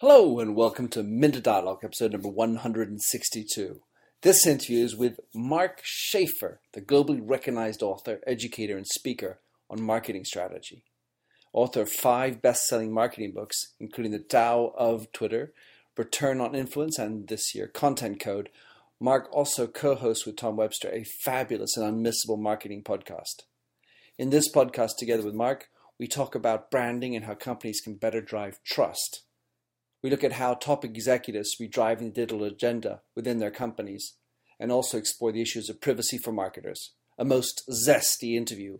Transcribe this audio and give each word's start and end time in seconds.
Hello 0.00 0.38
and 0.38 0.54
welcome 0.54 0.86
to 0.90 1.02
Minter 1.02 1.40
Dialogue, 1.40 1.80
episode 1.82 2.12
number 2.12 2.28
162. 2.28 3.80
This 4.22 4.46
interview 4.46 4.84
is 4.84 4.94
with 4.94 5.18
Mark 5.34 5.80
Schaefer, 5.82 6.60
the 6.72 6.80
globally 6.80 7.20
recognized 7.20 7.82
author, 7.82 8.20
educator, 8.24 8.76
and 8.76 8.86
speaker 8.86 9.40
on 9.68 9.82
marketing 9.82 10.24
strategy. 10.24 10.84
Author 11.52 11.80
of 11.82 11.90
five 11.90 12.40
best 12.40 12.68
selling 12.68 12.92
marketing 12.92 13.32
books, 13.32 13.74
including 13.80 14.12
The 14.12 14.20
Tao 14.20 14.72
of 14.78 15.10
Twitter, 15.10 15.52
Return 15.96 16.40
on 16.40 16.54
Influence, 16.54 16.96
and 16.96 17.26
this 17.26 17.52
year, 17.52 17.66
Content 17.66 18.20
Code, 18.20 18.50
Mark 19.00 19.28
also 19.32 19.66
co 19.66 19.96
hosts 19.96 20.24
with 20.24 20.36
Tom 20.36 20.54
Webster 20.54 20.92
a 20.92 21.02
fabulous 21.02 21.76
and 21.76 21.84
unmissable 21.84 22.38
marketing 22.38 22.84
podcast. 22.84 23.46
In 24.16 24.30
this 24.30 24.48
podcast, 24.48 24.90
together 24.96 25.24
with 25.24 25.34
Mark, 25.34 25.70
we 25.98 26.06
talk 26.06 26.36
about 26.36 26.70
branding 26.70 27.16
and 27.16 27.24
how 27.24 27.34
companies 27.34 27.80
can 27.80 27.96
better 27.96 28.20
drive 28.20 28.60
trust. 28.62 29.22
We 30.00 30.10
look 30.10 30.22
at 30.22 30.34
how 30.34 30.54
top 30.54 30.84
executives 30.84 31.56
be 31.56 31.66
driving 31.66 32.12
the 32.12 32.14
digital 32.14 32.44
agenda 32.44 33.00
within 33.16 33.40
their 33.40 33.50
companies 33.50 34.14
and 34.60 34.70
also 34.70 34.96
explore 34.96 35.32
the 35.32 35.42
issues 35.42 35.68
of 35.68 35.80
privacy 35.80 36.18
for 36.18 36.30
marketers. 36.30 36.92
A 37.18 37.24
most 37.24 37.68
zesty 37.68 38.36
interview. 38.36 38.78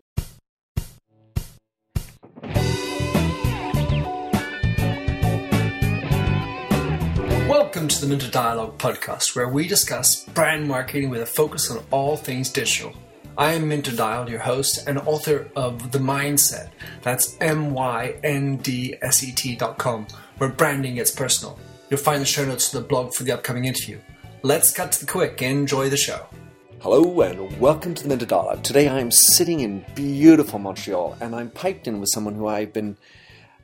Welcome 7.49 7.89
to 7.89 7.99
the 7.99 8.07
Minter 8.07 8.31
Dialogue 8.31 8.77
podcast, 8.77 9.35
where 9.35 9.49
we 9.49 9.67
discuss 9.67 10.23
brand 10.23 10.69
marketing 10.69 11.09
with 11.09 11.21
a 11.21 11.25
focus 11.25 11.69
on 11.69 11.83
all 11.91 12.15
things 12.15 12.49
digital. 12.49 12.93
I 13.39 13.53
am 13.53 13.69
Minter 13.69 13.95
Dial, 13.95 14.29
your 14.29 14.39
host 14.39 14.85
and 14.85 14.99
author 14.99 15.49
of 15.55 15.93
The 15.93 15.99
Myndset. 15.99 16.71
That's 17.03 17.37
M 17.39 17.71
Y 17.71 18.15
N 18.21 18.57
D 18.57 18.97
S 19.01 19.23
E 19.23 19.31
T 19.31 19.55
dot 19.55 19.77
com, 19.77 20.07
where 20.39 20.49
branding 20.49 20.95
gets 20.95 21.09
personal. 21.09 21.57
You'll 21.89 22.01
find 22.01 22.21
the 22.21 22.25
show 22.25 22.43
notes 22.43 22.69
to 22.71 22.79
the 22.79 22.85
blog 22.85 23.13
for 23.13 23.23
the 23.23 23.31
upcoming 23.31 23.63
interview. 23.63 23.97
Let's 24.41 24.73
cut 24.73 24.91
to 24.91 25.05
the 25.05 25.09
quick 25.09 25.41
and 25.41 25.59
enjoy 25.59 25.89
the 25.89 25.95
show. 25.95 26.27
Hello 26.81 27.21
and 27.21 27.57
welcome 27.61 27.93
to 27.93 28.03
the 28.03 28.09
Minter 28.09 28.25
Dialogue. 28.25 28.61
Today 28.61 28.89
I'm 28.89 29.09
sitting 29.09 29.61
in 29.61 29.85
beautiful 29.95 30.59
Montreal 30.59 31.15
and 31.21 31.33
I'm 31.33 31.49
piped 31.49 31.87
in 31.87 32.01
with 32.01 32.09
someone 32.09 32.35
who 32.35 32.45
I've 32.45 32.73
been 32.73 32.97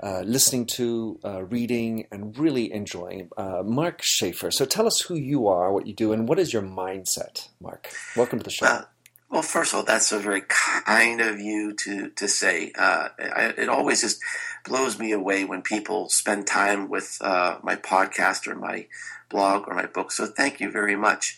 uh, 0.01 0.21
listening 0.21 0.67
to, 0.67 1.19
uh, 1.25 1.43
reading, 1.43 2.07
and 2.13 2.37
really 2.37 2.71
enjoying, 2.71 3.29
uh, 3.35 3.61
Mark 3.65 3.99
Schaefer. 4.01 4.51
So 4.51 4.63
tell 4.63 4.87
us 4.87 5.01
who 5.01 5.15
you 5.15 5.49
are, 5.49 5.73
what 5.73 5.85
you 5.85 5.93
do, 5.93 6.13
and 6.13 6.29
what 6.29 6.39
is 6.39 6.53
your 6.53 6.61
mindset, 6.61 7.49
Mark? 7.59 7.89
Welcome 8.15 8.39
to 8.39 8.43
the 8.43 8.51
show. 8.51 8.65
Well, 8.65 8.87
well, 9.35 9.43
first 9.43 9.73
of 9.73 9.79
all, 9.79 9.83
that's 9.83 10.07
so 10.07 10.17
very 10.17 10.43
kind 10.47 11.19
of 11.19 11.41
you 11.41 11.73
to 11.73 12.09
to 12.11 12.25
say. 12.25 12.71
Uh, 12.73 13.09
I, 13.19 13.53
it 13.57 13.67
always 13.67 13.99
just 13.99 14.21
blows 14.63 14.97
me 14.97 15.11
away 15.11 15.43
when 15.43 15.61
people 15.61 16.07
spend 16.07 16.47
time 16.47 16.87
with 16.87 17.17
uh, 17.19 17.57
my 17.61 17.75
podcast 17.75 18.47
or 18.47 18.55
my 18.55 18.87
blog 19.27 19.67
or 19.67 19.75
my 19.75 19.87
book. 19.87 20.13
So 20.13 20.25
thank 20.25 20.61
you 20.61 20.71
very 20.71 20.95
much. 20.95 21.37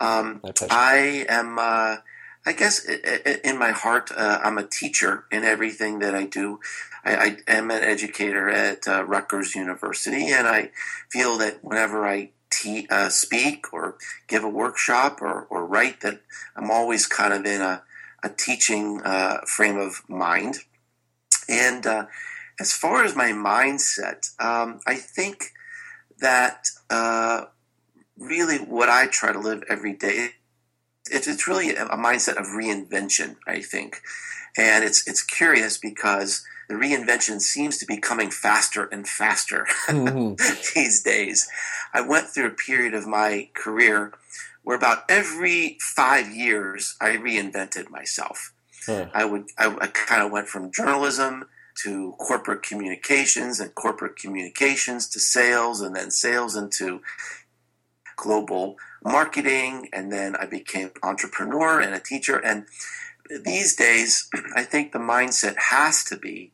Um, 0.00 0.40
I 0.70 1.26
am, 1.28 1.58
uh, 1.58 1.96
I 2.46 2.52
guess, 2.56 2.82
in 2.86 3.58
my 3.58 3.72
heart, 3.72 4.10
uh, 4.16 4.40
I'm 4.42 4.56
a 4.56 4.66
teacher 4.66 5.26
in 5.30 5.44
everything 5.44 5.98
that 5.98 6.14
I 6.14 6.24
do. 6.24 6.60
I, 7.04 7.14
I 7.14 7.36
am 7.46 7.70
an 7.70 7.84
educator 7.84 8.48
at 8.48 8.88
uh, 8.88 9.04
Rutgers 9.04 9.54
University, 9.54 10.30
and 10.30 10.48
I 10.48 10.70
feel 11.10 11.36
that 11.38 11.62
whenever 11.62 12.08
I 12.08 12.30
te- 12.64 12.88
uh, 12.90 13.08
speak 13.08 13.72
or 13.72 13.96
give 14.26 14.44
a 14.44 14.48
workshop 14.48 15.22
or, 15.22 15.46
or 15.50 15.66
write, 15.66 16.00
that 16.00 16.20
I'm 16.56 16.70
always 16.70 17.06
kind 17.06 17.32
of 17.32 17.44
in 17.44 17.60
a, 17.60 17.82
a 18.22 18.28
teaching 18.28 19.00
uh, 19.04 19.38
frame 19.46 19.78
of 19.78 20.02
mind. 20.08 20.58
And 21.48 21.86
uh, 21.86 22.06
as 22.58 22.72
far 22.72 23.04
as 23.04 23.14
my 23.14 23.30
mindset, 23.30 24.30
um, 24.40 24.80
I 24.86 24.94
think 24.94 25.52
that 26.20 26.68
uh, 26.90 27.44
really 28.18 28.58
what 28.58 28.88
I 28.88 29.06
try 29.06 29.32
to 29.32 29.38
live 29.38 29.62
every 29.68 29.92
day. 29.92 30.30
It's, 31.10 31.28
it's 31.28 31.46
really 31.46 31.70
a 31.74 31.96
mindset 31.96 32.36
of 32.36 32.46
reinvention, 32.46 33.36
I 33.46 33.60
think, 33.60 34.00
and 34.56 34.84
it's 34.84 35.06
it's 35.06 35.22
curious 35.22 35.76
because 35.76 36.46
the 36.68 36.74
reinvention 36.74 37.40
seems 37.40 37.78
to 37.78 37.86
be 37.86 37.98
coming 37.98 38.30
faster 38.30 38.84
and 38.86 39.06
faster 39.08 39.66
Mhm. 39.88 40.38
these 40.74 41.02
days. 41.02 41.48
I 41.92 42.00
went 42.00 42.28
through 42.28 42.46
a 42.46 42.50
period 42.50 42.94
of 42.94 43.06
my 43.06 43.48
career 43.54 44.12
where 44.62 44.76
about 44.76 45.04
every 45.08 45.76
five 45.80 46.28
years 46.28 46.96
I 47.00 47.10
reinvented 47.16 47.90
myself. 47.90 48.52
I 49.14 49.24
would 49.24 49.46
I, 49.58 49.66
I 49.80 49.86
kind 49.88 50.22
of 50.22 50.30
went 50.30 50.48
from 50.48 50.70
journalism 50.72 51.48
to 51.82 52.14
corporate 52.18 52.62
communications 52.62 53.58
and 53.60 53.74
corporate 53.74 54.16
communications 54.16 55.08
to 55.08 55.20
sales 55.20 55.80
and 55.80 55.94
then 55.96 56.10
sales 56.10 56.54
into 56.54 57.00
global 58.16 58.76
marketing 59.02 59.88
and 59.92 60.12
then 60.12 60.36
I 60.36 60.46
became 60.46 60.86
an 60.88 60.92
entrepreneur 61.02 61.80
and 61.80 61.94
a 61.94 62.00
teacher 62.00 62.36
and 62.38 62.66
these 63.44 63.74
days 63.76 64.28
I 64.56 64.62
think 64.64 64.92
the 64.92 64.98
mindset 64.98 65.56
has 65.70 66.04
to 66.04 66.16
be 66.16 66.52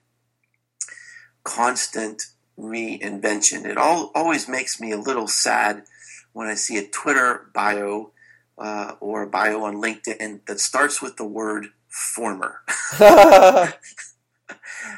constant 1.45 2.25
reinvention. 2.59 3.65
It 3.65 3.77
all 3.79 4.11
always 4.15 4.49
makes 4.49 4.81
me 4.81 4.93
a 4.93 4.99
little 4.99 5.27
sad 5.27 5.85
when 6.33 6.49
I 6.49 6.55
see 6.55 6.79
a 6.79 6.87
Twitter 6.87 7.49
bio 7.55 8.13
uh, 8.59 8.95
or 9.01 9.23
a 9.23 9.27
bio 9.27 9.65
on 9.65 9.77
LinkedIn 9.77 10.47
that 10.47 10.61
starts 10.61 11.01
with 11.01 11.17
the 11.17 11.25
word 11.25 11.69
former. 11.89 12.61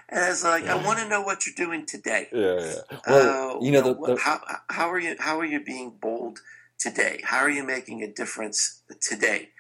And 0.09 0.31
it's 0.31 0.45
like, 0.45 0.67
I 0.67 0.75
want 0.85 0.99
to 1.01 1.09
know 1.09 1.23
what 1.23 1.47
you're 1.47 1.55
doing 1.55 1.87
today. 1.87 2.29
yeah. 2.33 2.75
Well, 3.07 3.57
Uh, 3.57 3.61
you 3.61 3.73
know, 3.73 3.81
the, 3.83 4.15
the, 4.15 4.21
how 4.21 4.41
how 4.69 4.91
are 4.91 4.99
you 4.99 5.17
how 5.19 5.41
are 5.41 5.45
you 5.45 5.65
being 5.65 5.91
bold 6.01 6.41
today? 6.79 7.21
How 7.25 7.39
are 7.39 7.51
you 7.51 7.65
making 7.65 8.03
a 8.03 8.07
difference 8.13 8.83
today? 9.01 9.51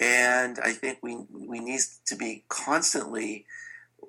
And 0.00 0.58
I 0.62 0.72
think 0.72 0.98
we 1.02 1.16
we 1.30 1.60
need 1.60 1.80
to 2.06 2.16
be 2.16 2.44
constantly 2.48 3.46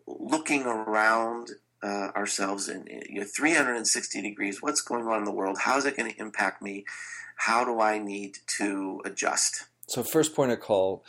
looking 0.05 0.66
around 0.66 1.50
uh, 1.81 2.09
ourselves 2.16 2.67
in, 2.69 2.85
in 2.88 3.01
you 3.09 3.19
know, 3.22 3.27
360 3.35 4.22
degrees. 4.22 4.61
What's 4.61 4.81
going 4.81 5.07
on 5.07 5.19
in 5.19 5.25
the 5.25 5.31
world? 5.31 5.57
How 5.59 5.78
is 5.78 5.85
it 5.85 5.97
going 5.97 6.11
to 6.11 6.19
impact 6.19 6.61
me? 6.61 6.85
How 7.38 7.63
do 7.63 7.79
I 7.79 7.99
need 7.99 8.38
to 8.57 9.01
adjust? 9.05 9.66
so 9.89 10.03
first 10.03 10.35
point 10.35 10.51
of 10.51 10.59
call, 10.59 11.03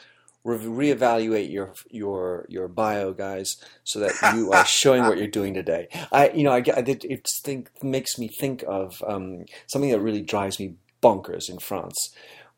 re- 0.44 0.58
reevaluate 0.58 1.52
your 1.52 1.74
your 1.90 2.46
your 2.48 2.68
bio, 2.68 3.12
guys, 3.12 3.56
so 3.84 4.00
that 4.00 4.34
you 4.34 4.52
are 4.52 4.64
showing 4.66 5.04
what 5.04 5.18
you're 5.18 5.28
doing 5.28 5.54
today. 5.54 5.88
I, 6.10 6.30
you 6.30 6.42
know, 6.42 6.52
I, 6.52 6.62
I 6.74 6.82
did, 6.82 7.04
it 7.04 7.26
think 7.44 7.70
makes 7.82 8.18
me 8.18 8.28
think 8.28 8.64
of 8.66 9.02
um, 9.06 9.44
something 9.66 9.90
that 9.90 10.00
really 10.00 10.22
drives 10.22 10.58
me 10.58 10.74
bonkers 11.02 11.48
in 11.48 11.58
France, 11.58 12.14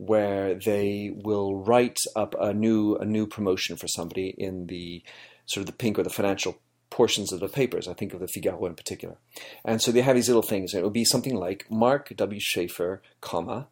where 0.06 0.54
they 0.54 1.12
will 1.14 1.62
write 1.62 1.98
up 2.16 2.34
a 2.40 2.52
new 2.52 2.96
a 2.96 3.04
new 3.04 3.26
promotion 3.26 3.76
for 3.76 3.88
somebody 3.88 4.34
in 4.36 4.66
the 4.66 5.02
sort 5.46 5.62
of 5.62 5.66
the 5.66 5.72
pink 5.72 5.98
or 5.98 6.02
the 6.02 6.10
financial 6.10 6.58
portions 6.90 7.32
of 7.32 7.40
the 7.40 7.48
papers. 7.48 7.88
I 7.88 7.94
think 7.94 8.12
of 8.12 8.20
the 8.20 8.28
Figaro 8.28 8.66
in 8.66 8.74
particular, 8.74 9.16
and 9.64 9.80
so 9.80 9.92
they 9.92 10.02
have 10.02 10.16
these 10.16 10.28
little 10.28 10.42
things. 10.42 10.74
It 10.74 10.82
would 10.82 10.92
be 10.92 11.04
something 11.04 11.36
like 11.36 11.70
Mark 11.70 12.12
W. 12.16 12.40
Schaefer, 12.40 13.00
comma, 13.20 13.68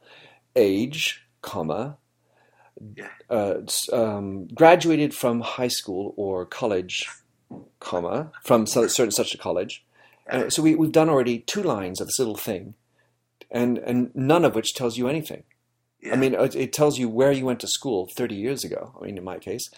age, 0.54 1.26
comma, 1.42 1.96
uh, 3.28 3.54
um, 3.92 4.46
graduated 4.48 5.14
from 5.14 5.40
high 5.40 5.68
school 5.68 6.14
or 6.16 6.46
college, 6.46 7.08
comma, 7.80 8.30
from 8.42 8.66
certain 8.66 9.10
such 9.10 9.34
a 9.34 9.38
college. 9.38 9.84
Uh, 10.30 10.48
so 10.48 10.62
we, 10.62 10.76
we've 10.76 10.92
done 10.92 11.08
already 11.08 11.40
two 11.40 11.62
lines 11.62 12.00
of 12.00 12.06
this 12.06 12.20
little 12.20 12.36
thing, 12.36 12.74
and 13.50 13.78
and 13.78 14.14
none 14.14 14.44
of 14.44 14.54
which 14.54 14.74
tells 14.74 14.96
you 14.96 15.08
anything. 15.08 15.42
Yeah. 16.02 16.14
I 16.14 16.16
mean, 16.16 16.34
it, 16.34 16.54
it 16.54 16.72
tells 16.72 16.98
you 16.98 17.08
where 17.08 17.32
you 17.32 17.44
went 17.44 17.60
to 17.60 17.66
school 17.66 18.06
30 18.06 18.34
years 18.34 18.64
ago. 18.64 18.94
I 19.00 19.04
mean, 19.04 19.18
in 19.18 19.24
my 19.24 19.38
case. 19.38 19.70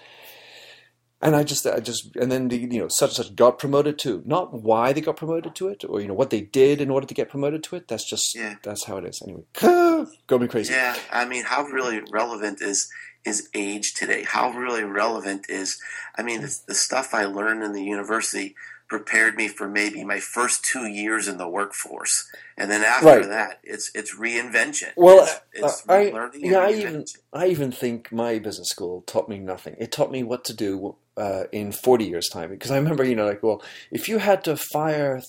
And 1.21 1.37
I 1.37 1.45
just, 1.45 1.65
I 1.67 1.79
just, 1.79 2.17
and 2.17 2.33
then 2.33 2.49
the, 2.49 2.57
you 2.57 2.81
know, 2.81 2.89
such 2.89 3.11
and 3.11 3.27
such 3.27 3.37
got 3.37 3.59
promoted 3.59 3.97
to. 4.01 4.23
Not 4.27 4.53
why 4.53 4.93
they 4.93 5.01
got 5.01 5.17
promoted 5.17 5.55
to 5.55 5.69
it, 5.69 5.85
or 5.89 6.01
you 6.01 6.09
know 6.09 6.15
what 6.15 6.31
they 6.31 6.41
did 6.41 6.81
in 6.81 6.91
order 6.91 7.07
to 7.07 7.15
get 7.15 7.29
promoted 7.29 7.63
to 7.65 7.77
it. 7.77 7.87
That's 7.87 8.05
just, 8.05 8.35
Yeah. 8.35 8.57
that's 8.65 8.85
how 8.85 8.97
it 8.97 9.05
is. 9.05 9.23
Anyway, 9.23 9.45
go 10.27 10.39
me 10.39 10.49
crazy. 10.49 10.73
Yeah, 10.73 10.97
I 11.13 11.25
mean, 11.25 11.45
how 11.45 11.63
really 11.65 12.03
relevant 12.11 12.61
is 12.61 12.91
is 13.25 13.49
age 13.55 13.95
today? 13.95 14.25
How 14.25 14.51
really 14.51 14.83
relevant 14.83 15.47
is? 15.49 15.81
I 16.17 16.23
mean, 16.23 16.41
hmm. 16.41 16.47
the, 16.47 16.59
the 16.69 16.75
stuff 16.75 17.15
I 17.15 17.25
learned 17.25 17.63
in 17.63 17.73
the 17.73 17.85
university 17.85 18.57
prepared 18.93 19.37
me 19.37 19.49
for 19.49 19.67
maybe 19.67 20.05
my 20.05 20.21
first 20.21 20.63
two 20.65 20.87
years 20.87 21.27
in 21.27 21.39
the 21.39 21.49
workforce, 21.49 22.29
and 22.59 22.71
then 22.71 22.83
after 22.85 23.07
Right. 23.07 23.27
that, 23.27 23.59
it's 23.65 23.91
it's 23.95 24.15
reinvention. 24.15 24.91
Well, 24.97 25.25
it's, 25.25 25.41
it's 25.55 25.89
uh, 25.89 25.93
I- 25.95 26.11
learning 26.11 26.45
yeah, 26.45 26.59
I 26.59 26.69
and 26.69 26.81
even-. 26.83 27.05
I 27.33 27.47
even 27.47 27.73
think 27.73 28.13
my 28.13 28.39
business 28.39 28.69
school 28.69 29.01
taught 29.07 29.29
me 29.31 29.39
nothing. 29.39 29.77
It 29.79 29.91
taught 29.93 30.11
me 30.13 30.23
what 30.23 30.45
to 30.45 30.55
do 30.55 30.97
uh, 31.17 31.45
in 31.53 31.73
40 31.73 32.05
years' 32.05 32.29
time. 32.29 32.51
Because 32.51 32.71
I 32.71 32.77
remember, 32.77 33.03
you 33.05 33.17
know, 33.17 33.25
like, 33.27 33.43
well, 33.43 33.63
if 33.91 34.09
you 34.09 34.19
had 34.19 34.45
to 34.45 34.57
fire 34.57 35.23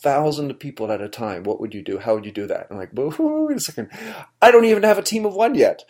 thousand 0.00 0.54
people 0.60 0.92
at 0.92 1.00
a 1.00 1.08
time, 1.08 1.42
what 1.42 1.60
would 1.60 1.74
you 1.74 1.82
do? 1.82 1.98
How 1.98 2.14
would 2.14 2.24
you 2.24 2.30
do 2.30 2.46
that? 2.46 2.68
I'm 2.70 2.76
like, 2.78 2.90
wait 2.94 3.56
a 3.56 3.60
second. 3.60 3.90
I 4.40 4.52
don't 4.52 4.64
even 4.64 4.84
have 4.84 4.98
a 4.98 5.02
team 5.02 5.26
of 5.26 5.34
one 5.34 5.56
yet. 5.56 5.82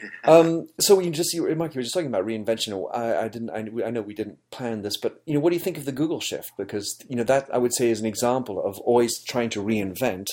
Um, 0.24 0.66
so 0.80 0.98
you 0.98 1.10
just, 1.10 1.32
you, 1.34 1.42
Mike, 1.54 1.74
you 1.74 1.78
were 1.78 1.82
just 1.84 1.94
talking 1.94 2.08
about 2.08 2.26
reinvention. 2.26 2.90
I, 2.92 3.26
I 3.26 3.28
didn't, 3.28 3.50
I, 3.50 3.86
I, 3.86 3.90
know 3.90 4.02
we 4.02 4.12
didn't 4.12 4.38
plan 4.50 4.82
this, 4.82 4.96
but 4.96 5.22
you 5.24 5.34
know, 5.34 5.40
what 5.40 5.50
do 5.50 5.56
you 5.56 5.62
think 5.62 5.78
of 5.78 5.84
the 5.84 5.92
Google 5.92 6.20
shift? 6.20 6.50
Because 6.56 6.98
you 7.08 7.14
know 7.14 7.22
that 7.22 7.48
I 7.52 7.58
would 7.58 7.72
say 7.72 7.90
is 7.90 8.00
an 8.00 8.06
example 8.06 8.60
of 8.60 8.76
always 8.80 9.22
trying 9.22 9.50
to 9.50 9.62
reinvent, 9.62 10.30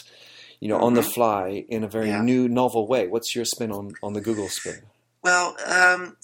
you 0.59 0.67
know, 0.67 0.77
mm-hmm. 0.77 0.85
on 0.85 0.93
the 0.95 1.01
mm-hmm. 1.01 1.09
fly 1.11 1.65
in 1.69 1.83
a 1.83 1.87
very 1.87 2.07
yeah. 2.07 2.23
new, 2.23 2.49
novel 2.49 2.87
way. 2.87 3.07
What's 3.07 3.35
your 3.35 3.45
spin 3.45 3.71
on 3.71 3.91
on 4.01 4.13
the 4.13 4.21
Google 4.21 4.49
spin? 4.49 4.81
Well, 5.23 5.55
um, 5.65 6.17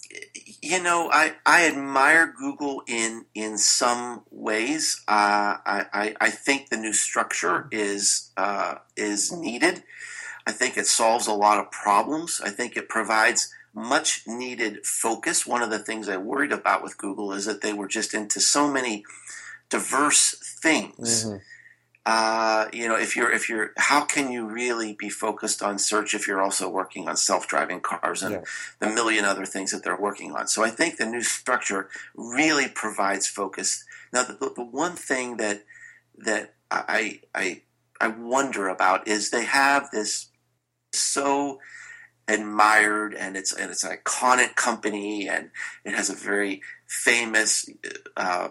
you 0.61 0.83
know, 0.83 1.09
I, 1.11 1.35
I 1.45 1.67
admire 1.67 2.33
Google 2.37 2.83
in 2.85 3.25
in 3.33 3.57
some 3.57 4.23
ways. 4.29 5.01
Uh, 5.07 5.57
I, 5.65 6.15
I 6.19 6.29
think 6.31 6.69
the 6.69 6.77
new 6.77 6.93
structure 6.93 7.67
is 7.71 8.31
uh, 8.35 8.75
is 8.97 9.31
needed. 9.31 9.83
I 10.49 10.51
think 10.51 10.77
it 10.77 10.87
solves 10.87 11.27
a 11.27 11.33
lot 11.33 11.59
of 11.59 11.71
problems. 11.71 12.41
I 12.43 12.49
think 12.49 12.75
it 12.75 12.89
provides 12.89 13.53
much 13.73 14.23
needed 14.25 14.85
focus. 14.85 15.45
One 15.45 15.61
of 15.61 15.69
the 15.69 15.79
things 15.79 16.09
I 16.09 16.17
worried 16.17 16.51
about 16.51 16.83
with 16.83 16.97
Google 16.97 17.31
is 17.33 17.45
that 17.45 17.61
they 17.61 17.73
were 17.73 17.87
just 17.87 18.13
into 18.13 18.39
so 18.39 18.71
many 18.71 19.03
diverse 19.69 20.35
things. 20.61 21.25
Mm-hmm 21.25 21.37
uh, 22.09 22.67
you 22.73 22.87
know, 22.87 22.95
if 22.95 23.15
you're 23.15 23.31
if 23.31 23.49
you're, 23.49 23.71
how 23.77 24.03
can 24.03 24.31
you 24.31 24.47
really 24.47 24.93
be 24.93 25.09
focused 25.09 25.61
on 25.61 25.77
search 25.77 26.15
if 26.15 26.27
you're 26.27 26.41
also 26.41 26.67
working 26.67 27.07
on 27.07 27.15
self-driving 27.15 27.81
cars 27.81 28.23
and 28.23 28.33
yeah. 28.33 28.41
the 28.79 28.89
million 28.89 29.25
other 29.25 29.45
things 29.45 29.69
that 29.71 29.83
they're 29.83 29.99
working 29.99 30.31
on? 30.31 30.47
So 30.47 30.63
I 30.63 30.71
think 30.71 30.97
the 30.97 31.05
new 31.05 31.21
structure 31.21 31.87
really 32.15 32.67
provides 32.67 33.27
focus. 33.27 33.85
Now, 34.11 34.23
the, 34.23 34.51
the 34.55 34.63
one 34.63 34.93
thing 34.93 35.37
that 35.37 35.65
that 36.17 36.55
I 36.71 37.19
I 37.35 37.61
I 38.01 38.07
wonder 38.07 38.69
about 38.69 39.07
is 39.07 39.29
they 39.29 39.45
have 39.45 39.91
this 39.91 40.29
so 40.93 41.59
admired 42.27 43.15
and 43.15 43.35
it's 43.35 43.51
and 43.51 43.71
it's 43.71 43.83
an 43.83 43.97
iconic 43.97 44.55
company 44.55 45.27
and 45.27 45.49
it 45.83 45.95
has 45.95 46.09
a 46.09 46.15
very 46.15 46.61
famous 46.87 47.67
uh, 48.15 48.49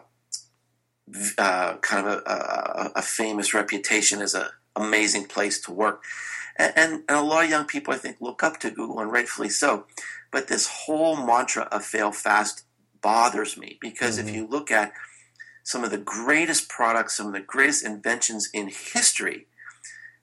uh, 1.38 1.76
kind 1.78 2.06
of 2.06 2.22
a, 2.26 2.30
a, 2.30 2.92
a, 2.96 3.02
famous 3.02 3.54
reputation 3.54 4.20
as 4.20 4.34
an 4.34 4.46
amazing 4.76 5.24
place 5.24 5.60
to 5.62 5.72
work. 5.72 6.02
And, 6.56 6.72
and, 6.76 6.92
and, 7.08 7.18
a 7.18 7.22
lot 7.22 7.44
of 7.44 7.50
young 7.50 7.66
people, 7.66 7.94
I 7.94 7.98
think, 7.98 8.20
look 8.20 8.42
up 8.42 8.58
to 8.60 8.70
Google, 8.70 9.00
and 9.00 9.10
rightfully 9.10 9.48
so. 9.48 9.86
But 10.30 10.48
this 10.48 10.68
whole 10.68 11.16
mantra 11.16 11.68
of 11.72 11.84
fail 11.84 12.12
fast 12.12 12.64
bothers 13.00 13.56
me 13.56 13.78
because 13.80 14.18
mm-hmm. 14.18 14.28
if 14.28 14.34
you 14.34 14.46
look 14.46 14.70
at 14.70 14.92
some 15.62 15.84
of 15.84 15.90
the 15.90 15.98
greatest 15.98 16.68
products, 16.68 17.16
some 17.16 17.26
of 17.26 17.32
the 17.32 17.40
greatest 17.40 17.84
inventions 17.84 18.48
in 18.52 18.68
history, 18.68 19.46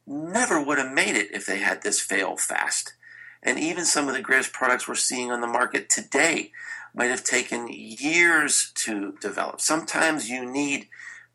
never 0.07 0.61
would 0.61 0.77
have 0.77 0.91
made 0.91 1.15
it 1.15 1.33
if 1.33 1.45
they 1.45 1.59
had 1.59 1.81
this 1.81 1.99
fail 1.99 2.37
fast. 2.37 2.93
And 3.41 3.59
even 3.59 3.85
some 3.85 4.07
of 4.07 4.15
the 4.15 4.21
greatest 4.21 4.53
products 4.53 4.87
we're 4.87 4.95
seeing 4.95 5.31
on 5.31 5.41
the 5.41 5.47
market 5.47 5.89
today 5.89 6.51
might 6.93 7.11
have 7.11 7.23
taken 7.23 7.67
years 7.69 8.71
to 8.75 9.13
develop. 9.21 9.61
Sometimes 9.61 10.29
you 10.29 10.45
need 10.45 10.87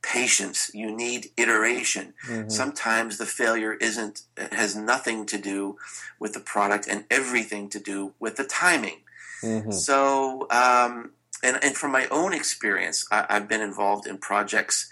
patience, 0.02 0.70
you 0.74 0.94
need 0.94 1.30
iteration. 1.36 2.14
Mm-hmm. 2.26 2.48
Sometimes 2.48 3.18
the 3.18 3.26
failure 3.26 3.74
isn't 3.74 4.22
has 4.36 4.74
nothing 4.74 5.26
to 5.26 5.38
do 5.38 5.76
with 6.18 6.32
the 6.32 6.40
product 6.40 6.86
and 6.88 7.04
everything 7.10 7.68
to 7.70 7.78
do 7.78 8.14
with 8.18 8.36
the 8.36 8.44
timing. 8.44 9.00
Mm-hmm. 9.42 9.70
So, 9.70 10.46
um, 10.50 11.12
and 11.42 11.62
and 11.62 11.76
from 11.76 11.92
my 11.92 12.06
own 12.08 12.32
experience, 12.32 13.06
I, 13.10 13.26
have 13.28 13.48
been 13.48 13.60
involved 13.60 14.06
in 14.06 14.18
projects 14.18 14.90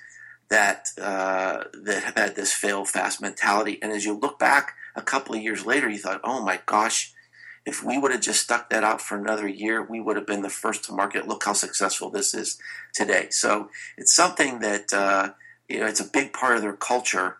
that 0.50 0.88
uh, 1.00 1.64
that 1.72 2.02
have 2.04 2.16
had 2.16 2.36
this 2.36 2.52
fail 2.52 2.84
fast 2.84 3.20
mentality. 3.20 3.78
And 3.82 3.92
as 3.92 4.04
you 4.04 4.18
look 4.18 4.38
back 4.38 4.74
a 4.96 5.02
couple 5.02 5.34
of 5.34 5.42
years 5.42 5.66
later, 5.66 5.88
you 5.88 5.98
thought, 5.98 6.20
oh 6.24 6.42
my 6.44 6.60
gosh, 6.66 7.12
if 7.66 7.84
we 7.84 7.98
would 7.98 8.12
have 8.12 8.22
just 8.22 8.40
stuck 8.40 8.70
that 8.70 8.82
out 8.82 9.00
for 9.00 9.16
another 9.16 9.46
year, 9.46 9.82
we 9.82 10.00
would 10.00 10.16
have 10.16 10.26
been 10.26 10.42
the 10.42 10.48
first 10.48 10.84
to 10.84 10.92
market. 10.92 11.28
Look 11.28 11.44
how 11.44 11.52
successful 11.52 12.10
this 12.10 12.32
is 12.32 12.58
today. 12.94 13.28
So 13.30 13.68
it's 13.98 14.14
something 14.14 14.60
that 14.60 14.92
uh, 14.92 15.32
you 15.68 15.80
know 15.80 15.86
it's 15.86 16.00
a 16.00 16.08
big 16.08 16.32
part 16.32 16.56
of 16.56 16.62
their 16.62 16.76
culture, 16.76 17.36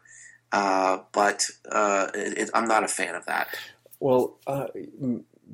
uh, 0.53 0.99
but 1.13 1.47
uh, 1.71 2.09
it, 2.15 2.51
I'm 2.53 2.69
not 2.69 2.85
a 2.85 2.89
fan 2.89 3.15
of 3.15 3.25
that. 3.27 3.49
Well, 4.01 4.37
uh, 4.47 4.67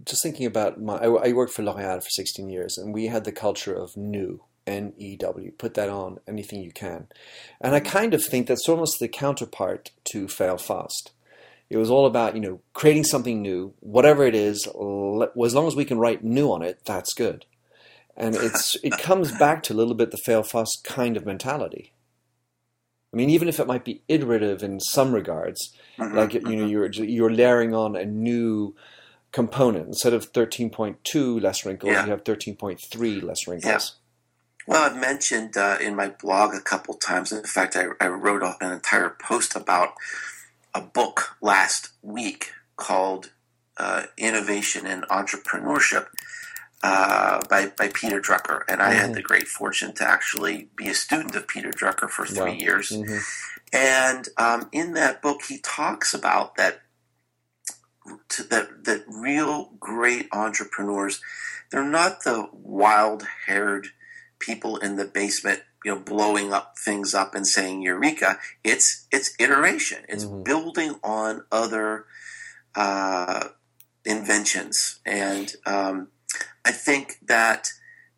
just 0.05 0.23
thinking 0.23 0.47
about 0.47 0.81
my, 0.81 0.97
I, 0.97 1.29
I 1.29 1.33
worked 1.33 1.53
for 1.53 1.63
L'Oreal 1.63 2.03
for 2.03 2.11
16 2.11 2.51
years, 2.51 2.77
and 2.77 2.93
we 2.93 3.07
had 3.07 3.25
the 3.25 3.33
culture 3.33 3.75
of 3.75 3.97
new. 3.97 4.43
N 4.67 4.93
E 4.97 5.17
W. 5.17 5.53
Put 5.53 5.75
that 5.75 5.89
on 5.89 6.19
anything 6.27 6.63
you 6.63 6.73
can. 6.73 7.07
And 7.61 7.75
I 7.75 7.81
kind 7.81 8.15
of 8.15 8.25
think 8.25 8.47
that's 8.47 8.69
almost 8.69 8.99
the 8.99 9.09
counterpart 9.09 9.91
to 10.13 10.29
fail 10.29 10.57
fast. 10.57 11.13
It 11.71 11.77
was 11.77 11.91
all 11.91 12.07
about, 12.07 12.35
you 12.35 12.41
know, 12.41 12.61
creating 12.73 13.05
something 13.05 13.41
new, 13.41 13.75
whatever 13.81 14.27
it 14.27 14.35
is, 14.35 14.67
as 14.67 15.55
long 15.55 15.67
as 15.67 15.75
we 15.75 15.85
can 15.85 15.99
write 15.99 16.23
new 16.23 16.53
on 16.53 16.63
it, 16.63 16.81
that's 16.85 17.15
good. 17.15 17.47
And 18.17 18.35
it's 18.37 18.77
it 18.85 18.99
comes 18.99 19.33
back 19.33 19.63
to 19.65 19.73
a 19.73 19.77
little 19.77 19.95
bit 19.95 20.11
the 20.11 20.19
fail 20.19 20.43
fast 20.43 20.85
kind 20.85 21.17
of 21.17 21.27
mentality. 21.27 21.93
I 23.13 23.17
mean, 23.17 23.31
even 23.31 23.49
if 23.49 23.61
it 23.61 23.69
might 23.69 23.85
be 23.85 24.03
iterative 24.09 24.65
in 24.65 24.81
some 24.81 25.15
regards, 25.15 25.73
mm-hmm, 25.99 26.17
like 26.17 26.35
you 26.35 26.41
know, 26.41 26.49
mm-hmm. 26.49 26.69
you're 26.69 26.93
you're 26.93 27.33
layering 27.33 27.73
on 27.73 27.95
a 27.95 28.05
new 28.05 28.75
component 29.31 29.87
instead 29.87 30.13
of 30.13 30.27
thirteen 30.27 30.69
point 30.69 31.03
two 31.05 31.39
less 31.39 31.65
wrinkles, 31.65 31.93
yeah. 31.93 32.05
you 32.05 32.11
have 32.11 32.25
thirteen 32.25 32.57
point 32.57 32.81
three 32.91 33.21
less 33.21 33.47
wrinkles. 33.47 33.65
Yeah. 33.65 34.04
Well, 34.67 34.91
I've 34.91 34.99
mentioned 34.99 35.57
uh, 35.57 35.79
in 35.81 35.95
my 35.95 36.09
blog 36.09 36.55
a 36.55 36.61
couple 36.61 36.95
times. 36.95 37.33
In 37.33 37.45
fact, 37.45 37.77
I, 37.77 37.87
I 38.01 38.09
wrote 38.09 38.43
an 38.61 38.73
entire 38.73 39.11
post 39.11 39.55
about 39.55 39.95
a 40.75 40.81
book 40.81 41.37
last 41.41 41.91
week 42.03 42.53
called 42.77 43.31
uh, 43.77 44.05
Innovation 44.17 44.87
and 44.87 45.03
Entrepreneurship 45.05 46.07
uh, 46.83 47.41
by, 47.49 47.67
by 47.77 47.89
Peter 47.89 48.21
Drucker. 48.21 48.63
And 48.69 48.83
I 48.83 48.91
mm-hmm. 48.91 49.01
had 49.01 49.15
the 49.15 49.23
great 49.23 49.49
fortune 49.49 49.95
to 49.95 50.09
actually 50.09 50.69
be 50.77 50.89
a 50.89 50.95
student 50.95 51.35
of 51.35 51.49
Peter 51.49 51.71
Drucker 51.71 52.09
for 52.09 52.27
three 52.27 52.53
wow. 52.53 52.59
years. 52.59 52.91
Mm-hmm. 52.91 53.19
And 53.73 54.29
um, 54.37 54.69
in 54.73 54.95
that 54.95 55.21
book, 55.21 55.43
he 55.49 55.59
talks 55.59 56.15
about 56.15 56.57
that, 56.57 56.83
that, 58.51 58.85
that 58.85 59.05
real 59.09 59.71
great 59.81 60.29
entrepreneurs, 60.33 61.21
they're 61.71 61.85
not 61.85 62.23
the 62.23 62.49
wild 62.53 63.27
haired 63.47 63.89
people 64.45 64.77
in 64.77 64.97
the 64.97 65.05
basement 65.05 65.61
you 65.85 65.95
know 65.95 66.01
blowing 66.01 66.53
up 66.53 66.79
things 66.79 67.15
up 67.15 67.35
and 67.35 67.47
saying 67.47 67.83
eureka. 67.83 68.39
It's 68.63 69.07
it's 69.11 69.35
iteration. 69.39 70.05
It's 70.09 70.25
mm-hmm. 70.25 70.43
building 70.43 70.97
on 71.03 71.45
other 71.53 72.07
uh, 72.75 73.49
inventions. 74.05 75.01
And 75.07 75.55
um, 75.67 76.09
i 76.65 76.73
think 76.73 77.19
that 77.27 77.73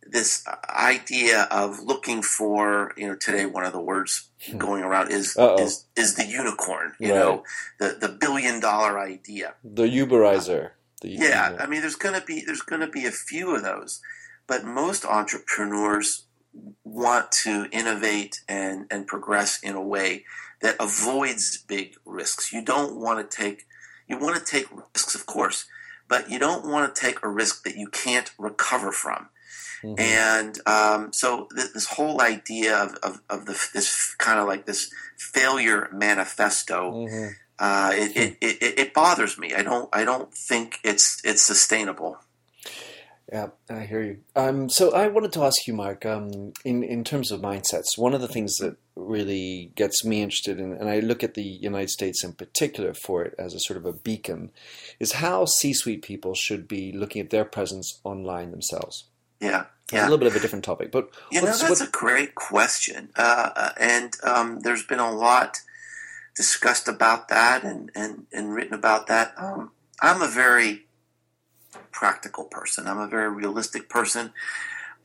this 0.08 0.44
idea 0.70 1.48
of 1.50 1.80
looking 1.80 2.22
for 2.22 2.92
you 2.96 3.08
know 3.08 3.16
today 3.16 3.44
one 3.44 3.64
of 3.64 3.72
the 3.72 3.80
words 3.80 4.28
hmm. 4.46 4.56
going 4.56 4.82
around 4.82 5.10
is 5.10 5.36
is 5.58 5.86
is 5.96 6.14
the 6.14 6.24
unicorn 6.24 6.92
you 6.98 7.12
right. 7.12 7.18
know 7.18 7.42
the 7.78 7.96
the 8.00 8.08
billion 8.08 8.60
dollar 8.60 8.98
idea. 8.98 9.54
The 9.64 9.84
uberizer. 9.84 10.70
The, 11.02 11.10
yeah 11.10 11.56
i 11.58 11.66
mean 11.66 11.82
there's 11.82 11.96
gonna 11.96 12.22
be 12.26 12.42
there's 12.46 12.62
gonna 12.62 12.88
be 12.88 13.04
a 13.04 13.10
few 13.10 13.54
of 13.54 13.62
those 13.62 14.00
but 14.46 14.64
most 14.64 15.04
entrepreneurs 15.04 16.24
want 16.84 17.30
to 17.30 17.66
innovate 17.72 18.40
and, 18.48 18.86
and 18.90 19.06
progress 19.06 19.62
in 19.62 19.74
a 19.74 19.82
way 19.82 20.24
that 20.62 20.76
avoids 20.80 21.58
big 21.58 21.94
risks. 22.04 22.52
You 22.52 22.62
don't 22.62 22.96
want 22.96 23.30
to 23.30 23.36
take 23.36 23.66
you 24.08 24.18
want 24.18 24.36
to 24.36 24.44
take 24.44 24.66
risks, 24.94 25.14
of 25.14 25.26
course, 25.26 25.66
but 26.08 26.30
you 26.30 26.38
don't 26.38 26.64
want 26.64 26.94
to 26.94 27.00
take 27.00 27.24
a 27.24 27.28
risk 27.28 27.64
that 27.64 27.76
you 27.76 27.88
can't 27.88 28.30
recover 28.38 28.92
from. 28.92 29.28
Mm-hmm. 29.82 30.00
And 30.00 30.60
um, 30.66 31.12
so 31.12 31.48
th- 31.54 31.72
this 31.74 31.86
whole 31.86 32.20
idea 32.20 32.76
of, 32.76 32.94
of, 33.02 33.20
of 33.28 33.46
the, 33.46 33.68
this 33.74 34.14
kind 34.14 34.38
of 34.38 34.46
like 34.46 34.64
this 34.64 34.90
failure 35.16 35.88
manifesto, 35.92 36.92
mm-hmm. 36.92 37.32
uh, 37.58 37.90
it, 37.94 38.16
it, 38.16 38.36
it, 38.40 38.78
it 38.78 38.94
bothers 38.94 39.38
me. 39.38 39.54
I 39.54 39.62
don't 39.62 39.88
I 39.92 40.04
don't 40.04 40.32
think 40.32 40.78
it's 40.84 41.20
it's 41.24 41.42
sustainable. 41.42 42.18
Yeah, 43.32 43.48
I 43.68 43.80
hear 43.80 44.02
you. 44.02 44.18
Um, 44.36 44.68
so 44.68 44.94
I 44.94 45.08
wanted 45.08 45.32
to 45.32 45.42
ask 45.42 45.66
you, 45.66 45.74
Mark, 45.74 46.06
um, 46.06 46.52
in 46.64 46.84
in 46.84 47.02
terms 47.02 47.32
of 47.32 47.40
mindsets, 47.40 47.98
one 47.98 48.14
of 48.14 48.20
the 48.20 48.28
things 48.28 48.56
that 48.58 48.76
really 48.94 49.72
gets 49.74 50.04
me 50.04 50.22
interested 50.22 50.60
in, 50.60 50.72
and 50.72 50.88
I 50.88 51.00
look 51.00 51.24
at 51.24 51.34
the 51.34 51.42
United 51.42 51.90
States 51.90 52.22
in 52.22 52.34
particular 52.34 52.94
for 52.94 53.24
it 53.24 53.34
as 53.36 53.52
a 53.52 53.58
sort 53.58 53.78
of 53.78 53.84
a 53.84 53.92
beacon, 53.92 54.52
is 55.00 55.12
how 55.12 55.44
C-suite 55.44 56.02
people 56.02 56.34
should 56.34 56.68
be 56.68 56.92
looking 56.92 57.20
at 57.20 57.30
their 57.30 57.44
presence 57.44 58.00
online 58.04 58.52
themselves. 58.52 59.08
Yeah, 59.40 59.66
yeah. 59.92 60.02
a 60.02 60.04
little 60.04 60.18
bit 60.18 60.28
of 60.28 60.36
a 60.36 60.40
different 60.40 60.64
topic, 60.64 60.92
but 60.92 61.10
you 61.32 61.40
know 61.40 61.46
that's 61.46 61.68
what... 61.68 61.80
a 61.80 61.90
great 61.90 62.36
question, 62.36 63.10
uh, 63.16 63.50
uh, 63.56 63.72
and 63.76 64.14
um, 64.22 64.60
there's 64.60 64.84
been 64.84 65.00
a 65.00 65.10
lot 65.10 65.58
discussed 66.36 66.86
about 66.86 67.28
that 67.28 67.64
and 67.64 67.90
and, 67.96 68.26
and 68.32 68.54
written 68.54 68.74
about 68.74 69.08
that. 69.08 69.34
Um, 69.36 69.72
I'm 70.00 70.22
a 70.22 70.28
very 70.28 70.85
practical 71.92 72.44
person. 72.44 72.86
I'm 72.86 72.98
a 72.98 73.08
very 73.08 73.30
realistic 73.30 73.88
person, 73.88 74.32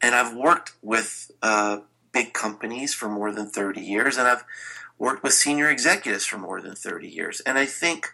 and 0.02 0.16
I've 0.16 0.36
worked 0.36 0.74
with 0.82 1.32
uh, 1.42 1.80
big 2.12 2.34
companies 2.34 2.94
for 2.94 3.08
more 3.10 3.32
than 3.32 3.48
30 3.48 3.82
years, 3.82 4.18
and 4.18 4.28
I've 4.28 4.44
worked 4.98 5.24
with 5.24 5.34
senior 5.34 5.70
executives 5.70 6.26
for 6.26 6.38
more 6.38 6.62
than 6.62 6.76
30 6.76 7.08
years. 7.08 7.42
And 7.42 7.58
I 7.58 7.66
think 7.66 8.10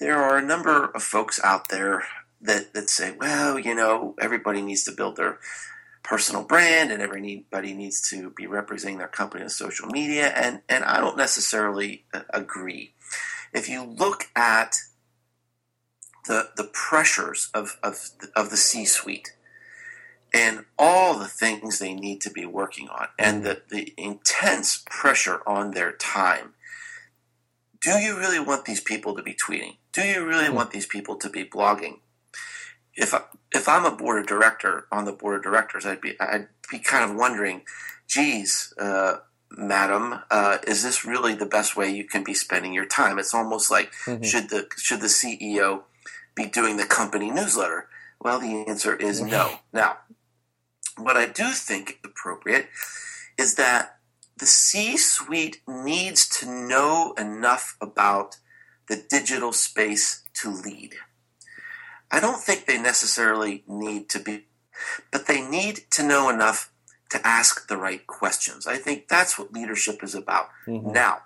there 0.00 0.16
are 0.16 0.36
a 0.36 0.44
number 0.44 0.86
of 0.86 1.02
folks 1.02 1.40
out 1.42 1.68
there 1.68 2.04
that 2.40 2.72
that 2.74 2.88
say, 2.88 3.14
well, 3.18 3.58
you 3.58 3.74
know, 3.74 4.14
everybody 4.20 4.62
needs 4.62 4.84
to 4.84 4.92
build 4.92 5.16
their 5.16 5.38
personal 6.02 6.42
brand 6.42 6.90
and 6.90 7.02
everybody 7.02 7.74
needs 7.74 8.08
to 8.08 8.30
be 8.30 8.46
representing 8.46 8.98
their 8.98 9.08
company 9.08 9.42
on 9.42 9.50
social 9.50 9.88
media 9.88 10.28
and 10.28 10.62
and 10.68 10.84
I 10.84 11.00
don't 11.00 11.16
necessarily 11.16 12.04
uh, 12.14 12.22
agree. 12.30 12.94
If 13.52 13.68
you 13.68 13.84
look 13.84 14.28
at 14.36 14.78
the 16.28 16.50
the 16.56 16.70
pressures 16.72 17.50
of 17.52 17.78
of 17.82 18.10
of 18.36 18.50
the 18.50 18.56
C-suite 18.56 19.32
and 20.32 20.64
all 20.78 21.18
the 21.18 21.26
things 21.26 21.78
they 21.78 21.94
need 21.94 22.20
to 22.20 22.30
be 22.30 22.44
working 22.44 22.88
on 22.88 23.08
and 23.18 23.44
the, 23.44 23.62
the 23.70 23.94
intense 23.96 24.84
pressure 24.88 25.40
on 25.46 25.70
their 25.70 25.92
time. 25.92 26.52
Do 27.80 27.92
you 27.92 28.18
really 28.18 28.38
want 28.38 28.66
these 28.66 28.80
people 28.80 29.14
to 29.16 29.22
be 29.22 29.34
tweeting? 29.34 29.76
Do 29.92 30.02
you 30.02 30.26
really 30.26 30.50
want 30.50 30.70
these 30.70 30.86
people 30.86 31.16
to 31.16 31.30
be 31.30 31.44
blogging? 31.44 32.00
If 32.94 33.14
I, 33.14 33.22
if 33.52 33.68
I'm 33.68 33.84
a 33.84 33.96
board 33.96 34.20
of 34.20 34.26
director 34.26 34.86
on 34.92 35.04
the 35.04 35.12
board 35.12 35.36
of 35.36 35.42
directors, 35.42 35.86
I'd 35.86 36.00
be 36.00 36.20
I'd 36.20 36.48
be 36.70 36.78
kind 36.78 37.08
of 37.08 37.16
wondering, 37.16 37.62
geez, 38.08 38.74
uh, 38.78 39.18
madam, 39.50 40.20
uh, 40.30 40.58
is 40.66 40.82
this 40.82 41.04
really 41.04 41.34
the 41.34 41.46
best 41.46 41.76
way 41.76 41.88
you 41.88 42.04
can 42.04 42.24
be 42.24 42.34
spending 42.34 42.72
your 42.72 42.84
time? 42.84 43.18
It's 43.18 43.34
almost 43.34 43.70
like 43.70 43.92
mm-hmm. 44.04 44.24
should 44.24 44.50
the 44.50 44.66
should 44.76 45.00
the 45.00 45.06
CEO 45.06 45.84
be 46.38 46.46
doing 46.46 46.76
the 46.76 46.86
company 46.86 47.30
newsletter? 47.30 47.88
Well, 48.20 48.40
the 48.40 48.64
answer 48.66 48.94
is 48.96 49.20
no. 49.20 49.60
Now, 49.72 49.98
what 50.96 51.16
I 51.16 51.26
do 51.26 51.50
think 51.50 51.98
appropriate 52.04 52.68
is 53.36 53.56
that 53.56 53.98
the 54.36 54.46
C-suite 54.46 55.60
needs 55.66 56.28
to 56.40 56.46
know 56.46 57.14
enough 57.18 57.76
about 57.80 58.38
the 58.88 59.04
digital 59.08 59.52
space 59.52 60.22
to 60.34 60.50
lead. 60.50 60.94
I 62.10 62.20
don't 62.20 62.40
think 62.40 62.64
they 62.64 62.80
necessarily 62.80 63.64
need 63.66 64.08
to 64.10 64.18
be, 64.18 64.46
but 65.12 65.26
they 65.26 65.42
need 65.42 65.82
to 65.92 66.02
know 66.02 66.30
enough 66.30 66.72
to 67.10 67.26
ask 67.26 67.68
the 67.68 67.76
right 67.76 68.06
questions. 68.06 68.66
I 68.66 68.76
think 68.76 69.08
that's 69.08 69.38
what 69.38 69.52
leadership 69.52 70.02
is 70.02 70.14
about. 70.14 70.48
Mm-hmm. 70.66 70.92
Now, 70.92 71.22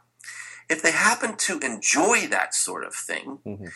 if 0.69 0.83
they 0.83 0.93
happen 0.93 1.37
to 1.37 1.59
enjoy 1.61 2.27
that 2.29 2.55
sort 2.55 2.85
of 2.85 2.95
thing, 2.95 3.39
mm-hmm. 3.47 3.67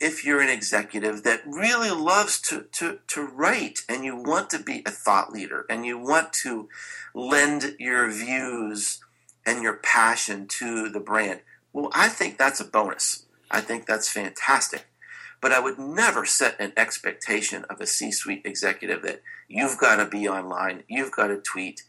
If 0.00 0.24
you're 0.24 0.40
an 0.40 0.48
executive 0.48 1.22
that 1.24 1.42
really 1.46 1.90
loves 1.90 2.40
to, 2.42 2.62
to, 2.72 3.00
to 3.08 3.22
write 3.22 3.80
and 3.88 4.04
you 4.04 4.16
want 4.16 4.50
to 4.50 4.58
be 4.58 4.82
a 4.86 4.90
thought 4.90 5.32
leader 5.32 5.66
and 5.68 5.84
you 5.84 5.98
want 5.98 6.32
to 6.32 6.68
lend 7.14 7.74
your 7.78 8.10
views 8.10 9.00
and 9.44 9.62
your 9.62 9.76
passion 9.76 10.46
to 10.46 10.88
the 10.88 11.00
brand, 11.00 11.40
well, 11.72 11.90
I 11.92 12.08
think 12.08 12.38
that's 12.38 12.60
a 12.60 12.64
bonus. 12.64 13.24
I 13.50 13.60
think 13.60 13.86
that's 13.86 14.08
fantastic. 14.08 14.86
But 15.40 15.52
I 15.52 15.60
would 15.60 15.78
never 15.78 16.24
set 16.24 16.60
an 16.60 16.72
expectation 16.76 17.64
of 17.70 17.80
a 17.80 17.86
C 17.86 18.10
suite 18.10 18.42
executive 18.44 19.02
that 19.02 19.22
you've 19.48 19.78
got 19.78 19.96
to 19.96 20.04
be 20.04 20.28
online, 20.28 20.82
you've 20.88 21.12
got 21.12 21.28
to 21.28 21.38
tweet, 21.38 21.82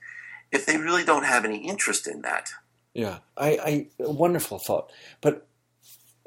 if 0.52 0.66
they 0.66 0.78
really 0.78 1.04
don't 1.04 1.26
have 1.26 1.46
any 1.46 1.68
interest 1.68 2.08
in 2.08 2.22
that. 2.22 2.50
Yeah, 2.94 3.20
I, 3.38 3.88
I 4.00 4.04
wonderful 4.04 4.60
thought. 4.60 4.92
But 5.22 5.48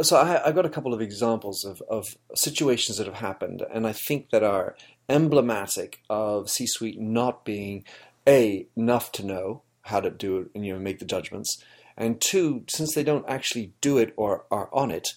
so 0.02 0.16
I, 0.16 0.49
I 0.49 0.52
got 0.52 0.66
a 0.66 0.71
couple 0.71 0.94
of 0.94 1.00
examples 1.00 1.64
of, 1.64 1.82
of 1.88 2.16
situations 2.35 2.99
that 2.99 3.06
have 3.06 3.16
happened, 3.16 3.64
and 3.73 3.87
I 3.87 3.92
think 3.92 4.30
that 4.30 4.42
are 4.42 4.76
emblematic 5.09 6.00
of 6.09 6.50
C 6.50 6.66
suite 6.66 7.00
not 7.00 7.44
being 7.44 7.85
a 8.26 8.66
enough 8.76 9.12
to 9.12 9.26
know 9.26 9.62
how 9.82 10.00
to 10.00 10.11
do 10.11 10.38
it 10.38 10.50
and 10.54 10.64
you 10.64 10.73
know 10.73 10.78
make 10.78 10.99
the 10.99 11.04
judgments, 11.04 11.62
and 11.97 12.21
two, 12.21 12.64
since 12.68 12.94
they 12.94 13.04
don't 13.04 13.28
actually 13.28 13.73
do 13.80 13.99
it 13.99 14.12
or 14.16 14.44
are 14.50 14.68
on 14.73 14.90
it, 14.90 15.09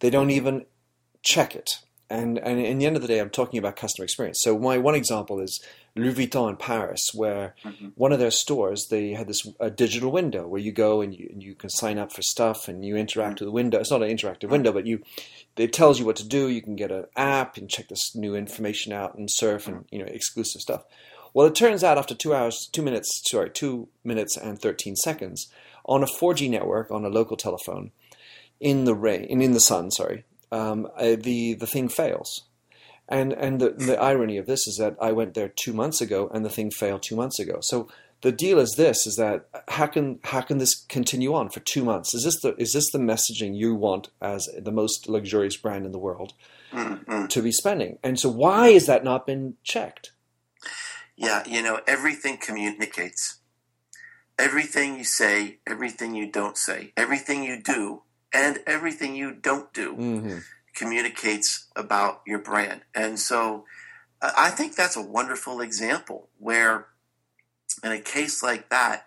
they 0.00 0.10
don't 0.10 0.30
even 0.30 0.66
check 1.22 1.54
it. 1.54 1.78
And, 2.08 2.38
and 2.38 2.60
in 2.60 2.78
the 2.78 2.86
end 2.86 2.96
of 2.96 3.02
the 3.02 3.08
day, 3.08 3.18
I'm 3.18 3.30
talking 3.30 3.58
about 3.58 3.76
customer 3.76 4.04
experience. 4.04 4.38
So 4.40 4.58
my 4.58 4.78
one 4.78 4.94
example 4.94 5.40
is 5.40 5.60
Louis 5.96 6.14
Vuitton 6.14 6.50
in 6.50 6.56
Paris, 6.56 7.10
where 7.14 7.54
mm-hmm. 7.64 7.88
one 7.94 8.12
of 8.12 8.18
their 8.18 8.30
stores 8.30 8.88
they 8.88 9.12
had 9.12 9.26
this 9.26 9.48
a 9.58 9.70
digital 9.70 10.12
window 10.12 10.46
where 10.46 10.60
you 10.60 10.72
go 10.72 11.00
and 11.00 11.14
you, 11.14 11.28
and 11.32 11.42
you 11.42 11.54
can 11.54 11.70
sign 11.70 11.98
up 11.98 12.12
for 12.12 12.22
stuff 12.22 12.68
and 12.68 12.84
you 12.84 12.96
interact 12.96 13.36
mm-hmm. 13.36 13.44
with 13.44 13.48
the 13.48 13.52
window. 13.52 13.80
It's 13.80 13.90
not 13.90 14.02
an 14.02 14.10
interactive 14.10 14.40
mm-hmm. 14.40 14.52
window, 14.52 14.72
but 14.72 14.86
you 14.86 15.02
it 15.56 15.72
tells 15.72 15.98
you 15.98 16.04
what 16.04 16.16
to 16.16 16.28
do. 16.28 16.48
You 16.48 16.62
can 16.62 16.76
get 16.76 16.92
an 16.92 17.06
app 17.16 17.56
and 17.56 17.68
check 17.68 17.88
this 17.88 18.14
new 18.14 18.36
information 18.36 18.92
out 18.92 19.16
and 19.16 19.30
surf 19.30 19.66
and 19.66 19.86
you 19.90 19.98
know 19.98 20.06
exclusive 20.06 20.60
stuff. 20.60 20.84
Well, 21.32 21.46
it 21.46 21.54
turns 21.54 21.84
out 21.84 21.98
after 21.98 22.14
two 22.14 22.34
hours, 22.34 22.68
two 22.72 22.82
minutes, 22.82 23.22
sorry, 23.26 23.50
two 23.50 23.88
minutes 24.04 24.36
and 24.36 24.60
thirteen 24.60 24.96
seconds 24.96 25.48
on 25.86 26.02
a 26.02 26.06
4G 26.06 26.50
network 26.50 26.90
on 26.90 27.04
a 27.04 27.08
local 27.08 27.36
telephone 27.36 27.92
in 28.60 28.84
the 28.84 28.94
rain, 28.94 29.24
in 29.24 29.52
the 29.52 29.60
sun, 29.60 29.90
sorry, 29.90 30.24
um, 30.50 30.88
uh, 30.96 31.16
the 31.18 31.54
the 31.54 31.66
thing 31.66 31.88
fails. 31.88 32.44
And 33.08 33.32
and 33.32 33.60
the, 33.60 33.70
the 33.70 34.00
irony 34.00 34.36
of 34.36 34.46
this 34.46 34.66
is 34.66 34.76
that 34.78 34.96
I 35.00 35.12
went 35.12 35.34
there 35.34 35.48
two 35.48 35.72
months 35.72 36.00
ago, 36.00 36.28
and 36.34 36.44
the 36.44 36.50
thing 36.50 36.70
failed 36.70 37.02
two 37.02 37.16
months 37.16 37.38
ago. 37.38 37.58
So 37.60 37.88
the 38.22 38.32
deal 38.32 38.58
is 38.58 38.74
this: 38.76 39.06
is 39.06 39.16
that 39.16 39.48
how 39.68 39.86
can 39.86 40.18
how 40.24 40.40
can 40.40 40.58
this 40.58 40.74
continue 40.88 41.34
on 41.34 41.50
for 41.50 41.60
two 41.60 41.84
months? 41.84 42.14
Is 42.14 42.24
this 42.24 42.40
the 42.40 42.56
is 42.56 42.72
this 42.72 42.90
the 42.90 42.98
messaging 42.98 43.56
you 43.56 43.74
want 43.74 44.08
as 44.20 44.48
the 44.58 44.72
most 44.72 45.08
luxurious 45.08 45.56
brand 45.56 45.86
in 45.86 45.92
the 45.92 45.98
world 45.98 46.32
mm-hmm. 46.72 47.26
to 47.26 47.42
be 47.42 47.52
spending? 47.52 47.98
And 48.02 48.18
so 48.18 48.28
why 48.28 48.70
has 48.72 48.86
that 48.86 49.04
not 49.04 49.26
been 49.26 49.54
checked? 49.62 50.10
Yeah, 51.16 51.44
you 51.46 51.62
know 51.62 51.80
everything 51.86 52.38
communicates. 52.38 53.38
Everything 54.38 54.98
you 54.98 55.04
say, 55.04 55.58
everything 55.66 56.14
you 56.14 56.30
don't 56.30 56.58
say, 56.58 56.92
everything 56.96 57.42
you 57.42 57.62
do 57.62 58.02
and 58.32 58.58
everything 58.66 59.14
you 59.14 59.32
don't 59.32 59.72
do 59.72 59.94
mm-hmm. 59.94 60.38
Communicates 60.76 61.66
about 61.74 62.20
your 62.26 62.38
brand. 62.38 62.82
And 62.94 63.18
so 63.18 63.64
uh, 64.22 64.30
I 64.36 64.50
think 64.50 64.76
that's 64.76 64.96
a 64.96 65.02
wonderful 65.02 65.60
example 65.60 66.28
where, 66.38 66.86
in 67.82 67.90
a 67.90 68.00
case 68.00 68.42
like 68.42 68.68
that, 68.70 69.06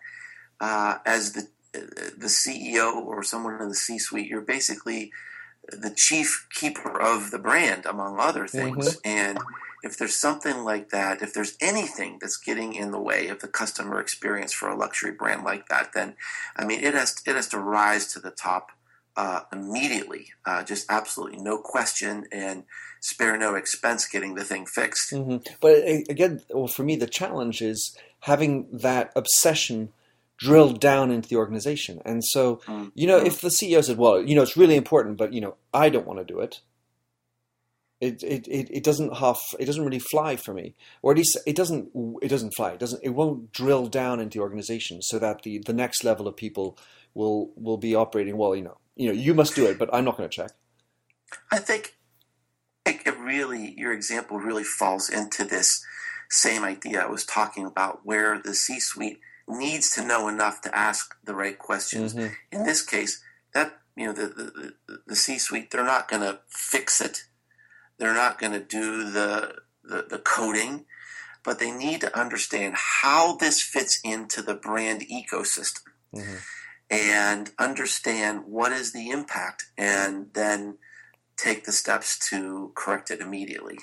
uh, 0.59 0.97
as 1.05 1.33
the 1.33 1.47
the 1.71 2.27
CEO 2.27 2.95
or 2.95 3.21
someone 3.23 3.61
in 3.61 3.69
the 3.69 3.75
C-suite, 3.75 4.27
you're 4.27 4.41
basically 4.41 5.11
the 5.67 5.93
chief 5.95 6.47
keeper 6.51 6.99
of 6.99 7.29
the 7.29 7.37
brand, 7.37 7.85
among 7.85 8.19
other 8.19 8.47
things. 8.47 8.95
Mm-hmm. 8.95 9.07
And 9.07 9.39
if 9.83 9.97
there's 9.97 10.15
something 10.15 10.63
like 10.63 10.89
that, 10.89 11.21
if 11.21 11.33
there's 11.33 11.55
anything 11.61 12.17
that's 12.19 12.37
getting 12.37 12.73
in 12.73 12.91
the 12.91 12.99
way 12.99 13.27
of 13.27 13.39
the 13.39 13.47
customer 13.47 13.99
experience 13.99 14.51
for 14.51 14.67
a 14.67 14.75
luxury 14.75 15.11
brand 15.11 15.43
like 15.43 15.67
that, 15.69 15.93
then 15.93 16.15
I 16.55 16.65
mean, 16.65 16.83
it 16.83 16.93
has 16.95 17.21
it 17.25 17.35
has 17.35 17.47
to 17.49 17.59
rise 17.59 18.11
to 18.13 18.19
the 18.19 18.31
top 18.31 18.71
uh, 19.19 19.41
immediately, 19.51 20.27
uh, 20.45 20.63
just 20.63 20.89
absolutely 20.89 21.37
no 21.39 21.57
question, 21.57 22.25
and 22.31 22.63
spare 23.01 23.37
no 23.37 23.55
expense 23.55 24.07
getting 24.07 24.35
the 24.35 24.45
thing 24.45 24.65
fixed. 24.65 25.11
Mm-hmm. 25.11 25.37
But 25.59 25.83
again, 26.09 26.41
well, 26.49 26.67
for 26.67 26.83
me, 26.83 26.95
the 26.95 27.05
challenge 27.05 27.61
is 27.61 27.97
having 28.21 28.69
that 28.71 29.11
obsession 29.17 29.89
drilled 30.37 30.79
down 30.79 31.11
into 31.11 31.27
the 31.27 31.35
organization. 31.35 32.01
And 32.05 32.23
so, 32.23 32.57
mm-hmm. 32.65 32.87
you 32.95 33.07
know, 33.07 33.17
if 33.17 33.41
the 33.41 33.49
CEO 33.49 33.83
said, 33.83 33.97
"Well, 33.97 34.21
you 34.21 34.35
know, 34.35 34.41
it's 34.41 34.55
really 34.55 34.77
important, 34.77 35.17
but 35.17 35.33
you 35.33 35.41
know, 35.41 35.55
I 35.73 35.89
don't 35.89 36.07
want 36.07 36.19
to 36.19 36.25
do 36.25 36.39
it," 36.39 36.61
it 37.99 38.23
it, 38.23 38.47
it, 38.47 38.69
it 38.71 38.83
doesn't 38.85 39.17
half 39.17 39.41
it 39.59 39.65
doesn't 39.65 39.83
really 39.83 39.99
fly 39.99 40.37
for 40.37 40.53
me, 40.53 40.75
or 41.01 41.11
at 41.11 41.17
least 41.17 41.37
it 41.45 41.57
doesn't 41.57 41.89
it 42.21 42.29
doesn't 42.29 42.53
fly. 42.55 42.71
It 42.71 42.79
doesn't 42.79 43.03
it 43.03 43.09
won't 43.09 43.51
drill 43.51 43.87
down 43.87 44.21
into 44.21 44.37
the 44.37 44.43
organization 44.43 45.01
so 45.01 45.19
that 45.19 45.41
the 45.41 45.59
the 45.59 45.73
next 45.73 46.05
level 46.05 46.25
of 46.25 46.37
people 46.37 46.77
will 47.13 47.51
will 47.57 47.77
be 47.77 47.95
operating 47.95 48.37
well. 48.37 48.55
You 48.55 48.63
know, 48.63 48.77
you 48.99 49.07
know, 49.07 49.13
you 49.13 49.33
must 49.33 49.55
do 49.55 49.65
it, 49.65 49.79
but 49.79 49.89
I'm 49.93 50.03
not 50.03 50.17
going 50.17 50.29
to 50.29 50.35
check. 50.35 50.51
I 51.51 51.57
think 51.57 51.95
it 52.85 53.17
really, 53.17 53.73
your 53.77 53.93
example 53.93 54.37
really 54.37 54.65
falls 54.65 55.09
into 55.09 55.45
this 55.45 55.85
same 56.29 56.63
idea 56.63 57.01
I 57.01 57.09
was 57.09 57.25
talking 57.25 57.65
about, 57.65 58.01
where 58.03 58.41
the 58.43 58.53
C-suite 58.53 59.21
needs 59.47 59.89
to 59.91 60.05
know 60.05 60.27
enough 60.27 60.61
to 60.61 60.77
ask 60.77 61.15
the 61.23 61.33
right 61.33 61.57
questions. 61.57 62.13
Mm-hmm. 62.13 62.33
In 62.51 62.65
this 62.65 62.83
case, 62.83 63.23
that 63.53 63.79
you 63.95 64.05
know, 64.05 64.13
the 64.13 64.73
the, 64.87 64.99
the 65.07 65.15
C-suite, 65.15 65.71
they're 65.71 65.85
not 65.85 66.09
going 66.09 66.21
to 66.21 66.39
fix 66.49 66.99
it. 66.99 67.23
They're 67.99 68.13
not 68.13 68.37
going 68.37 68.53
to 68.53 68.59
do 68.59 69.09
the, 69.09 69.55
the 69.81 70.07
the 70.09 70.19
coding, 70.19 70.85
but 71.43 71.59
they 71.59 71.71
need 71.71 72.01
to 72.01 72.19
understand 72.19 72.75
how 72.75 73.37
this 73.37 73.61
fits 73.61 74.01
into 74.03 74.41
the 74.41 74.55
brand 74.55 75.03
ecosystem. 75.03 75.83
Mm-hmm 76.13 76.35
and 76.89 77.51
understand 77.59 78.43
what 78.45 78.71
is 78.71 78.93
the 78.93 79.09
impact 79.09 79.65
and 79.77 80.27
then 80.33 80.77
take 81.37 81.65
the 81.65 81.71
steps 81.71 82.17
to 82.29 82.71
correct 82.75 83.11
it 83.11 83.21
immediately. 83.21 83.77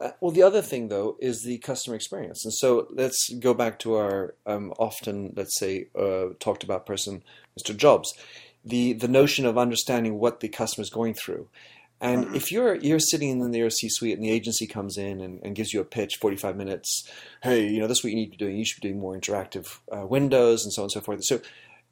Uh, 0.00 0.10
well, 0.20 0.32
the 0.32 0.42
other 0.42 0.62
thing, 0.62 0.88
though, 0.88 1.16
is 1.20 1.42
the 1.42 1.58
customer 1.58 1.96
experience. 1.96 2.44
And 2.44 2.52
so 2.52 2.88
let's 2.90 3.32
go 3.34 3.54
back 3.54 3.78
to 3.80 3.94
our 3.94 4.34
um, 4.46 4.72
often, 4.78 5.32
let's 5.36 5.58
say, 5.58 5.86
uh, 5.98 6.34
talked 6.40 6.64
about 6.64 6.86
person, 6.86 7.22
Mr. 7.58 7.76
Jobs. 7.76 8.12
The, 8.64 8.92
the 8.92 9.08
notion 9.08 9.46
of 9.46 9.58
understanding 9.58 10.18
what 10.18 10.40
the 10.40 10.48
customer 10.48 10.82
is 10.82 10.90
going 10.90 11.14
through. 11.14 11.48
And 12.00 12.26
mm-hmm. 12.26 12.34
if 12.34 12.50
you're 12.50 12.74
you're 12.74 12.98
sitting 12.98 13.30
in 13.30 13.50
the 13.52 13.70
C-suite 13.70 14.16
and 14.16 14.24
the 14.24 14.30
agency 14.30 14.66
comes 14.66 14.98
in 14.98 15.20
and, 15.20 15.40
and, 15.44 15.54
gives 15.54 15.72
you 15.72 15.80
a 15.80 15.84
pitch, 15.84 16.16
45 16.16 16.56
minutes, 16.56 17.08
hey, 17.44 17.64
you 17.68 17.78
know, 17.78 17.86
this 17.86 17.98
is 17.98 18.04
what 18.04 18.10
you 18.10 18.16
need 18.16 18.26
to 18.26 18.30
be 18.32 18.36
doing. 18.36 18.56
You 18.56 18.64
should 18.64 18.82
be 18.82 18.88
doing 18.88 19.00
more 19.00 19.16
interactive 19.16 19.78
uh, 19.96 20.04
windows 20.04 20.64
and 20.64 20.72
so 20.72 20.82
on 20.82 20.86
and 20.86 20.92
so 20.92 21.00
forth. 21.00 21.24
So 21.24 21.40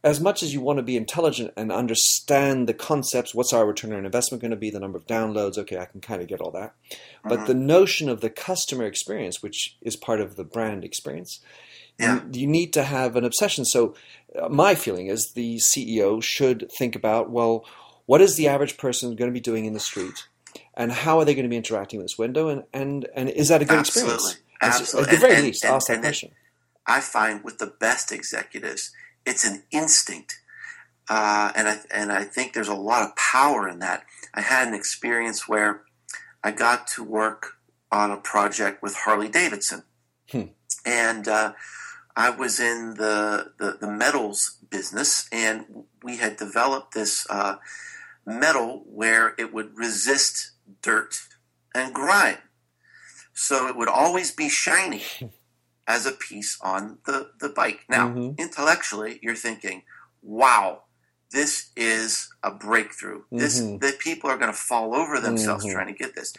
as 0.03 0.21
much 0.21 0.43
as 0.43 0.53
you 0.55 0.61
want 0.61 0.79
to 0.79 0.83
be 0.83 0.97
intelligent 0.97 1.53
and 1.57 1.71
understand 1.71 2.67
the 2.69 2.75
concepts, 2.75 3.35
what's 3.35 3.53
our 3.53 3.67
return 3.67 3.93
on 3.93 4.05
investment 4.07 4.41
going 4.41 4.51
to 4.51 4.57
be, 4.57 4.71
the 4.71 4.81
number 4.81 4.97
of 4.97 5.07
downloads, 5.07 5.59
okay, 5.59 5.79
I 5.79 5.85
can 5.85 6.01
kind 6.01 6.23
of 6.23 6.29
get 6.29 6.41
all 6.41 6.51
that. 6.53 6.73
But 7.23 7.41
Mhm. 7.41 7.47
the 7.47 7.55
notion 7.55 8.09
of 8.09 8.21
the 8.23 8.31
customer 8.31 8.85
experience, 8.85 9.43
which 9.43 9.77
is 9.83 9.97
part 9.97 10.21
of 10.21 10.37
the 10.37 10.45
brand 10.45 10.85
experience, 10.85 11.41
Yeah. 11.99 12.23
you, 12.33 12.41
you 12.43 12.47
need 12.47 12.73
to 12.73 12.85
have 12.85 13.15
an 13.17 13.25
obsession. 13.25 13.65
So, 13.67 13.95
uh, 14.41 14.49
my 14.49 14.75
feeling 14.75 15.09
is 15.09 15.33
the 15.35 15.59
CEO 15.59 16.21
should 16.23 16.71
think 16.79 16.97
about 16.97 17.31
well, 17.31 17.65
what 18.07 18.21
is 18.23 18.37
the 18.37 18.49
average 18.49 18.77
person 18.79 19.15
going 19.17 19.31
to 19.31 19.35
be 19.35 19.41
doing 19.41 19.67
in 19.67 19.75
the 19.75 19.81
street? 19.81 20.27
And 20.75 20.91
how 20.93 21.19
are 21.19 21.25
they 21.27 21.35
going 21.35 21.45
to 21.45 21.49
be 21.51 21.57
interacting 21.59 21.99
with 21.99 22.07
this 22.07 22.19
window? 22.19 22.49
And, 22.49 22.65
and, 22.73 23.07
and 23.15 23.29
is 23.29 23.49
that 23.49 23.61
a 23.63 23.65
good 23.67 23.79
Absolutely. 23.81 24.15
experience? 24.15 24.43
As- 24.63 24.81
Absolutely. 24.81 25.09
At 25.09 25.15
the 25.15 25.21
very 25.21 25.35
And- 25.37 25.45
least, 25.45 25.65
and- 25.65 25.75
ask 25.75 25.89
that 25.89 26.01
question. 26.01 26.31
I 26.87 27.01
find 27.01 27.45
with 27.45 27.59
the 27.59 27.67
best 27.67 28.11
executives, 28.11 28.91
it's 29.31 29.45
an 29.45 29.63
instinct, 29.71 30.41
uh, 31.09 31.53
and 31.57 31.69
I 31.69 31.77
and 31.93 32.11
I 32.13 32.25
think 32.25 32.53
there's 32.53 32.69
a 32.69 32.75
lot 32.75 33.03
of 33.03 33.17
power 33.17 33.69
in 33.69 33.79
that. 33.79 34.05
I 34.35 34.41
had 34.43 34.69
an 34.69 34.75
experience 34.75 35.49
where 35.49 35.83
I 36.43 36.51
got 36.51 36.87
to 36.95 37.05
work 37.05 37.57
on 37.93 38.11
a 38.11 38.17
project 38.17 38.83
with 38.83 38.95
Harley 38.95 39.29
Davidson, 39.29 39.83
Hmm. 40.31 40.49
and 40.85 41.27
uh, 41.29 41.53
I 42.17 42.31
was 42.31 42.61
in 42.61 42.95
the, 42.95 43.53
the 43.59 43.79
the 43.81 43.91
metals 43.91 44.59
business, 44.69 45.29
and 45.33 45.85
we 46.03 46.17
had 46.19 46.37
developed 46.37 46.95
this 46.95 47.27
uh, 47.31 47.57
metal 48.27 48.85
where 48.87 49.35
it 49.39 49.53
would 49.55 49.77
resist 49.77 50.53
dirt 50.83 51.15
and 51.75 51.95
grime, 51.95 52.39
so 53.33 53.67
it 53.69 53.77
would 53.77 53.89
always 53.89 54.31
be 54.33 54.49
shiny 54.49 55.03
as 55.95 56.07
a 56.07 56.13
piece 56.29 56.53
on 56.63 56.99
the, 57.07 57.19
the 57.41 57.49
bike. 57.49 57.81
Now, 57.89 58.07
Mhm. 58.11 58.39
intellectually, 58.39 59.19
you're 59.23 59.43
thinking, 59.49 59.83
wow, 60.23 60.85
this 61.33 61.71
is 61.77 62.29
a 62.43 62.51
breakthrough. 62.51 63.23
This 63.43 63.61
Mhm. 63.61 63.81
the 63.81 63.93
people 64.07 64.31
are 64.31 64.37
going 64.43 64.53
to 64.57 64.67
fall 64.71 64.95
over 65.01 65.19
themselves 65.21 65.65
Mhm. 65.65 65.73
trying 65.73 65.87
to 65.93 65.99
get 66.05 66.15
this. 66.15 66.33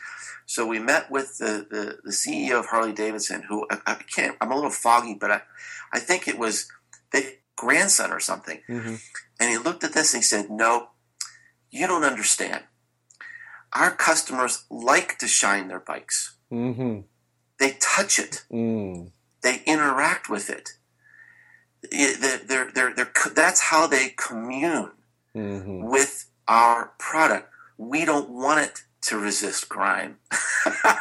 So 0.46 0.60
we 0.65 0.79
met 0.79 1.12
with 1.15 1.29
the, 1.38 1.53
the, 1.74 1.84
the 2.08 2.12
CEO 2.22 2.60
of 2.60 2.67
Harley 2.67 2.93
Davidson, 2.93 3.41
who 3.50 3.58
I, 3.72 3.75
I 3.91 3.96
can't, 4.15 4.36
I'm 4.41 4.51
a 4.51 4.55
little 4.55 4.77
foggy, 4.88 5.15
but 5.24 5.31
I, 5.31 5.41
I 5.93 6.00
think 6.00 6.27
it 6.27 6.38
was 6.38 6.55
the 7.12 7.22
grandson 7.63 8.12
or 8.12 8.20
something. 8.20 8.60
hmm 8.67 8.96
And 9.39 9.50
he 9.50 9.58
looked 9.58 9.84
at 9.84 9.93
this 9.93 10.13
and 10.13 10.22
he 10.24 10.27
said, 10.34 10.50
No, 10.50 10.72
you 11.77 11.88
don't 11.88 12.03
understand. 12.13 12.63
Our 13.74 13.91
customers 14.10 14.65
like 14.70 15.17
to 15.20 15.27
shine 15.27 15.67
their 15.70 15.79
bikes. 15.91 16.17
hmm 16.50 17.00
They 17.60 17.77
touch 17.96 18.20
it. 18.20 18.43
Mm. 18.51 19.12
They 19.41 19.62
interact 19.65 20.29
with 20.29 20.50
it. 20.50 20.71
They're, 21.91 22.71
they're, 22.74 22.93
they're, 22.93 23.12
that's 23.33 23.62
how 23.62 23.88
they 23.88 24.10
commune 24.10 24.91
hmm 25.33 25.81
with 25.83 26.29
our 26.48 26.91
product. 27.00 27.50
We 27.77 28.05
don't 28.05 28.29
want 28.29 28.60
it 28.60 28.83
to 29.03 29.17
resist 29.17 29.69
grime. 29.69 30.17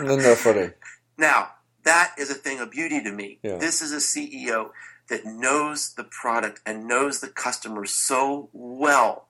No, 0.00 0.16
no, 0.16 0.35
funny. 0.35 0.70
now, 1.18 1.50
that 1.85 2.14
is 2.18 2.30
a 2.30 2.35
thing 2.35 2.61
of 2.61 2.70
beauty 2.70 3.02
to 3.02 3.11
me. 3.12 3.38
Yeah. 3.42 3.59
This 3.59 3.82
is 3.82 3.92
a 3.92 3.97
CEO 3.97 4.70
that 5.09 5.26
knows 5.26 5.94
the 5.94 6.04
product 6.04 6.61
and 6.64 6.87
knows 6.87 7.20
the 7.20 7.28
customer 7.28 7.85
so 7.85 8.49
well 8.52 9.28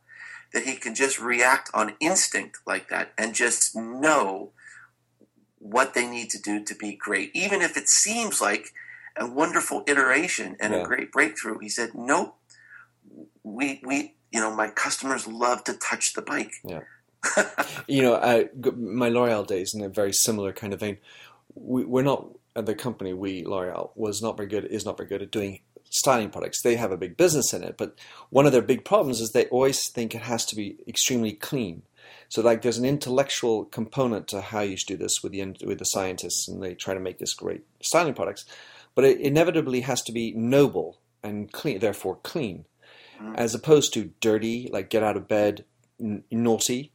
that 0.53 0.65
he 0.65 0.77
can 0.77 0.95
just 0.95 1.21
react 1.21 1.71
on 1.73 1.95
instinct 2.01 2.59
like 2.67 2.89
that 2.91 3.13
and 3.17 3.35
just 3.35 3.75
know 3.75 4.51
what 5.59 5.95
they 5.95 6.07
need 6.07 6.31
to 6.31 6.41
do 6.41 6.65
to 6.65 6.75
be 6.75 6.95
great. 6.95 7.31
Even 7.35 7.63
if 7.63 7.77
it 7.77 7.89
seems 7.89 8.41
like 8.41 8.73
a 9.17 9.27
wonderful 9.27 9.85
iteration 9.87 10.57
and 10.61 10.73
Yeah. 10.73 10.81
a 10.81 10.85
great 10.85 11.13
breakthrough, 11.13 11.59
he 11.59 11.69
said, 11.69 11.91
Nope. 11.95 12.37
We 13.43 13.81
we 13.85 14.15
you 14.31 14.41
know, 14.41 14.55
my 14.55 14.69
customers 14.69 15.27
love 15.27 15.65
to 15.65 15.73
touch 15.75 16.13
the 16.15 16.23
bike. 16.23 16.53
Yeah. 16.65 16.81
You 17.89 18.03
know, 18.03 18.15
I, 18.15 18.49
my 18.77 19.09
L'Oreal 19.09 19.47
days 19.47 19.75
in 19.75 19.83
a 19.83 19.89
very 19.89 20.13
similar 20.13 20.53
kind 20.53 20.73
of 20.73 20.81
vein. 20.81 20.99
We, 21.55 21.85
we're 21.85 22.03
not 22.03 22.29
uh, 22.55 22.63
the 22.63 22.75
company. 22.75 23.13
We 23.13 23.45
L'Oreal 23.45 23.91
was 23.97 24.23
not 24.23 24.37
very 24.37 24.49
good. 24.49 24.65
Is 24.67 24.85
not 24.87 24.97
very 24.97 25.09
good 25.09 25.23
at 25.23 25.31
doing 25.33 25.61
styling 25.91 26.31
products. 26.31 26.63
They 26.63 26.77
have 26.77 26.93
a 26.93 26.97
big 26.97 27.17
business 27.17 27.53
in 27.53 27.65
it, 27.65 27.77
but 27.77 27.99
one 28.31 28.47
of 28.47 28.53
their 28.53 28.63
big 28.63 28.85
problems 28.85 29.21
is 29.21 29.31
they 29.31 29.47
always 29.47 29.91
think 29.91 30.15
it 30.15 30.23
has 30.23 30.47
to 30.47 30.57
be 30.57 30.77
extremely 30.87 31.33
clean. 31.33 31.83
So, 32.29 32.43
like, 32.43 32.63
there's 32.63 32.79
an 32.79 32.85
intellectual 32.85 33.65
component 33.65 34.29
to 34.29 34.41
how 34.41 34.61
you 34.61 34.77
should 34.77 34.87
do 34.87 34.97
this 34.97 35.21
with 35.23 35.33
the 35.33 35.41
with 35.67 35.79
the 35.81 35.85
scientists, 35.85 36.47
and 36.49 36.63
they 36.63 36.75
try 36.75 36.95
to 36.95 37.01
make 37.01 37.19
this 37.19 37.35
great 37.35 37.63
styling 37.83 38.15
products. 38.15 38.45
But 38.95 39.05
it 39.05 39.21
inevitably 39.21 39.81
has 39.83 40.03
to 40.03 40.13
be 40.13 40.33
noble 40.33 40.99
and 41.23 41.51
clean, 41.53 41.79
therefore 41.79 42.17
clean, 42.23 42.67
Mm. 43.21 43.37
as 43.37 43.55
opposed 43.55 43.93
to 43.95 44.13
dirty, 44.21 44.69
like 44.73 44.89
get 44.89 45.03
out 45.03 45.17
of 45.17 45.29
bed, 45.29 45.65
n- 46.01 46.25
naughty, 46.31 46.91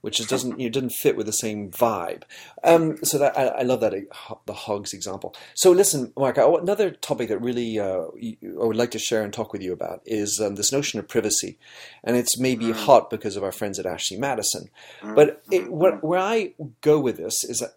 which 0.00 0.16
just 0.16 0.28
doesn't 0.28 0.60
it 0.60 0.72
doesn't 0.72 0.90
fit 0.90 1.16
with 1.16 1.26
the 1.26 1.32
same 1.32 1.70
vibe. 1.70 2.22
Um, 2.64 2.96
so 3.04 3.16
that 3.18 3.38
I, 3.38 3.46
I 3.46 3.62
love 3.62 3.80
that 3.82 3.94
uh, 3.94 4.34
the 4.46 4.52
hogs 4.54 4.92
example. 4.92 5.36
So 5.54 5.70
listen, 5.70 6.12
Mark, 6.16 6.36
I, 6.36 6.42
another 6.42 6.90
topic 6.90 7.28
that 7.28 7.38
really 7.38 7.78
uh, 7.78 8.06
I 8.06 8.64
would 8.66 8.76
like 8.76 8.90
to 8.90 8.98
share 8.98 9.22
and 9.22 9.32
talk 9.32 9.52
with 9.52 9.62
you 9.62 9.72
about 9.72 10.02
is 10.04 10.40
um, 10.44 10.56
this 10.56 10.72
notion 10.72 10.98
of 10.98 11.06
privacy, 11.06 11.58
and 12.02 12.16
it's 12.16 12.38
maybe 12.40 12.66
Mm. 12.66 12.74
hot 12.74 13.08
because 13.08 13.36
of 13.36 13.44
our 13.44 13.52
friends 13.52 13.78
at 13.78 13.86
Ashley 13.86 14.16
Madison. 14.16 14.70
Mm, 15.02 15.14
But 15.14 15.46
mm, 15.46 15.52
it, 15.54 15.72
where, 15.72 15.96
where 15.98 16.18
I 16.20 16.54
go 16.80 16.98
with 16.98 17.18
this 17.18 17.44
is 17.44 17.60
that 17.60 17.74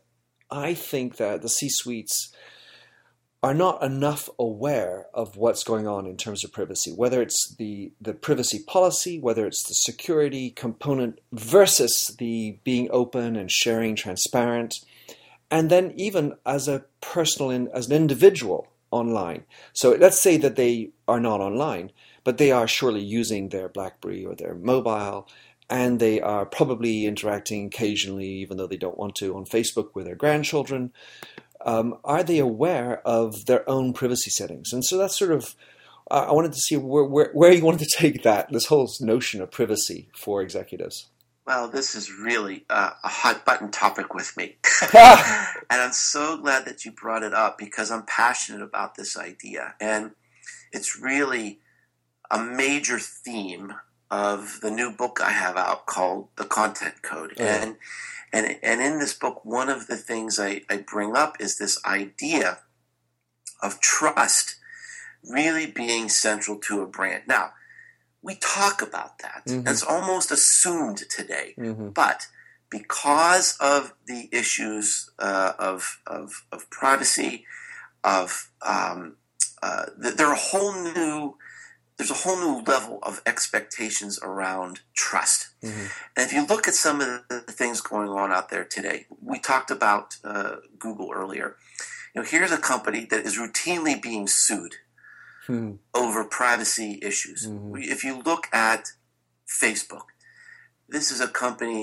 I 0.50 0.74
think 0.74 1.18
that 1.18 1.44
the 1.44 1.50
C 1.50 1.68
suites 1.70 2.34
are 3.44 3.54
not 3.56 3.82
enough 3.82 4.30
aware 4.38 5.08
of 5.14 5.36
what's 5.36 5.64
going 5.64 5.88
on 5.88 6.06
in 6.06 6.16
terms 6.16 6.44
of 6.44 6.52
privacy, 6.52 6.92
whether 6.92 7.22
it's 7.22 7.56
the, 7.58 7.92
the 8.00 8.14
privacy 8.14 8.60
policy, 8.68 9.20
whether 9.20 9.48
it's 9.48 9.68
the 9.68 9.74
security 9.74 10.52
component 10.52 11.20
versus 11.32 12.16
the 12.20 12.60
being 12.64 12.88
open 12.92 13.36
and 13.36 13.52
sharing, 13.52 13.96
transparent, 13.96 14.76
and 15.50 15.72
then 15.72 15.92
even 15.96 16.36
as 16.46 16.68
a 16.68 16.86
personal, 17.02 17.50
in, 17.50 17.68
as 17.74 17.88
an 17.88 17.96
individual 17.96 18.68
online. 18.92 19.44
So 19.74 19.92
let's 19.94 20.20
say 20.20 20.38
that 20.38 20.56
they 20.56 20.92
are 21.08 21.20
not 21.20 21.42
online, 21.42 21.92
but 22.24 22.38
they 22.38 22.52
are 22.52 22.68
surely 22.68 23.02
using 23.02 23.50
their 23.50 23.68
BlackBerry 23.68 24.24
or 24.24 24.36
their 24.36 24.54
mobile, 24.54 25.28
and 25.68 26.00
they 26.00 26.22
are 26.22 26.46
probably 26.46 27.06
interacting 27.06 27.66
occasionally, 27.66 28.28
even 28.28 28.58
though 28.58 28.68
they 28.68 28.78
don't 28.78 28.98
want 28.98 29.16
to, 29.16 29.36
on 29.36 29.46
Facebook 29.46 29.96
with 29.96 30.06
their 30.06 30.16
grandchildren. 30.16 30.92
Um, 31.66 31.98
are 32.04 32.24
they 32.24 32.40
aware 32.40 33.02
of 33.06 33.46
their 33.46 33.68
own 33.70 33.94
privacy 33.94 34.30
settings? 34.30 34.74
And 34.74 34.84
so 34.84 34.98
that's 34.98 35.18
sort 35.18 35.32
of, 35.32 35.56
uh, 36.10 36.26
I 36.30 36.32
wanted 36.32 36.54
to 36.54 36.60
see 36.60 36.78
where, 36.78 37.04
where, 37.04 37.32
where 37.34 37.52
you 37.52 37.64
wanted 37.64 37.88
to 37.88 37.98
take 37.98 38.24
that, 38.24 38.52
this 38.52 38.66
whole 38.66 38.92
notion 39.00 39.42
of 39.42 39.52
privacy 39.52 40.10
for 40.16 40.42
executives. 40.42 41.08
Well, 41.46 41.68
this 41.68 41.96
is 41.96 42.12
really 42.12 42.66
uh, 42.70 42.92
a 43.04 43.08
hot 43.08 43.46
button 43.46 43.72
topic 43.72 44.14
with 44.14 44.36
me. 44.38 44.56
And 45.72 45.82
I'm 45.82 45.94
so 45.94 46.38
glad 46.38 46.66
that 46.66 46.84
you 46.84 46.92
brought 46.92 47.24
it 47.24 47.34
up 47.34 47.58
because 47.58 47.92
I'm 47.92 48.04
passionate 48.04 48.62
about 48.62 48.96
this 48.96 49.18
idea. 49.18 49.74
And 49.80 50.12
it's 50.74 51.00
really 51.00 51.60
a 52.30 52.44
major 52.44 53.00
theme 53.00 53.74
of 54.10 54.60
the 54.62 54.70
new 54.70 54.92
book 54.92 55.20
I 55.24 55.32
have 55.32 55.56
out 55.56 55.86
called 55.86 56.28
The 56.36 56.44
Content 56.44 57.02
Code. 57.02 57.34
Yeah. 57.38 57.64
And 57.64 57.78
and 58.34 58.58
and 58.64 58.82
in 58.82 59.00
this 59.00 59.14
book, 59.14 59.44
one 59.44 59.70
of 59.70 59.88
the 59.88 59.98
things 59.98 60.40
I, 60.40 60.62
I 60.70 60.78
bring 60.78 61.16
up 61.16 61.38
is 61.40 61.58
this 61.58 61.80
idea 61.86 62.60
of 63.62 63.80
trust 63.80 64.56
really 65.24 65.68
being 65.68 66.10
central 66.10 66.58
to 66.58 66.82
a 66.82 66.88
brand. 66.88 67.24
Now, 67.28 67.52
we 68.22 68.36
talk 68.36 68.82
about 68.82 69.20
that. 69.20 69.44
Mhm. 69.46 69.68
It's 69.70 69.84
almost 69.84 70.32
assumed 70.32 71.00
today. 71.10 71.54
hmm 71.58 71.90
But 71.90 72.28
because 72.70 73.58
of 73.60 73.94
the 74.08 74.30
issues 74.32 75.10
uh, 75.20 75.54
of, 75.60 76.00
of, 76.08 76.46
of 76.52 76.70
privacy, 76.70 77.46
of 78.04 78.50
um, 78.62 79.18
uh, 79.62 79.86
th- 80.02 80.16
there 80.16 80.28
are 80.28 80.36
whole 80.36 80.74
new 80.74 81.38
there's 82.02 82.10
a 82.10 82.24
whole 82.24 82.40
new 82.40 82.64
level 82.64 82.98
of 83.04 83.22
expectations 83.28 84.20
around 84.24 84.80
trust. 84.96 85.50
hmm 85.62 85.86
And 86.16 86.26
if 86.26 86.34
you 86.34 86.44
look 86.48 86.68
at 86.68 86.74
some 86.74 87.00
of 87.00 87.10
the 87.30 87.42
things 87.42 87.80
going 87.80 88.10
on 88.10 88.32
out 88.32 88.50
there 88.50 88.64
today, 88.64 89.06
we 89.22 89.38
talked 89.38 89.70
about 89.70 90.18
uh, 90.24 90.56
Google 90.80 91.12
earlier. 91.14 91.58
You 92.12 92.22
know, 92.22 92.28
here's 92.28 92.52
a 92.52 92.58
company 92.58 93.06
that 93.12 93.24
is 93.28 93.38
routinely 93.38 94.02
being 94.02 94.28
sued 94.28 94.76
hmm 95.46 95.74
over 95.94 96.24
privacy 96.24 96.92
issues. 97.10 97.40
Mhm. 97.48 97.94
If 97.96 98.00
you 98.06 98.14
look 98.30 98.44
at 98.52 98.82
Facebook, 99.62 100.08
this 100.94 101.12
is 101.14 101.20
a 101.22 101.32
company 101.44 101.82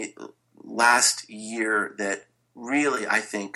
last 0.85 1.17
year 1.31 1.95
that 2.03 2.19
really, 2.73 3.05
I 3.19 3.21
think, 3.33 3.51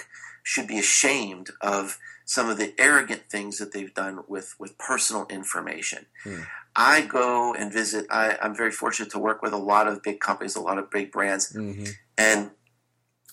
should 0.51 0.69
be 0.75 0.79
ashamed 0.79 1.49
of 1.75 1.99
some 2.33 2.49
of 2.49 2.57
the 2.57 2.73
arrogant 2.79 3.23
things 3.29 3.59
that 3.59 3.73
they've 3.75 3.93
done 3.93 4.25
with, 4.27 4.55
with 4.59 4.79
personal 4.79 5.27
information. 5.29 6.07
Hmm. 6.25 6.41
I 6.75 7.03
go 7.03 7.53
and 7.53 7.71
visit, 7.71 8.07
I, 8.11 8.39
I'm 8.41 8.57
very 8.57 8.71
fortunate 8.71 9.11
to 9.13 9.19
work 9.19 9.43
with 9.43 9.53
a 9.53 9.59
lot 9.59 9.87
of 9.87 10.03
big 10.03 10.19
companies, 10.21 10.57
a 10.57 10.61
lot 10.61 10.79
of 10.79 10.91
big 10.91 11.13
brands, 11.13 11.53
hmm 11.53 11.85
and 12.17 12.51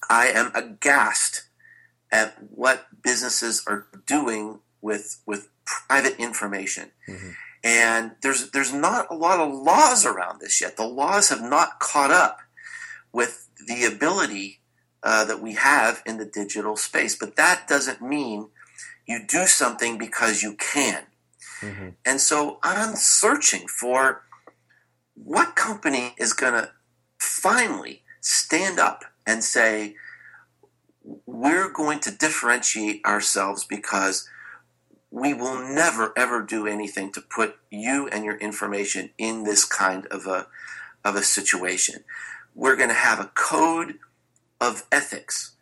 I 0.09 0.27
am 0.27 0.51
aghast 0.55 1.43
at 2.11 2.37
what 2.49 2.87
businesses 3.03 3.63
are 3.67 3.87
doing 4.05 4.59
with 4.81 5.21
with 5.25 5.49
private 5.65 6.15
information. 6.17 6.91
Mhm. 7.07 7.35
And 7.63 8.11
there's 8.21 8.51
there's 8.51 8.73
not 8.73 9.07
a 9.11 9.15
lot 9.15 9.39
of 9.39 9.53
laws 9.53 10.05
around 10.05 10.39
this 10.39 10.61
yet. 10.61 10.77
The 10.77 10.87
laws 10.87 11.29
have 11.29 11.41
not 11.41 11.79
caught 11.79 12.11
up 12.11 12.39
with 13.11 13.49
the 13.67 13.83
ability 13.85 14.61
uh, 15.03 15.25
that 15.25 15.41
we 15.41 15.53
have 15.53 16.01
in 16.05 16.17
the 16.17 16.25
digital 16.25 16.75
space. 16.77 17.15
But 17.15 17.35
that 17.35 17.67
doesn't 17.67 18.01
mean 18.01 18.49
you 19.09 19.25
do 19.25 19.47
something 19.47 19.97
because 19.97 20.43
you 20.43 20.55
can. 20.55 21.03
Mm-hmm. 21.61 21.89
And 22.05 22.21
so 22.21 22.59
I'm 22.61 22.95
searching 22.95 23.67
for 23.67 24.21
what 25.15 25.55
company 25.55 26.13
is 26.17 26.31
going 26.33 26.53
to 26.53 26.71
finally 27.17 28.03
stand 28.21 28.79
up 28.79 29.03
and 29.25 29.43
say, 29.43 29.95
we're 31.25 31.71
going 31.71 31.99
to 32.01 32.11
differentiate 32.11 33.03
ourselves 33.03 33.65
because 33.65 34.29
we 35.09 35.33
will 35.33 35.57
never 35.57 36.13
ever 36.15 36.43
do 36.43 36.67
anything 36.67 37.11
to 37.11 37.19
put 37.19 37.55
you 37.71 38.07
and 38.11 38.23
your 38.23 38.37
information 38.37 39.09
in 39.17 39.43
this 39.43 39.65
kind 39.65 40.05
of 40.07 40.27
a 40.27 40.45
of 41.03 41.15
a 41.15 41.23
situation. 41.23 42.03
We're 42.53 42.75
going 42.75 42.89
to 42.89 42.95
have 42.95 43.19
a 43.19 43.31
code 43.33 43.97
of 44.61 44.85
ethics. 44.91 45.55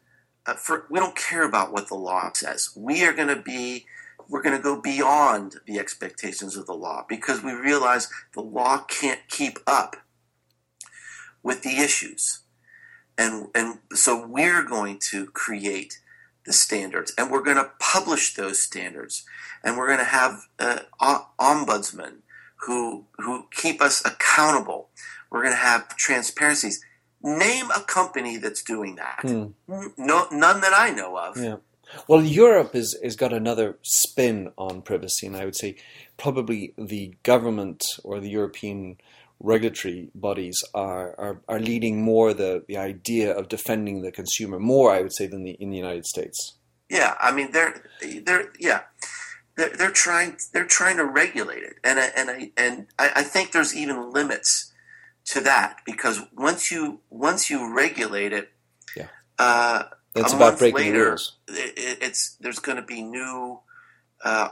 Uh, 0.47 0.53
for 0.53 0.85
we 0.89 0.99
don't 0.99 1.15
care 1.15 1.43
about 1.43 1.73
what 1.73 1.89
the 1.89 1.95
law 1.95 2.31
says. 2.33 2.71
We 2.75 3.03
are 3.03 3.13
going 3.13 3.27
to 3.27 3.41
be 3.41 3.85
we're 4.29 4.41
going 4.41 4.57
to 4.57 4.63
go 4.63 4.79
beyond 4.79 5.57
the 5.65 5.79
expectations 5.79 6.57
of 6.57 6.65
the 6.65 6.73
law 6.73 7.05
because 7.07 7.43
we 7.43 7.53
realize 7.53 8.09
the 8.33 8.41
law 8.41 8.79
can't 8.79 9.21
keep 9.29 9.59
up 9.65 9.97
with 11.43 11.63
the 11.63 11.77
issues. 11.77 12.39
And, 13.17 13.47
and 13.55 13.79
so 13.93 14.25
we're 14.25 14.63
going 14.63 14.99
to 15.11 15.27
create 15.27 15.99
the 16.45 16.53
standards 16.53 17.13
and 17.17 17.31
we're 17.31 17.43
going 17.43 17.57
to 17.57 17.71
publish 17.79 18.35
those 18.35 18.59
standards 18.61 19.25
and 19.63 19.77
we're 19.77 19.87
going 19.87 19.99
to 19.99 20.05
have 20.05 20.41
uh, 20.59 20.79
ombudsmen 20.99 22.17
who, 22.65 23.05
who 23.17 23.45
keep 23.51 23.81
us 23.81 24.05
accountable. 24.05 24.89
We're 25.29 25.43
going 25.43 25.53
to 25.53 25.59
have 25.59 25.95
transparencies. 25.95 26.83
Name 27.27 27.69
a 27.71 27.81
company 27.81 28.37
that's 28.37 28.63
doing 28.63 28.95
that. 28.95 29.19
Hmm. 29.21 29.47
No, 29.97 30.27
none 30.31 30.61
that 30.61 30.73
I 30.73 30.91
know 30.91 31.17
of. 31.17 31.37
Yeah. 31.37 31.57
Well, 32.07 32.21
Europe 32.21 32.75
is 32.75 32.97
has 33.03 33.15
got 33.15 33.33
another 33.33 33.77
spin 33.81 34.51
on 34.57 34.81
privacy, 34.81 35.27
and 35.27 35.35
I 35.35 35.45
would 35.45 35.55
say 35.55 35.75
probably 36.17 36.73
the 36.77 37.15
government 37.23 37.83
or 38.03 38.19
the 38.19 38.29
European 38.29 38.97
regulatory 39.39 40.09
bodies 40.15 40.57
are, 40.73 41.13
are, 41.19 41.41
are 41.47 41.59
leading 41.59 42.01
more 42.01 42.33
the, 42.33 42.63
the 42.67 42.77
idea 42.77 43.31
of 43.31 43.47
defending 43.47 44.01
the 44.01 44.11
consumer 44.11 44.59
more, 44.59 44.91
I 44.91 45.01
would 45.01 45.13
say, 45.13 45.27
than 45.27 45.43
the, 45.43 45.51
in 45.51 45.69
the 45.69 45.77
United 45.77 46.05
States. 46.05 46.57
Yeah, 46.89 47.15
I 47.19 47.33
mean 47.33 47.51
they're 47.51 47.83
they're 48.23 48.53
yeah 48.59 48.83
they're, 49.57 49.75
they're 49.75 49.91
trying 49.91 50.37
they're 50.53 50.65
trying 50.65 50.95
to 50.97 51.03
regulate 51.03 51.63
it, 51.63 51.75
and 51.83 51.99
I, 51.99 52.05
and 52.15 52.29
I 52.29 52.51
and 52.55 52.87
I, 52.97 53.11
I 53.17 53.23
think 53.23 53.51
there's 53.51 53.75
even 53.75 54.11
limits 54.11 54.71
to 55.27 55.41
that 55.41 55.77
because 55.85 56.21
once 56.35 56.71
you 56.71 57.01
once 57.09 57.49
you 57.49 57.73
regulate 57.73 58.33
it, 58.33 58.49
yeah, 58.95 59.07
uh, 59.37 59.83
it's 60.15 60.33
about 60.33 60.57
breaking 60.57 60.79
later, 60.79 61.09
rules. 61.09 61.37
It, 61.47 61.99
it's 62.01 62.37
there's 62.39 62.59
going 62.59 62.77
to 62.77 62.83
be 62.83 63.01
new. 63.01 63.59
Uh, 64.23 64.49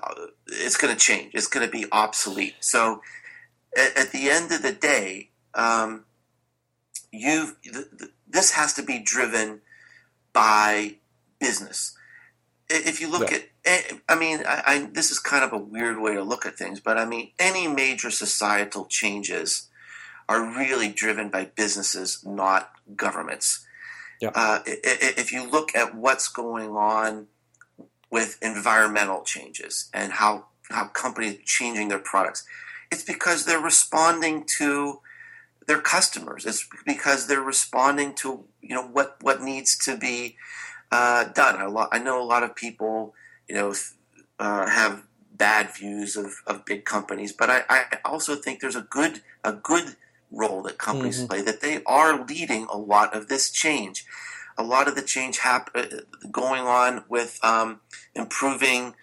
it's 0.47 0.77
going 0.77 0.93
to 0.93 0.99
change. 0.99 1.33
It's 1.33 1.47
going 1.47 1.65
to 1.65 1.71
be 1.71 1.85
obsolete. 1.91 2.55
So 2.59 3.01
at, 3.75 3.97
at 3.97 4.11
the 4.11 4.29
end 4.29 4.51
of 4.51 4.61
the 4.61 4.73
day, 4.73 5.29
um, 5.53 6.05
you 7.11 7.55
this 8.27 8.51
has 8.51 8.73
to 8.73 8.83
be 8.83 8.99
driven 8.99 9.61
by 10.33 10.95
business. 11.39 11.97
If 12.67 12.99
you 12.99 13.09
look 13.09 13.31
at, 13.31 13.43
eh, 13.63 13.81
I 14.09 14.15
mean, 14.15 14.39
I, 14.45 14.63
I, 14.65 14.89
this 14.91 15.11
is 15.11 15.19
kind 15.19 15.43
of 15.43 15.53
a 15.53 15.57
weird 15.57 15.99
way 15.99 16.15
to 16.15 16.23
look 16.23 16.47
at 16.47 16.57
things, 16.57 16.79
but 16.79 16.97
I 16.97 17.05
mean, 17.05 17.29
any 17.37 17.67
major 17.67 18.09
societal 18.09 18.85
changes 18.85 19.69
are 20.27 20.43
really 20.43 20.89
driven 20.89 21.29
by 21.29 21.45
businesses, 21.45 22.23
not 22.25 22.71
governments. 22.95 23.65
Yeah. 24.21 24.31
Uh, 24.33 24.59
if 24.65 25.31
you 25.31 25.49
look 25.49 25.75
at 25.75 25.95
what's 25.95 26.27
going 26.27 26.69
on 26.69 27.27
with 28.09 28.37
environmental 28.41 29.21
changes 29.23 29.89
and 29.93 30.13
how 30.13 30.45
how 30.69 30.85
companies 30.85 31.35
are 31.35 31.43
changing 31.43 31.89
their 31.89 31.99
products, 31.99 32.45
it's 32.91 33.03
because 33.03 33.45
they're 33.45 33.59
responding 33.59 34.45
to 34.57 35.01
their 35.67 35.81
customers. 35.81 36.45
It's 36.45 36.67
because 36.85 37.27
they're 37.27 37.41
responding 37.41 38.13
to 38.15 38.45
you 38.61 38.75
know 38.75 38.83
what 38.87 39.17
what 39.21 39.41
needs 39.41 39.77
to 39.79 39.97
be 39.97 40.37
uh, 40.91 41.25
done. 41.25 41.61
A 41.61 41.69
lot, 41.69 41.89
I 41.91 41.99
know 41.99 42.21
a 42.21 42.25
lot 42.25 42.43
of 42.43 42.55
people 42.55 43.13
you 43.47 43.55
know 43.55 43.73
uh, 44.39 44.67
have 44.67 45.03
bad 45.33 45.75
views 45.75 46.15
of, 46.15 46.41
of 46.47 46.65
big 46.65 46.85
companies, 46.85 47.33
but 47.33 47.49
I, 47.49 47.63
I 47.69 47.83
also 48.05 48.35
think 48.35 48.59
there's 48.59 48.75
a 48.75 48.87
good 48.89 49.21
a 49.43 49.51
good 49.51 49.97
role 50.31 50.61
that 50.63 50.77
companies 50.77 51.17
mm-hmm. 51.17 51.27
play 51.27 51.41
that 51.41 51.61
they 51.61 51.81
are 51.85 52.25
leading 52.25 52.65
a 52.71 52.77
lot 52.77 53.15
of 53.15 53.27
this 53.27 53.51
change. 53.51 54.05
A 54.57 54.63
lot 54.63 54.87
of 54.87 54.95
the 54.95 55.01
change 55.01 55.39
hap- 55.39 55.71
uh, 55.75 55.85
going 56.31 56.63
on 56.63 57.03
with 57.09 57.39
um, 57.43 57.81
improving 58.15 58.95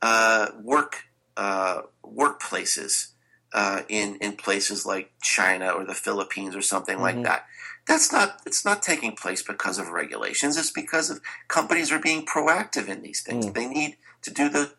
uh, 0.00 0.48
work 0.62 1.04
uh, 1.36 1.82
workplaces 2.04 3.08
uh, 3.52 3.82
in 3.88 4.16
in 4.16 4.36
places 4.36 4.86
like 4.86 5.12
China 5.22 5.70
or 5.70 5.84
the 5.84 5.94
Philippines 5.94 6.56
or 6.56 6.62
something 6.62 6.96
mm-hmm. 6.96 7.18
like 7.18 7.22
that. 7.24 7.46
That's 7.86 8.12
not 8.12 8.40
it's 8.46 8.64
not 8.64 8.82
taking 8.82 9.16
place 9.16 9.42
because 9.42 9.78
of 9.78 9.88
regulations. 9.88 10.56
It's 10.56 10.70
because 10.70 11.10
of 11.10 11.20
companies 11.48 11.90
are 11.90 11.98
being 11.98 12.24
proactive 12.24 12.88
in 12.88 13.02
these 13.02 13.22
things. 13.22 13.46
Mm. 13.46 13.54
They 13.54 13.66
need 13.66 13.96
to 14.22 14.32
do 14.32 14.48
the 14.48 14.72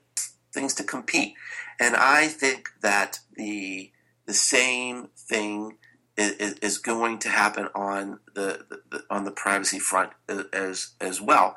things 0.54 0.74
to 0.76 0.84
compete, 0.84 1.34
and 1.80 1.96
I 1.96 2.28
think 2.28 2.70
that 2.82 3.20
the 3.36 3.92
the 4.26 4.34
same 4.34 5.10
thing 5.18 5.78
is, 6.18 6.54
is 6.60 6.78
going 6.78 7.20
to 7.20 7.30
happen 7.30 7.70
on 7.76 8.20
the, 8.34 8.66
the, 8.92 9.04
on 9.10 9.24
the 9.24 9.32
privacy 9.32 9.80
front 9.80 10.12
as 10.54 10.92
as 11.02 11.22
well. 11.22 11.56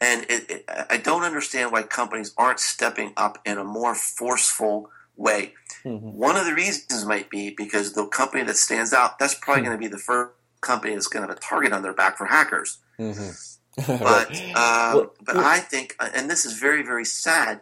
And 0.00 0.24
it, 0.28 0.50
it, 0.50 0.64
I 0.90 0.96
don't 0.96 1.24
understand 1.24 1.72
why 1.72 1.82
companies 1.82 2.32
aren't 2.36 2.60
stepping 2.60 3.12
up 3.16 3.38
in 3.44 3.58
a 3.58 3.64
more 3.64 3.94
forceful 3.94 4.90
way. 5.16 5.54
Mm-hmm. 5.84 6.12
One 6.12 6.36
of 6.36 6.46
the 6.46 6.54
reasons 6.54 7.04
might 7.04 7.30
be 7.30 7.50
because 7.50 7.94
the 7.94 8.06
company 8.06 8.44
that 8.44 8.56
stands 8.56 8.92
out, 8.92 9.18
that's 9.18 9.34
probably 9.34 9.62
mm-hmm. 9.62 9.70
going 9.70 9.78
to 9.78 9.88
be 9.88 9.92
the 9.92 9.98
first 9.98 10.32
company 10.60 10.94
that's 10.94 11.08
going 11.08 11.24
to 11.24 11.28
have 11.28 11.36
a 11.36 11.40
target 11.40 11.72
on 11.72 11.82
their 11.82 11.92
back 11.92 12.16
for 12.16 12.26
hackers. 12.26 12.78
Mm-hmm. 12.98 13.30
but 13.86 14.30
uh, 14.56 14.92
well, 14.94 15.12
but 15.24 15.36
well, 15.36 15.44
I 15.44 15.58
think, 15.58 15.94
and 16.00 16.28
this 16.28 16.44
is 16.44 16.58
very 16.58 16.82
very 16.82 17.04
sad, 17.04 17.60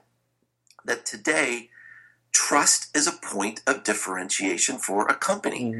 that 0.86 1.04
today 1.04 1.68
trust 2.32 2.96
is 2.96 3.06
a 3.06 3.12
point 3.12 3.60
of 3.66 3.84
differentiation 3.84 4.78
for 4.78 5.06
a 5.08 5.14
company. 5.14 5.74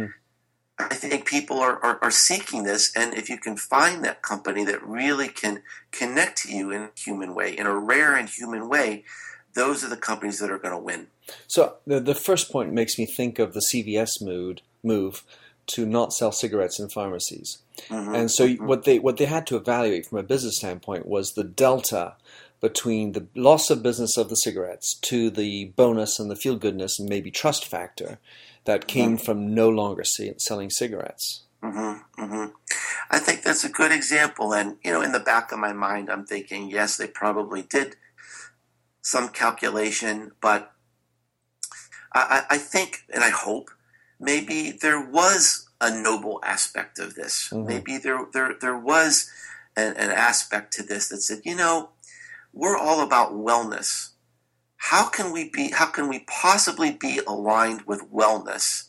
I 0.79 0.95
think 0.95 1.25
people 1.25 1.59
are, 1.61 1.83
are, 1.83 1.99
are, 2.03 2.11
seeking 2.11 2.65
this, 2.65 2.95
and 2.95 3.15
if 3.15 3.31
you 3.31 3.39
can 3.39 3.57
find 3.57 4.05
that 4.05 4.21
company 4.21 4.63
that 4.65 4.87
really 4.87 5.29
can 5.29 5.63
connect 5.91 6.43
to 6.43 6.55
you 6.55 6.71
in 6.71 6.83
a 6.83 6.91
human 6.95 7.35
way, 7.35 7.57
in 7.57 7.67
a 7.67 7.75
rare 7.75 8.15
and 8.15 8.29
human 8.29 8.69
way, 8.69 9.05
those 9.55 9.83
are 9.83 9.89
the 9.89 9.97
companies 9.97 10.39
that 10.39 10.51
are 10.51 10.59
going 10.59 10.75
to 10.75 10.79
win. 10.79 11.07
So 11.47 11.77
the, 11.87 11.99
the 11.99 12.15
first 12.15 12.53
point 12.53 12.75
makes 12.75 12.99
me 12.99 13.07
think 13.07 13.39
of 13.39 13.55
the 13.55 13.65
CVS 13.73 14.21
mood, 14.21 14.61
move 14.85 15.25
to 15.69 15.87
not 15.87 16.13
sell 16.13 16.31
cigarettes 16.31 16.79
in 16.79 16.89
pharmacies. 16.91 17.59
Mm-hmm. 17.89 18.15
And 18.15 18.31
so 18.31 18.47
mm-hmm. 18.47 18.67
what 18.67 18.85
they 18.85 18.99
what 18.99 19.17
they 19.17 19.25
had 19.25 19.47
to 19.49 19.57
evaluate 19.57 20.07
from 20.07 20.19
a 20.19 20.23
business 20.23 20.59
standpoint 20.59 21.07
was 21.07 21.33
the 21.33 21.45
delta 21.45 22.15
between 22.61 23.13
the 23.13 23.27
loss 23.35 23.69
of 23.71 23.83
business 23.83 24.17
of 24.17 24.29
the 24.29 24.37
cigarettes 24.37 24.97
to 25.03 25.31
the 25.31 25.67
bonus 25.77 26.19
and 26.19 26.31
the 26.31 26.37
feel 26.37 26.57
goodness 26.57 26.99
and 26.99 27.09
maybe 27.09 27.31
trust 27.31 27.67
factor 27.67 28.19
that 28.67 28.87
came 28.87 29.17
mm-hmm. 29.17 29.25
from 29.25 29.55
no 29.55 29.69
longer 29.69 30.05
see, 30.05 30.33
selling 30.39 30.71
cigarettes. 30.71 31.45
Mm-hmm, 31.63 32.23
mm-hmm. 32.23 32.53
I 33.11 33.19
think 33.19 33.43
that's 33.43 33.65
a 33.65 33.69
good 33.69 33.93
example. 33.93 34.53
And, 34.53 34.77
you 34.85 34.93
know, 34.93 35.01
in 35.01 35.13
the 35.13 35.21
back 35.21 35.53
of 35.53 35.59
my 35.59 35.73
mind, 35.73 36.11
I'm 36.11 36.27
thinking, 36.27 36.71
yes, 36.71 36.97
they 36.97 37.07
probably 37.07 37.63
did 37.63 37.97
some 39.01 39.29
calculation, 39.29 40.33
but 40.41 40.73
I, 42.13 42.45
I 42.51 42.59
think, 42.59 43.05
and 43.13 43.23
I 43.23 43.31
hope, 43.31 43.71
maybe 44.19 44.73
there 44.73 45.01
was 45.01 45.69
a 45.81 45.91
noble 45.91 46.41
aspect 46.43 46.99
of 46.99 47.15
this. 47.15 47.51
Mm-hmm. 47.51 47.67
Maybe 47.67 47.99
there, 47.99 48.27
there, 48.33 48.55
there 48.61 48.79
was 48.79 49.31
an, 49.77 49.97
an 49.97 50.11
aspect 50.11 50.73
to 50.75 50.83
this 50.83 51.09
that 51.09 51.23
said, 51.23 51.41
you 51.45 51.55
know, 51.55 51.91
we're 52.53 52.77
all 52.77 53.01
about 53.01 53.35
wellness 53.35 54.11
how 54.77 55.09
can 55.09 55.33
we 55.33 55.49
be 55.49 55.71
how 55.71 55.87
can 55.87 56.09
we 56.09 56.21
possibly 56.21 56.91
be 56.91 57.21
aligned 57.27 57.83
with 57.83 58.11
wellness 58.13 58.89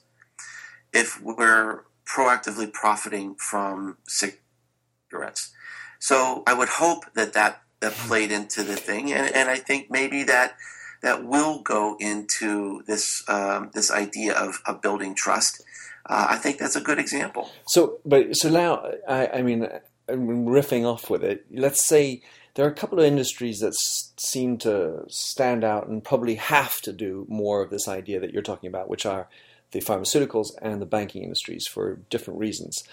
if 0.94 1.22
we're 1.22 1.84
proactively 2.06 2.72
profiting 2.72 3.36
from 3.36 3.98
cigarettes? 4.08 5.54
So 6.00 6.44
i 6.46 6.54
would 6.54 6.70
hope 6.70 7.06
that 7.16 7.34
that, 7.34 7.62
that 7.80 7.94
played 7.94 8.32
into 8.32 8.64
the 8.64 8.76
thing 8.76 9.12
and, 9.12 9.34
and 9.34 9.50
i 9.50 9.58
think 9.58 9.90
maybe 9.90 10.24
that 10.24 10.56
that 11.02 11.26
will 11.26 11.62
go 11.62 11.96
into 12.00 12.82
this 12.88 13.24
um, 13.28 13.70
this 13.74 13.92
idea 13.92 14.34
of, 14.34 14.62
of 14.66 14.82
building 14.82 15.14
trust. 15.14 15.64
Uh, 16.06 16.28
i 16.30 16.38
think 16.38 16.58
that's 16.58 16.76
a 16.76 16.82
good 16.82 17.00
example. 17.00 17.50
So 17.66 18.00
but 18.06 18.36
so 18.36 18.50
now 18.50 18.86
i, 19.08 19.28
I 19.28 19.42
mean 19.42 19.68
I'm 20.10 20.46
riffing 20.46 20.86
off 20.86 21.10
with 21.10 21.24
it. 21.24 21.46
Let's 21.52 21.86
say 21.86 22.22
there 22.58 22.66
are 22.66 22.72
a 22.72 22.74
couple 22.74 22.98
of 22.98 23.06
industries 23.06 23.60
that 23.60 23.68
s- 23.68 24.12
seem 24.18 24.58
to 24.58 25.04
stand 25.08 25.64
out 25.64 25.88
and 25.88 26.04
probably 26.04 26.36
have 26.36 26.82
to 26.82 26.92
do 26.92 27.24
more 27.30 27.62
of 27.62 27.70
this 27.70 27.88
idea 27.88 28.20
that 28.20 28.34
you're 28.34 28.42
talking 28.42 28.68
about, 28.68 28.90
which 28.90 29.06
are 29.06 29.30
the 29.72 29.80
pharmaceuticals 29.80 30.48
and 30.60 30.82
the 30.82 30.88
banking 30.88 31.22
industries 31.22 31.68
for 31.68 31.98
different 32.10 32.40
reasons. 32.40 32.84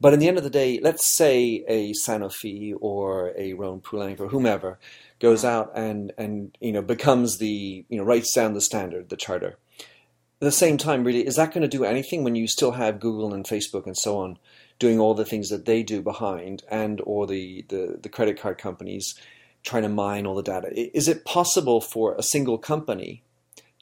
But 0.00 0.14
in 0.14 0.18
the 0.18 0.28
end 0.28 0.38
of 0.38 0.44
the 0.44 0.50
day, 0.50 0.80
let's 0.82 1.06
say 1.06 1.62
a 1.68 1.92
Sanofi 1.92 2.74
or 2.80 3.34
a 3.36 3.52
Rhône-Poulenc 3.52 4.18
or 4.18 4.28
whomever 4.28 4.78
goes 5.20 5.44
out 5.44 5.72
and, 5.74 6.12
and 6.16 6.56
you 6.58 6.72
know 6.72 6.82
becomes 6.82 7.36
the 7.36 7.84
you 7.90 7.98
know 7.98 8.04
writes 8.04 8.32
down 8.32 8.54
the 8.54 8.62
standard, 8.62 9.10
the 9.10 9.16
charter. 9.16 9.58
At 9.78 10.46
the 10.46 10.52
same 10.52 10.78
time, 10.78 11.04
really, 11.04 11.26
is 11.26 11.36
that 11.36 11.52
going 11.52 11.60
to 11.62 11.68
do 11.68 11.84
anything 11.84 12.24
when 12.24 12.34
you 12.34 12.48
still 12.48 12.72
have 12.72 12.98
Google 12.98 13.34
and 13.34 13.44
Facebook 13.44 13.84
and 13.84 13.96
so 13.96 14.18
on 14.18 14.38
doing 14.82 14.98
all 14.98 15.14
the 15.14 15.24
things 15.24 15.48
that 15.48 15.64
they 15.64 15.84
do 15.84 16.02
behind, 16.02 16.64
and 16.68 17.00
or 17.04 17.24
the, 17.24 17.64
the, 17.68 18.00
the 18.02 18.08
credit 18.08 18.36
card 18.36 18.58
companies 18.58 19.14
trying 19.62 19.84
to 19.84 19.88
mine 19.88 20.26
all 20.26 20.34
the 20.34 20.42
data? 20.42 20.68
Is 20.74 21.06
it 21.06 21.24
possible 21.24 21.80
for 21.80 22.16
a 22.16 22.22
single 22.22 22.58
company 22.58 23.22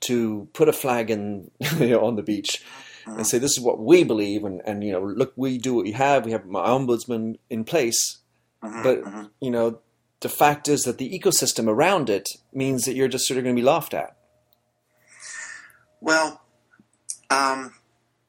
to 0.02 0.46
put 0.52 0.68
a 0.68 0.74
flag 0.74 1.10
in 1.10 1.50
on 1.80 2.16
the 2.16 2.22
beach 2.22 2.62
and 3.06 3.26
say 3.26 3.38
this 3.38 3.56
is 3.56 3.60
what 3.60 3.80
we 3.80 4.04
believe, 4.04 4.44
and, 4.44 4.60
and 4.66 4.84
you 4.84 4.92
know 4.92 5.00
look, 5.00 5.32
we 5.36 5.56
do 5.56 5.72
what 5.72 5.84
we 5.84 5.92
have. 5.92 6.26
We 6.26 6.32
have 6.32 6.44
my 6.44 6.66
ombudsman 6.66 7.38
in 7.48 7.64
place, 7.64 8.18
but 8.60 9.02
you 9.40 9.50
know 9.50 9.80
the 10.20 10.28
fact 10.28 10.68
is 10.68 10.82
that 10.82 10.98
the 10.98 11.18
ecosystem 11.18 11.66
around 11.66 12.10
it 12.10 12.28
means 12.52 12.84
that 12.84 12.94
you're 12.94 13.08
just 13.08 13.26
sort 13.26 13.38
of 13.38 13.44
going 13.44 13.56
to 13.56 13.60
be 13.60 13.64
laughed 13.66 13.94
at. 13.94 14.16
Well, 16.02 16.42
um, 17.30 17.72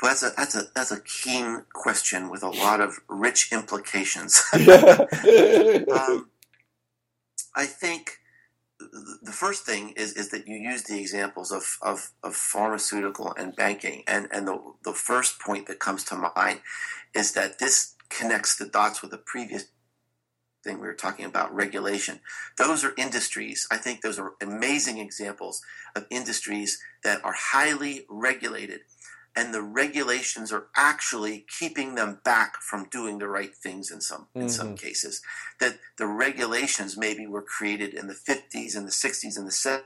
that's 0.08 0.24
a 0.24 0.32
that's 0.36 0.56
a 0.56 0.64
that's 0.74 0.92
a 0.92 1.02
keen 1.02 1.64
question 1.74 2.30
with 2.30 2.44
a 2.44 2.50
lot 2.50 2.82
of 2.82 3.00
rich 3.08 3.52
implications. 3.52 4.44
um, 4.54 6.30
I 7.56 7.66
think 7.66 8.22
the 9.22 9.32
first 9.32 9.66
thing 9.66 9.94
is, 9.96 10.14
is 10.14 10.30
that 10.30 10.48
you 10.48 10.56
use 10.56 10.84
the 10.84 11.00
examples 11.00 11.52
of, 11.52 11.78
of, 11.82 12.12
of 12.24 12.36
pharmaceutical 12.36 13.34
and 13.38 13.56
banking. 13.56 14.04
And, 14.08 14.28
and 14.32 14.48
the, 14.48 14.60
the 14.84 14.94
first 14.94 15.40
point 15.40 15.68
that 15.68 15.80
comes 15.80 16.04
to 16.06 16.32
mind 16.36 16.62
is 17.14 17.34
that 17.34 17.60
this 17.60 17.96
connects 18.10 18.56
the 18.56 18.66
dots 18.66 19.02
with 19.02 19.12
the 19.12 19.18
previous 19.18 19.66
thing 20.64 20.80
we 20.80 20.88
were 20.88 20.94
talking 20.94 21.26
about 21.26 21.54
regulation. 21.54 22.20
Those 22.58 22.84
are 22.84 22.94
industries, 22.98 23.68
I 23.72 23.78
think 23.78 24.02
those 24.02 24.20
are 24.20 24.34
amazing 24.42 25.00
examples 25.00 25.62
of 25.96 26.06
industries 26.10 26.80
that 27.04 27.24
are 27.26 27.36
highly 27.36 28.06
regulated. 28.10 28.82
And 29.36 29.54
the 29.54 29.62
regulations 29.62 30.52
are 30.52 30.68
actually 30.76 31.46
keeping 31.60 31.96
them 31.96 32.20
back 32.26 32.58
from 32.62 32.90
doing 32.90 33.20
the 33.20 33.30
right 33.30 33.56
things 33.56 33.90
in 33.90 34.02
some 34.02 34.28
in 34.36 34.50
some 34.50 34.76
cases 34.76 35.22
that 35.60 35.80
the 35.98 36.08
regulations 36.08 36.98
maybe 36.98 37.26
were 37.26 37.42
created 37.42 37.94
in 37.94 38.08
the 38.08 38.14
50s 38.14 38.76
and 38.76 38.86
the 38.86 38.92
60s 38.92 39.38
and 39.38 39.48
the 39.48 39.52
70s 39.52 39.84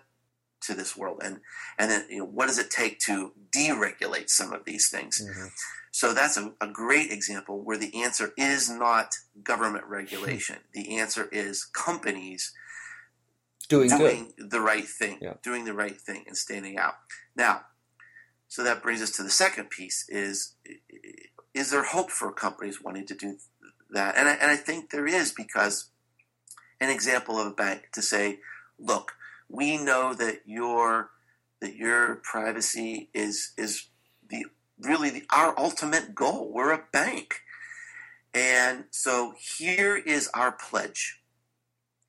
to 0.61 0.73
this 0.73 0.97
world 0.97 1.21
and 1.23 1.41
and 1.77 1.91
then 1.91 2.05
you 2.09 2.17
know 2.19 2.25
what 2.25 2.47
does 2.47 2.57
it 2.57 2.71
take 2.71 2.97
to 2.99 3.33
deregulate 3.51 4.29
some 4.29 4.51
of 4.51 4.65
these 4.65 4.89
things 4.89 5.21
Mhm. 5.21 5.51
so 5.91 6.11
that's 6.13 6.37
a, 6.37 6.53
a 6.59 6.67
great 6.67 7.11
example 7.11 7.61
where 7.61 7.77
the 7.77 7.93
answer 8.01 8.33
is 8.37 8.67
not 8.69 9.15
government 9.43 9.85
regulation 9.85 10.57
the 10.73 10.97
answer 10.97 11.29
is 11.31 11.65
companies 11.65 12.51
Doing, 13.67 13.89
doing 13.89 14.33
the 14.37 14.61
right 14.61 14.87
thing, 14.87 15.17
Yeah. 15.21 15.33
doing 15.41 15.65
the 15.65 15.73
right 15.73 15.99
thing, 15.99 16.23
and 16.27 16.37
standing 16.37 16.77
out. 16.77 16.95
Now, 17.35 17.65
so 18.47 18.63
that 18.63 18.83
brings 18.83 19.01
us 19.01 19.11
to 19.11 19.23
the 19.23 19.29
second 19.29 19.69
piece: 19.69 20.05
is 20.09 20.55
is 21.53 21.71
there 21.71 21.83
hope 21.83 22.11
for 22.11 22.31
companies 22.31 22.83
wanting 22.83 23.05
to 23.07 23.15
do 23.15 23.37
that? 23.89 24.17
And 24.17 24.27
I, 24.27 24.33
and 24.33 24.51
I 24.51 24.57
think 24.57 24.89
there 24.89 25.07
is 25.07 25.31
because 25.31 25.89
an 26.81 26.89
example 26.89 27.39
of 27.39 27.47
a 27.47 27.55
bank 27.55 27.89
to 27.93 28.01
say, 28.01 28.39
look, 28.77 29.13
we 29.49 29.77
know 29.77 30.13
that 30.13 30.41
your 30.45 31.11
that 31.61 31.75
your 31.75 32.15
privacy 32.15 33.09
is 33.13 33.53
is 33.57 33.87
the 34.29 34.45
really 34.79 35.09
the, 35.09 35.23
our 35.33 35.57
ultimate 35.57 36.13
goal. 36.13 36.51
We're 36.53 36.73
a 36.73 36.83
bank, 36.91 37.41
and 38.33 38.85
so 38.91 39.33
here 39.57 39.95
is 39.95 40.29
our 40.33 40.51
pledge. 40.51 41.21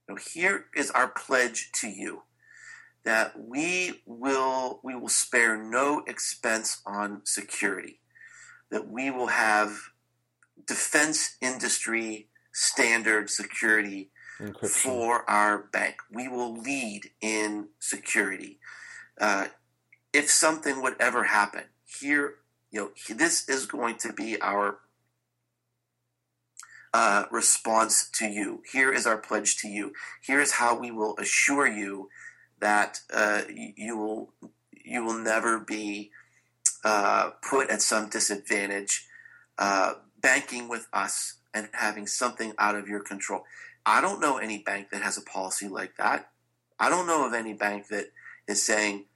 Now, 0.09 0.16
here 0.16 0.66
is 0.75 0.90
our 0.90 1.09
pledge 1.09 1.70
to 1.81 1.88
you 1.88 2.22
that 3.07 3.35
we 3.38 4.03
will 4.05 4.81
we 4.83 4.97
will 4.97 5.09
spare 5.09 5.57
no 5.57 6.03
expense 6.09 6.83
on 6.85 7.23
security. 7.25 8.01
That 8.71 8.88
we 8.88 9.12
will 9.12 9.29
have 9.29 9.79
defense 10.66 11.37
industry 11.40 12.29
standard 12.53 13.31
security 13.31 14.11
Encryption. 14.40 14.69
for 14.69 15.31
our 15.31 15.57
bank. 15.73 15.97
We 16.11 16.27
will 16.27 16.59
lead 16.59 17.11
in 17.21 17.69
security. 17.79 18.59
Uh, 19.21 19.47
if 20.12 20.29
something 20.29 20.83
would 20.83 20.97
ever 20.99 21.25
happen, 21.25 21.64
here, 21.85 22.35
you 22.73 22.81
know, 22.81 23.14
this 23.14 23.49
is 23.49 23.66
going 23.66 23.99
to 23.99 24.12
be 24.12 24.40
our 24.40 24.79
uh, 26.92 27.25
response 27.31 28.11
to 28.14 28.27
you. 28.27 28.62
Here 28.73 28.92
is 28.92 29.07
our 29.07 29.19
pledge 29.19 29.59
to 29.59 29.69
you. 29.69 29.92
Here 30.23 30.40
is 30.40 30.53
how 30.53 30.77
we 30.77 30.90
will 30.90 31.14
assure 31.19 31.69
you 31.69 32.09
that 32.61 33.01
uh, 33.12 33.42
you 33.49 33.97
will 33.97 34.33
you 34.85 35.05
will 35.05 35.19
never 35.19 35.59
be 35.59 36.11
uh, 36.85 37.31
put 37.49 37.69
at 37.71 37.83
some 37.83 38.09
disadvantage 38.09 39.07
uh, 39.59 39.95
banking 40.21 40.69
with 40.69 40.87
us 40.92 41.38
and 41.53 41.69
having 41.73 42.07
something 42.07 42.53
out 42.59 42.77
of 42.77 42.88
your 42.88 43.01
control. 43.01 43.45
I 43.85 44.01
don't 44.01 44.21
know 44.21 44.38
any 44.38 44.59
bank 44.59 44.90
that 44.90 45.03
has 45.03 45.16
a 45.16 45.23
policy 45.23 45.69
like 45.69 45.97
that. 45.97 46.31
I 46.79 46.88
don't 46.88 47.07
know 47.07 47.27
of 47.27 47.33
any 47.33 47.55
bank 47.55 47.88
that 47.88 48.07
is 48.47 48.62
saying, 48.62 49.07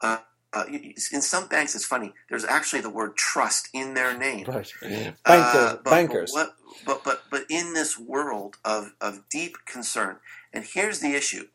uh, 0.00 0.18
uh, 0.52 0.64
in 0.68 1.20
some 1.20 1.46
banks, 1.48 1.74
it's 1.74 1.84
funny, 1.84 2.12
there's 2.30 2.44
actually 2.44 2.80
the 2.80 2.90
word 2.90 3.16
trust 3.16 3.68
in 3.74 3.94
their 3.94 4.16
name. 4.16 4.46
Right. 4.46 4.72
Bankers. 4.80 5.14
Uh, 5.24 5.76
but, 5.84 5.90
bankers. 5.90 6.32
But, 6.34 6.54
but, 6.86 7.04
but, 7.04 7.22
but 7.30 7.44
in 7.50 7.74
this 7.74 7.98
world 7.98 8.56
of, 8.64 8.94
of 9.00 9.28
deep 9.28 9.56
concern, 9.66 10.16
and 10.52 10.64
here's 10.64 11.00
the 11.00 11.14
issue 11.14 11.48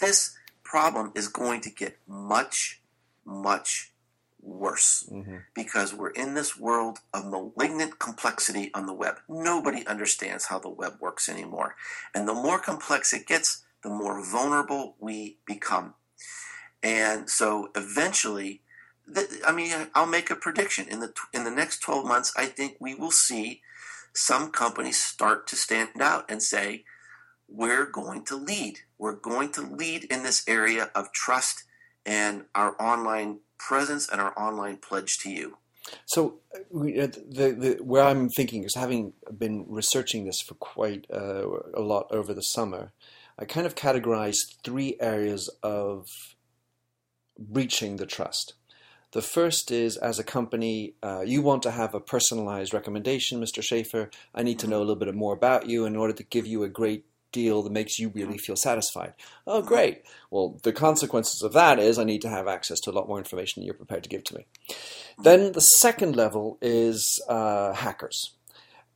this 0.00 0.36
problem 0.62 1.12
is 1.14 1.28
going 1.28 1.60
to 1.62 1.70
get 1.70 1.98
much, 2.06 2.80
much 3.24 3.92
worse 4.40 5.04
Mhm. 5.10 5.44
because 5.54 5.92
we're 5.92 6.10
in 6.10 6.34
this 6.34 6.56
world 6.56 7.00
of 7.12 7.26
malignant 7.26 7.98
complexity 7.98 8.72
on 8.72 8.86
the 8.86 8.92
web. 8.92 9.20
Nobody 9.28 9.86
understands 9.86 10.46
how 10.46 10.58
the 10.58 10.68
web 10.68 10.98
works 11.00 11.28
anymore. 11.28 11.76
And 12.14 12.26
the 12.28 12.34
more 12.34 12.58
complex 12.58 13.12
it 13.12 13.26
gets, 13.26 13.64
the 13.82 13.88
more 13.90 14.22
vulnerable 14.22 14.96
we 14.98 15.38
become. 15.44 15.94
And 16.82 17.28
so 17.28 17.70
eventually, 17.74 18.62
I 19.46 19.52
mean, 19.52 19.90
I'll 19.94 20.06
make 20.06 20.30
a 20.30 20.36
prediction. 20.36 20.86
In 20.88 21.00
the, 21.00 21.12
in 21.32 21.44
the 21.44 21.50
next 21.50 21.80
12 21.80 22.04
months, 22.06 22.32
I 22.36 22.46
think 22.46 22.76
we 22.78 22.94
will 22.94 23.10
see 23.10 23.62
some 24.12 24.50
companies 24.50 25.02
start 25.02 25.46
to 25.48 25.56
stand 25.56 26.00
out 26.00 26.30
and 26.30 26.42
say, 26.42 26.84
we're 27.48 27.86
going 27.86 28.24
to 28.26 28.36
lead. 28.36 28.80
We're 28.98 29.16
going 29.16 29.52
to 29.52 29.62
lead 29.62 30.04
in 30.04 30.22
this 30.22 30.44
area 30.46 30.90
of 30.94 31.12
trust 31.12 31.64
and 32.04 32.44
our 32.54 32.80
online 32.80 33.40
presence 33.58 34.08
and 34.08 34.20
our 34.20 34.38
online 34.38 34.76
pledge 34.76 35.18
to 35.18 35.30
you. 35.30 35.58
So, 36.04 36.40
uh, 36.54 36.58
the, 36.70 37.56
the, 37.58 37.78
where 37.82 38.04
I'm 38.04 38.28
thinking 38.28 38.64
is 38.64 38.74
having 38.74 39.14
been 39.36 39.64
researching 39.68 40.26
this 40.26 40.40
for 40.40 40.54
quite 40.54 41.06
uh, 41.12 41.46
a 41.74 41.80
lot 41.80 42.06
over 42.10 42.34
the 42.34 42.42
summer, 42.42 42.92
I 43.38 43.46
kind 43.46 43.66
of 43.66 43.74
categorized 43.74 44.56
three 44.62 44.96
areas 45.00 45.48
of 45.62 46.08
breaching 47.38 47.96
the 47.96 48.06
trust. 48.06 48.54
The 49.12 49.22
first 49.22 49.70
is 49.70 49.96
as 49.96 50.18
a 50.18 50.24
company, 50.24 50.94
uh, 51.02 51.22
you 51.22 51.40
want 51.40 51.62
to 51.62 51.70
have 51.70 51.94
a 51.94 52.00
personalized 52.00 52.74
recommendation, 52.74 53.40
Mr. 53.40 53.62
Schaefer. 53.62 54.10
I 54.34 54.42
need 54.42 54.58
to 54.58 54.66
know 54.66 54.78
a 54.78 54.80
little 54.80 54.96
bit 54.96 55.14
more 55.14 55.32
about 55.32 55.66
you 55.66 55.86
in 55.86 55.96
order 55.96 56.12
to 56.12 56.22
give 56.22 56.46
you 56.46 56.62
a 56.62 56.68
great 56.68 57.06
deal 57.32 57.62
that 57.62 57.72
makes 57.72 57.98
you 57.98 58.08
really 58.08 58.38
feel 58.38 58.56
satisfied. 58.56 59.14
Oh, 59.46 59.62
great. 59.62 60.02
Well, 60.30 60.58
the 60.62 60.72
consequences 60.72 61.42
of 61.42 61.52
that 61.52 61.78
is 61.78 61.98
I 61.98 62.04
need 62.04 62.22
to 62.22 62.28
have 62.28 62.48
access 62.48 62.80
to 62.80 62.90
a 62.90 62.92
lot 62.92 63.08
more 63.08 63.18
information 63.18 63.60
than 63.60 63.66
you're 63.66 63.74
prepared 63.74 64.04
to 64.04 64.08
give 64.08 64.24
to 64.24 64.36
me. 64.36 64.46
Then 65.22 65.52
the 65.52 65.60
second 65.60 66.16
level 66.16 66.58
is 66.60 67.20
uh, 67.28 67.72
hackers. 67.72 68.34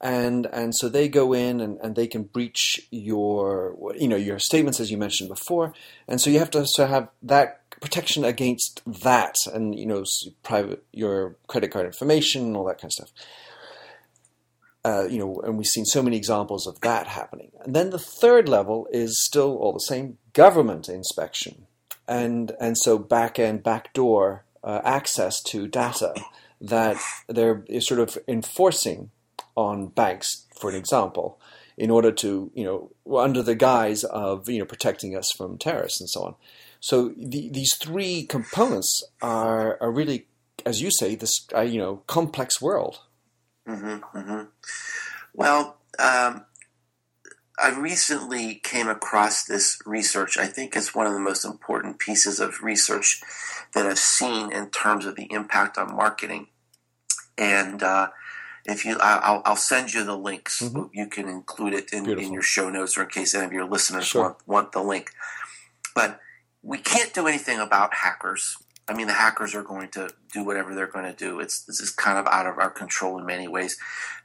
And 0.00 0.46
and 0.46 0.74
so 0.74 0.88
they 0.88 1.08
go 1.08 1.32
in 1.32 1.60
and, 1.60 1.78
and 1.80 1.94
they 1.94 2.08
can 2.08 2.24
breach 2.24 2.88
your 2.90 3.76
you 3.96 4.08
know 4.08 4.16
your 4.16 4.40
statements 4.40 4.80
as 4.80 4.90
you 4.90 4.98
mentioned 4.98 5.28
before, 5.28 5.74
and 6.08 6.20
so 6.20 6.28
you 6.28 6.40
have 6.40 6.50
to 6.50 6.66
so 6.66 6.86
have 6.86 7.08
that 7.22 7.60
protection 7.80 8.24
against 8.24 8.80
that 8.86 9.36
and 9.52 9.78
you 9.78 9.86
know 9.86 10.02
private 10.42 10.84
your 10.92 11.36
credit 11.46 11.70
card 11.70 11.86
information 11.86 12.42
and 12.42 12.56
all 12.56 12.64
that 12.64 12.80
kind 12.80 12.86
of 12.88 12.92
stuff. 12.92 13.12
Uh, 14.84 15.06
you 15.08 15.18
know, 15.18 15.40
and 15.44 15.56
we've 15.56 15.66
seen 15.66 15.84
so 15.84 16.02
many 16.02 16.16
examples 16.16 16.66
of 16.66 16.80
that 16.80 17.06
happening. 17.06 17.52
And 17.64 17.72
then 17.74 17.90
the 17.90 17.98
third 18.20 18.48
level 18.48 18.88
is 18.90 19.24
still 19.24 19.56
all 19.58 19.72
the 19.72 19.78
same 19.78 20.18
government 20.32 20.88
inspection, 20.88 21.66
and 22.08 22.52
and 22.58 22.76
so 22.76 22.98
back 22.98 23.38
end 23.38 23.62
backdoor 23.62 24.44
uh, 24.64 24.80
access 24.84 25.40
to 25.44 25.68
data 25.68 26.14
that 26.60 26.96
they're 27.28 27.62
sort 27.80 28.00
of 28.00 28.18
enforcing 28.26 29.10
on 29.54 29.86
banks, 29.86 30.46
for 30.58 30.70
an 30.70 30.76
example. 30.76 31.38
in 31.76 31.90
order 31.90 32.12
to, 32.12 32.50
you 32.54 32.64
know, 32.64 32.90
under 33.18 33.42
the 33.42 33.54
guise 33.54 34.04
of, 34.04 34.48
you 34.48 34.58
know, 34.58 34.64
protecting 34.64 35.16
us 35.16 35.30
from 35.32 35.58
terrorists 35.58 36.00
and 36.00 36.10
so 36.10 36.22
on. 36.22 36.34
So 36.80 37.12
the, 37.16 37.48
these 37.48 37.74
three 37.74 38.24
components 38.24 39.02
are, 39.22 39.78
are 39.80 39.90
really, 39.90 40.26
as 40.66 40.82
you 40.82 40.90
say, 40.90 41.14
this, 41.14 41.46
uh, 41.54 41.62
you 41.62 41.78
know, 41.78 42.02
complex 42.06 42.60
world. 42.60 43.00
Mm-hmm, 43.68 44.18
mm-hmm. 44.18 44.42
Well, 45.34 45.78
um, 45.98 46.44
I 47.58 47.70
recently 47.78 48.56
came 48.56 48.88
across 48.88 49.44
this 49.44 49.80
research. 49.86 50.36
I 50.36 50.46
think 50.46 50.74
it's 50.74 50.94
one 50.94 51.06
of 51.06 51.12
the 51.12 51.20
most 51.20 51.44
important 51.44 51.98
pieces 51.98 52.40
of 52.40 52.62
research 52.62 53.20
that 53.74 53.86
I've 53.86 53.98
seen 53.98 54.52
in 54.52 54.70
terms 54.70 55.06
of 55.06 55.16
the 55.16 55.30
impact 55.30 55.78
on 55.78 55.94
marketing. 55.94 56.48
And 57.38 57.82
uh, 57.82 58.08
if 58.64 58.84
you, 58.84 58.96
I'll, 59.00 59.42
I'll, 59.44 59.56
send 59.56 59.94
you 59.94 60.04
the 60.04 60.16
links. 60.16 60.60
Mm-hmm. 60.60 60.84
You 60.92 61.06
can 61.06 61.28
include 61.28 61.74
it 61.74 61.92
in, 61.92 62.08
in, 62.18 62.32
your 62.32 62.42
show 62.42 62.70
notes, 62.70 62.96
or 62.96 63.02
in 63.02 63.08
case 63.08 63.34
any 63.34 63.46
of 63.46 63.52
your 63.52 63.68
listeners 63.68 64.06
sure. 64.06 64.22
want, 64.22 64.48
want 64.48 64.72
the 64.72 64.82
link. 64.82 65.10
But 65.94 66.20
we 66.62 66.78
can't 66.78 67.12
do 67.12 67.26
anything 67.26 67.58
about 67.58 67.94
hackers. 67.94 68.56
I 68.92 68.94
mean, 68.94 69.06
the 69.06 69.14
hackers 69.14 69.54
are 69.54 69.62
going 69.62 69.88
to 69.92 70.10
do 70.34 70.44
whatever 70.44 70.74
they're 70.74 70.86
going 70.86 71.06
to 71.06 71.16
do. 71.16 71.40
It's 71.40 71.64
this 71.64 71.80
is 71.80 71.90
kind 71.90 72.18
of 72.18 72.26
out 72.26 72.46
of 72.46 72.58
our 72.58 72.68
control 72.68 73.18
in 73.18 73.24
many 73.24 73.48
ways. 73.48 73.78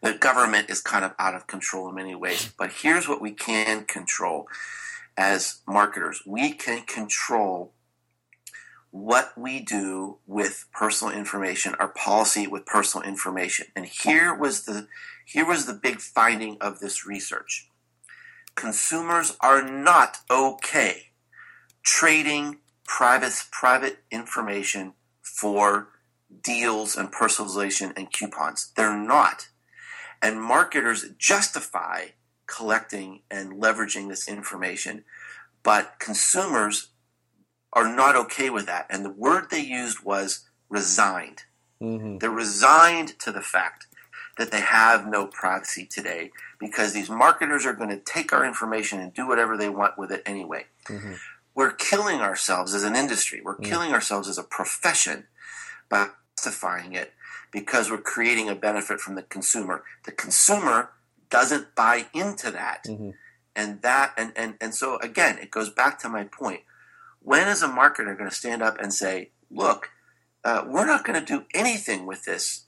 The 0.04 0.14
government 0.14 0.70
is 0.70 0.82
kind 0.82 1.06
of 1.06 1.14
out 1.18 1.36
of 1.36 1.48
control 1.48 1.88
in 1.88 1.96
many 1.96 2.16
ways. 2.16 2.54
But 2.58 2.74
here's 2.82 3.08
what 3.08 3.22
we 3.22 3.32
can 3.32 3.86
control 3.86 4.48
as 5.16 5.62
marketers: 5.66 6.22
we 6.26 6.52
can 6.52 6.82
control 6.82 7.72
what 8.92 9.32
we 9.38 9.62
do 9.62 10.18
with 10.28 10.66
personal 10.74 11.14
information, 11.14 11.74
our 11.80 11.88
policy 11.88 12.46
with 12.46 12.66
personal 12.66 13.08
information. 13.08 13.68
And 13.74 13.86
here 13.86 14.34
was 14.34 14.66
the 14.66 14.90
here 15.26 15.46
was 15.46 15.66
the 15.66 15.74
big 15.74 16.02
finding 16.02 16.58
of 16.60 16.80
this 16.80 17.08
research. 17.08 17.70
Consumers 18.56 19.38
are 19.40 19.62
not 19.62 20.18
okay 20.30 21.12
trading 21.84 22.58
private 22.88 23.46
private 23.52 24.00
information 24.10 24.94
for 25.22 25.90
deals 26.44 26.96
and 26.96 27.12
personalization 27.12 27.94
and 27.96 28.12
coupons. 28.12 28.72
They're 28.76 28.98
not. 28.98 29.50
And 30.22 30.42
marketers 30.42 31.06
justify 31.18 32.08
collecting 32.48 33.22
and 33.30 33.62
leveraging 33.62 34.08
this 34.08 34.28
information, 34.28 35.04
but 35.62 36.00
consumers 36.00 36.90
are 37.74 37.94
not 37.94 38.16
okay 38.16 38.50
with 38.50 38.66
that. 38.66 38.88
And 38.90 39.06
the 39.06 39.12
word 39.12 39.50
they 39.52 39.62
used 39.62 40.04
was 40.04 40.46
resigned. 40.70 41.44
Mm-hmm. 41.82 42.18
They're 42.18 42.32
resigned 42.32 43.20
to 43.20 43.32
the 43.32 43.42
fact 43.42 43.86
that 44.38 44.52
they 44.52 44.62
have 44.62 45.08
no 45.08 45.28
privacy 45.28 45.86
today 45.86 46.32
because 46.60 46.94
these 46.94 47.10
marketers 47.10 47.66
are 47.66 47.74
going 47.74 47.90
to 47.90 48.00
take 48.00 48.34
our 48.34 48.46
information 48.46 49.00
and 49.00 49.14
do 49.14 49.28
whatever 49.28 49.58
they 49.58 49.70
want 49.70 49.98
with 49.98 50.12
it 50.12 50.24
anyway. 50.26 50.66
Mm-hmm 50.86 51.14
we're 51.58 51.72
killing 51.72 52.22
ourselves 52.22 52.76
as 52.76 52.84
an 52.84 52.96
industry. 52.96 53.42
We're 53.44 53.58
mm. 53.58 53.64
killing 53.64 53.92
ourselves 53.92 54.30
as 54.30 54.38
a 54.38 54.44
profession 54.44 55.26
by 55.90 56.10
justifying 56.38 56.94
it 56.94 57.14
because 57.52 57.90
we're 57.90 57.98
creating 57.98 58.48
a 58.48 58.54
benefit 58.54 59.00
from 59.00 59.16
the 59.16 59.24
consumer. 59.24 59.84
The 60.06 60.12
consumer 60.12 60.92
doesn't 61.32 61.74
buy 61.74 62.06
into 62.14 62.52
that. 62.52 62.84
Mm-hmm. 62.86 63.10
And 63.56 63.82
that 63.82 64.14
and, 64.18 64.34
and 64.36 64.54
and 64.62 64.76
so 64.76 65.00
again, 65.00 65.40
it 65.40 65.50
goes 65.50 65.72
back 65.72 65.98
to 66.02 66.10
my 66.10 66.26
point. 66.26 66.62
When 67.24 67.48
is 67.48 67.64
a 67.64 67.68
marketer 67.68 68.16
going 68.16 68.30
to 68.30 68.36
stand 68.36 68.62
up 68.62 68.80
and 68.80 68.94
say, 68.94 69.32
"Look, 69.50 69.90
uh, 70.44 70.64
we're 70.68 70.86
not 70.86 71.04
going 71.04 71.20
to 71.20 71.26
do 71.26 71.46
anything 71.56 72.06
with 72.06 72.24
this 72.24 72.66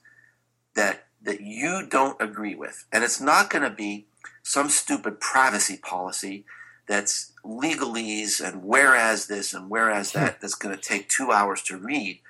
that 0.74 1.06
that 1.22 1.42
you 1.42 1.86
don't 1.88 2.20
agree 2.20 2.56
with," 2.56 2.86
and 2.92 3.04
it's 3.04 3.20
not 3.20 3.50
going 3.50 3.62
to 3.62 3.70
be 3.70 4.08
some 4.42 4.68
stupid 4.68 5.20
privacy 5.20 5.76
policy 5.76 6.44
that's 6.86 7.32
legalese 7.44 8.40
and 8.40 8.62
whereas 8.64 9.26
this 9.26 9.54
and 9.54 9.70
whereas 9.70 10.12
that 10.12 10.40
that's 10.40 10.54
going 10.54 10.74
to 10.74 10.80
take 10.80 11.08
two 11.08 11.30
hours 11.30 11.62
to 11.62 11.76
read. 11.76 12.20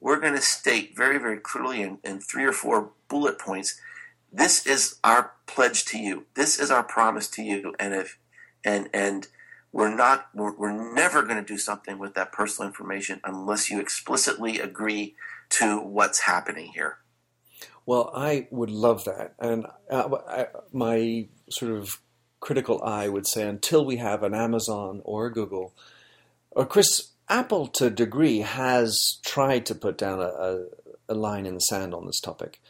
We're 0.00 0.20
going 0.20 0.34
to 0.34 0.40
state 0.40 0.96
very, 0.96 1.18
very 1.18 1.38
clearly 1.38 1.82
in, 1.82 1.98
in 2.04 2.20
three 2.20 2.44
or 2.44 2.52
four 2.52 2.90
bullet 3.08 3.38
points 3.38 3.80
this 4.32 4.66
is 4.66 4.98
our 5.02 5.32
pledge 5.46 5.84
to 5.86 5.98
you. 5.98 6.26
This 6.34 6.58
is 6.58 6.70
our 6.70 6.82
promise 6.82 7.28
to 7.30 7.42
you. 7.42 7.74
And 7.78 7.94
if 7.94 8.18
and 8.64 8.88
and 8.92 9.26
we're 9.72 9.94
not 9.94 10.28
we're, 10.34 10.54
we're 10.56 10.94
never 10.94 11.22
going 11.22 11.36
to 11.36 11.44
do 11.44 11.58
something 11.58 11.98
with 11.98 12.14
that 12.14 12.32
personal 12.32 12.68
information 12.68 13.20
unless 13.24 13.70
you 13.70 13.80
explicitly 13.80 14.58
agree 14.58 15.14
to 15.50 15.78
what's 15.78 16.20
happening 16.20 16.72
here. 16.74 16.98
Well, 17.86 18.10
I 18.14 18.48
would 18.50 18.70
love 18.70 19.04
that, 19.04 19.34
and 19.38 19.64
uh, 19.90 20.18
I, 20.28 20.46
my 20.72 21.28
sort 21.48 21.72
of 21.72 21.98
critical 22.40 22.82
eye 22.82 23.08
would 23.08 23.26
say 23.26 23.46
until 23.46 23.84
we 23.84 23.96
have 23.96 24.22
an 24.22 24.34
Amazon 24.34 25.00
or 25.04 25.26
a 25.26 25.32
Google, 25.32 25.74
or 26.50 26.66
Chris, 26.66 27.10
Apple 27.28 27.66
to 27.68 27.86
a 27.86 27.90
degree 27.90 28.40
has 28.40 29.18
tried 29.24 29.66
to 29.66 29.74
put 29.74 29.98
down 29.98 30.20
a, 30.20 30.24
a, 30.28 30.64
a 31.10 31.14
line 31.14 31.46
in 31.46 31.54
the 31.54 31.60
sand 31.60 31.94
on 31.94 32.06
this 32.06 32.20
topic. 32.20 32.60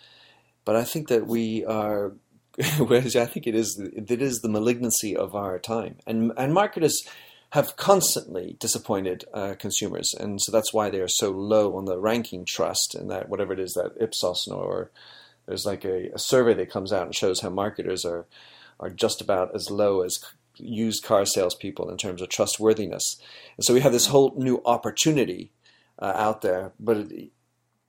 But 0.65 0.77
I 0.77 0.85
think 0.85 1.09
that 1.09 1.27
we 1.27 1.65
are, 1.65 2.13
whereas 2.79 3.17
I 3.17 3.27
think 3.27 3.47
it 3.47 3.55
is, 3.55 3.79
it 3.79 4.21
is 4.21 4.41
the 4.41 4.49
malignancy 4.49 5.17
of 5.17 5.35
our 5.35 5.59
time. 5.59 5.97
And, 6.07 6.33
and 6.37 6.53
marketers 6.53 7.03
have 7.51 7.77
constantly 7.77 8.57
disappointed 8.61 9.25
uh, 9.33 9.55
consumers. 9.59 10.13
And 10.13 10.41
so 10.41 10.53
that's 10.53 10.73
why 10.73 10.91
they 10.91 11.01
are 11.01 11.09
so 11.09 11.31
low 11.31 11.77
on 11.77 11.87
the 11.87 11.99
ranking 11.99 12.45
trust 12.45 12.95
and 12.95 13.11
that 13.11 13.29
whatever 13.29 13.55
it 13.55 13.61
is 13.61 13.73
that 13.73 14.03
Ipsos 14.03 14.49
or 14.49 14.91
there's 15.47 15.65
like 15.65 15.85
a, 15.85 16.11
a 16.13 16.19
survey 16.19 16.53
that 16.55 16.71
comes 16.71 16.93
out 16.93 17.07
and 17.07 17.15
shows 17.15 17.41
how 17.41 17.49
marketers 17.49 18.05
are 18.05 18.27
are 18.81 18.91
just 18.91 19.21
about 19.21 19.55
as 19.55 19.71
low 19.71 20.03
as 20.03 20.19
used 20.57 21.05
car 21.05 21.25
salespeople 21.25 21.91
in 21.91 21.97
terms 21.97 22.23
of 22.23 22.29
trustworthiness. 22.29 23.21
And 23.57 23.65
so 23.65 23.75
we 23.75 23.81
have 23.81 23.93
this 23.93 24.07
whole 24.07 24.35
new 24.37 24.61
opportunity 24.65 25.53
uh, 25.99 26.13
out 26.15 26.43
there. 26.43 26.73
But 26.79 27.09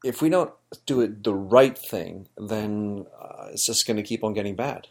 if 0.03 0.21
we 0.21 0.29
don't 0.29 0.51
do 0.85 1.01
it 1.01 1.23
the 1.23 1.33
right 1.33 1.77
thing, 1.77 2.27
then 2.37 3.05
uh, 3.19 3.47
it's 3.51 3.65
just 3.65 3.85
going 3.87 3.97
to 3.97 4.03
keep 4.03 4.23
on 4.23 4.33
getting 4.33 4.55
bad. 4.55 4.87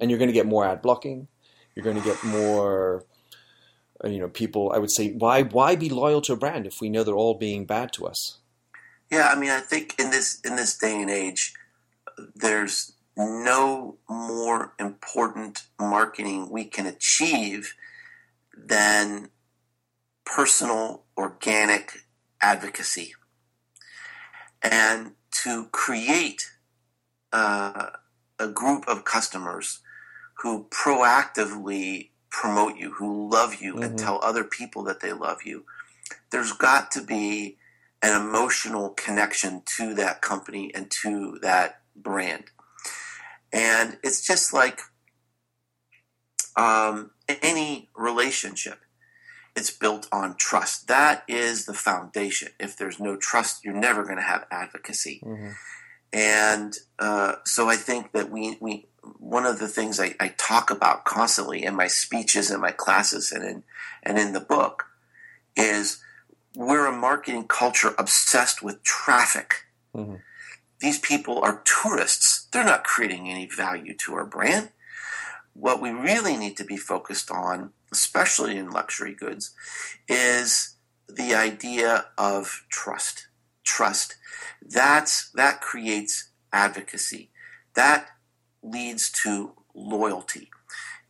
And 0.00 0.10
you're 0.10 0.18
going 0.18 0.28
to 0.28 0.34
get 0.34 0.46
more 0.46 0.66
ad 0.66 0.82
blocking. 0.82 1.28
You're 1.74 1.84
going 1.84 1.96
to 1.96 2.04
get 2.04 2.22
more, 2.24 3.04
uh, 4.04 4.08
you 4.08 4.18
know, 4.18 4.28
people. 4.28 4.72
I 4.74 4.78
would 4.78 4.90
say, 4.90 5.12
why 5.12 5.42
why 5.42 5.76
be 5.76 5.88
loyal 5.88 6.20
to 6.22 6.32
a 6.32 6.36
brand 6.36 6.66
if 6.66 6.80
we 6.80 6.88
know 6.88 7.04
they're 7.04 7.14
all 7.14 7.34
being 7.34 7.64
bad 7.64 7.92
to 7.94 8.06
us? 8.06 8.38
Yeah, 9.10 9.28
I 9.28 9.38
mean, 9.38 9.50
I 9.50 9.60
think 9.60 9.94
in 9.98 10.10
this 10.10 10.40
in 10.40 10.56
this 10.56 10.76
day 10.76 11.00
and 11.00 11.10
age, 11.10 11.54
there's 12.34 12.92
no 13.16 13.98
more 14.08 14.74
important 14.78 15.64
marketing 15.78 16.50
we 16.50 16.64
can 16.64 16.86
achieve 16.86 17.74
than 18.56 19.30
personal, 20.24 21.04
organic 21.16 21.92
advocacy. 22.40 23.14
And 24.62 25.12
to 25.42 25.66
create 25.72 26.50
uh, 27.32 27.90
a 28.38 28.48
group 28.48 28.84
of 28.88 29.04
customers 29.04 29.80
who 30.38 30.66
proactively 30.70 32.10
promote 32.30 32.76
you, 32.76 32.92
who 32.94 33.30
love 33.30 33.56
you, 33.60 33.74
mm-hmm. 33.74 33.82
and 33.82 33.98
tell 33.98 34.20
other 34.22 34.44
people 34.44 34.82
that 34.84 35.00
they 35.00 35.12
love 35.12 35.38
you, 35.44 35.64
there's 36.30 36.52
got 36.52 36.90
to 36.92 37.02
be 37.02 37.58
an 38.02 38.20
emotional 38.20 38.90
connection 38.90 39.62
to 39.64 39.94
that 39.94 40.20
company 40.20 40.70
and 40.74 40.90
to 40.90 41.38
that 41.42 41.80
brand. 41.96 42.44
And 43.54 43.98
it's 44.02 44.26
just 44.26 44.52
like 44.52 44.80
um, 46.56 47.12
any 47.28 47.88
relationship, 47.96 48.80
it's 49.56 49.70
built 49.70 50.08
on 50.10 50.36
trust. 50.36 50.88
That 50.88 51.22
is 51.28 51.64
the 51.64 51.72
foundation. 51.72 52.48
If 52.58 52.76
there's 52.76 52.98
no 52.98 53.16
trust, 53.16 53.64
you're 53.64 53.72
never 53.72 54.02
going 54.02 54.16
to 54.16 54.22
have 54.22 54.46
advocacy. 54.50 55.22
Mm-hmm. 55.24 55.50
And 56.12 56.74
uh, 56.98 57.36
so 57.44 57.68
I 57.68 57.76
think 57.76 58.12
that 58.12 58.30
we, 58.30 58.56
we 58.60 58.88
one 59.18 59.46
of 59.46 59.58
the 59.58 59.68
things 59.68 60.00
I, 60.00 60.14
I, 60.18 60.28
talk 60.38 60.70
about 60.70 61.04
constantly 61.04 61.64
in 61.64 61.74
my 61.74 61.88
speeches 61.88 62.50
and 62.50 62.62
my 62.62 62.70
classes 62.70 63.32
and 63.32 63.44
in 63.44 63.62
and 64.02 64.18
in 64.18 64.32
the 64.32 64.40
book 64.40 64.86
is 65.56 66.00
we're 66.56 66.86
a 66.86 66.96
marketing 66.96 67.46
culture 67.48 67.94
obsessed 67.98 68.62
with 68.62 68.82
traffic. 68.82 69.64
Mm-hmm. 69.94 70.16
These 70.80 71.00
people 71.00 71.42
are 71.42 71.62
tourists. 71.64 72.43
They're 72.54 72.64
not 72.64 72.84
creating 72.84 73.28
any 73.28 73.46
value 73.46 73.94
to 73.94 74.14
our 74.14 74.24
brand. 74.24 74.70
What 75.54 75.82
we 75.82 75.90
really 75.90 76.36
need 76.36 76.56
to 76.58 76.64
be 76.64 76.76
focused 76.76 77.28
on, 77.28 77.70
especially 77.90 78.56
in 78.56 78.70
luxury 78.70 79.12
goods, 79.12 79.50
is 80.08 80.76
the 81.08 81.34
idea 81.34 82.06
of 82.16 82.64
trust. 82.68 83.26
Trust. 83.64 84.14
That's, 84.62 85.30
that 85.32 85.62
creates 85.62 86.28
advocacy. 86.52 87.30
That 87.74 88.06
leads 88.62 89.10
to 89.24 89.54
loyalty. 89.74 90.48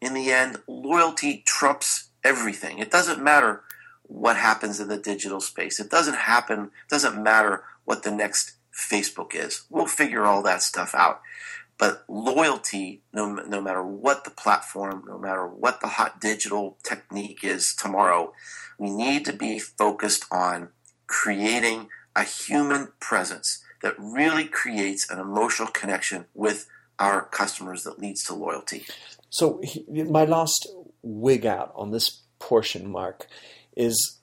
In 0.00 0.14
the 0.14 0.32
end, 0.32 0.62
loyalty 0.66 1.42
trumps 1.46 2.08
everything. 2.24 2.78
It 2.78 2.90
doesn't 2.90 3.22
matter 3.22 3.64
what 4.04 4.36
happens 4.36 4.80
in 4.80 4.88
the 4.88 4.96
digital 4.96 5.42
space. 5.42 5.78
It 5.78 5.90
doesn't 5.90 6.16
happen, 6.16 6.70
doesn't 6.88 7.22
matter 7.22 7.64
what 7.84 8.02
the 8.02 8.10
next 8.10 8.52
Facebook 8.76 9.34
is. 9.34 9.64
We'll 9.70 9.86
figure 9.86 10.24
all 10.24 10.42
that 10.42 10.62
stuff 10.62 10.94
out. 10.94 11.20
But 11.78 12.04
loyalty, 12.08 13.02
no, 13.12 13.32
no 13.32 13.60
matter 13.60 13.84
what 13.84 14.24
the 14.24 14.30
platform, 14.30 15.04
no 15.06 15.18
matter 15.18 15.46
what 15.46 15.80
the 15.80 15.88
hot 15.88 16.20
digital 16.20 16.78
technique 16.82 17.42
is 17.42 17.74
tomorrow, 17.74 18.32
we 18.78 18.90
need 18.90 19.24
to 19.24 19.32
be 19.32 19.58
focused 19.58 20.24
on 20.30 20.68
creating 21.06 21.88
a 22.14 22.22
human 22.22 22.92
presence 23.00 23.62
that 23.82 23.94
really 23.98 24.44
creates 24.44 25.10
an 25.10 25.18
emotional 25.18 25.68
connection 25.68 26.26
with 26.32 26.68
our 26.98 27.22
customers 27.22 27.82
that 27.82 27.98
leads 27.98 28.22
to 28.24 28.34
loyalty. 28.34 28.86
So, 29.30 29.60
my 29.88 30.24
last 30.24 30.68
wig 31.02 31.44
out 31.44 31.72
on 31.74 31.90
this 31.90 32.22
portion, 32.38 32.90
Mark, 32.90 33.26
is 33.76 34.20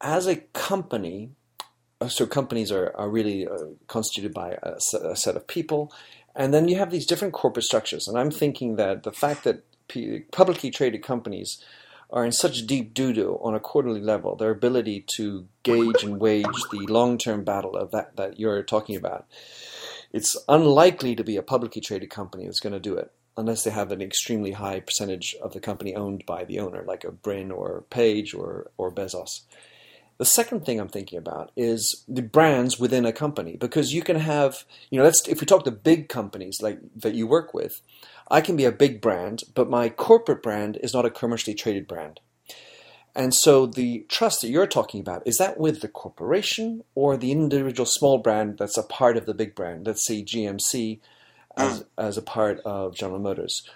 as 0.00 0.26
a 0.26 0.36
company, 0.36 1.32
so 2.08 2.26
companies 2.26 2.70
are, 2.70 2.92
are 2.94 3.08
really 3.08 3.46
uh, 3.46 3.56
constituted 3.86 4.34
by 4.34 4.58
a, 4.62 4.76
a, 5.02 5.16
set 5.16 5.36
of 5.36 5.46
people, 5.46 5.92
and 6.34 6.52
then 6.52 6.68
you 6.68 6.76
have 6.76 6.90
these 6.90 7.06
different 7.06 7.34
corporate 7.34 7.64
structures. 7.64 8.06
And 8.06 8.18
I'm 8.18 8.30
thinking 8.30 8.76
that 8.76 9.02
the 9.02 9.12
fact 9.12 9.44
that 9.44 9.64
p- 9.88 10.20
publicly 10.32 10.70
traded 10.70 11.02
companies 11.02 11.62
are 12.10 12.24
in 12.24 12.32
such 12.32 12.66
deep 12.66 12.94
doo 12.94 13.12
doo 13.12 13.38
on 13.42 13.54
a 13.54 13.60
quarterly 13.60 14.00
level, 14.00 14.36
their 14.36 14.50
ability 14.50 15.04
to 15.16 15.46
gauge 15.62 16.04
and 16.04 16.20
wage 16.20 16.44
the 16.70 16.86
long 16.88 17.18
term 17.18 17.44
battle 17.44 17.76
of 17.76 17.90
that, 17.90 18.16
that 18.16 18.38
you're 18.38 18.62
talking 18.62 18.96
about, 18.96 19.26
it's 20.12 20.36
unlikely 20.48 21.16
to 21.16 21.24
be 21.24 21.36
a 21.36 21.42
publicly 21.42 21.80
traded 21.80 22.10
company 22.10 22.44
that's 22.44 22.60
going 22.60 22.72
to 22.72 22.80
do 22.80 22.96
it 22.96 23.10
unless 23.36 23.64
they 23.64 23.70
have 23.70 23.92
an 23.92 24.00
extremely 24.00 24.52
high 24.52 24.80
percentage 24.80 25.36
of 25.42 25.52
the 25.52 25.60
company 25.60 25.94
owned 25.94 26.24
by 26.26 26.44
the 26.44 26.58
owner, 26.58 26.84
like 26.86 27.04
a 27.04 27.12
Brin 27.12 27.50
or 27.50 27.84
Page 27.90 28.34
or, 28.34 28.70
or 28.78 28.90
Bezos. 28.90 29.42
The 30.18 30.24
second 30.24 30.64
thing 30.64 30.80
I'm 30.80 30.88
thinking 30.88 31.18
about 31.18 31.50
is 31.56 32.04
the 32.08 32.22
brands 32.22 32.78
within 32.78 33.04
a 33.04 33.12
company 33.12 33.56
because 33.56 33.92
you 33.92 34.02
can 34.02 34.16
have, 34.16 34.64
you 34.90 34.98
know, 34.98 35.04
let's 35.04 35.26
if 35.28 35.40
we 35.40 35.46
talk 35.46 35.64
to 35.64 35.70
big 35.70 36.08
companies 36.08 36.58
like 36.62 36.78
that 36.96 37.14
you 37.14 37.26
work 37.26 37.52
with, 37.52 37.80
I 38.30 38.40
can 38.40 38.56
be 38.56 38.64
a 38.64 38.72
big 38.72 39.00
brand, 39.00 39.42
but 39.54 39.68
my 39.68 39.88
corporate 39.88 40.42
brand 40.42 40.78
is 40.82 40.94
not 40.94 41.04
a 41.04 41.10
commercially 41.10 41.54
traded 41.54 41.86
brand. 41.86 42.20
And 43.14 43.34
so 43.34 43.66
the 43.66 44.04
trust 44.08 44.42
that 44.42 44.48
you're 44.48 44.66
talking 44.66 45.00
about 45.00 45.22
is 45.26 45.38
that 45.38 45.58
with 45.58 45.80
the 45.80 45.88
corporation 45.88 46.84
or 46.94 47.16
the 47.16 47.32
individual 47.32 47.86
small 47.86 48.18
brand 48.18 48.58
that's 48.58 48.76
a 48.76 48.82
part 48.82 49.16
of 49.16 49.24
the 49.24 49.34
big 49.34 49.54
brand, 49.54 49.86
let's 49.86 50.06
say 50.06 50.22
GMC 50.22 51.00
as, 51.56 51.80
mm. 51.80 51.86
as 51.96 52.18
a 52.18 52.22
part 52.22 52.60
of 52.60 52.94
General 52.94 53.20
Motors 53.20 53.68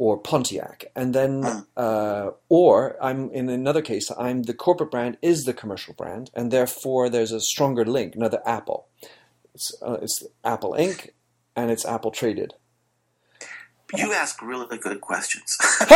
or 0.00 0.16
Pontiac, 0.16 0.86
and 0.96 1.14
then 1.14 1.44
uh, 1.76 2.30
or 2.48 2.96
I'm 3.02 3.30
in 3.32 3.50
another 3.50 3.82
case 3.82 4.10
I'm 4.18 4.44
the 4.44 4.54
corporate 4.54 4.90
brand 4.90 5.18
is 5.20 5.44
the 5.44 5.52
commercial 5.52 5.92
brand, 5.92 6.30
and 6.34 6.50
therefore 6.50 7.10
there's 7.10 7.32
a 7.32 7.40
stronger 7.40 7.84
link. 7.84 8.16
Another 8.16 8.40
Apple, 8.46 8.86
it's, 9.54 9.74
uh, 9.82 9.98
it's 10.00 10.24
Apple 10.42 10.72
Inc. 10.72 11.10
and 11.54 11.70
it's 11.70 11.84
Apple 11.84 12.12
traded. 12.12 12.54
You 13.94 14.14
ask 14.14 14.40
really 14.40 14.78
good 14.78 15.02
questions. 15.02 15.58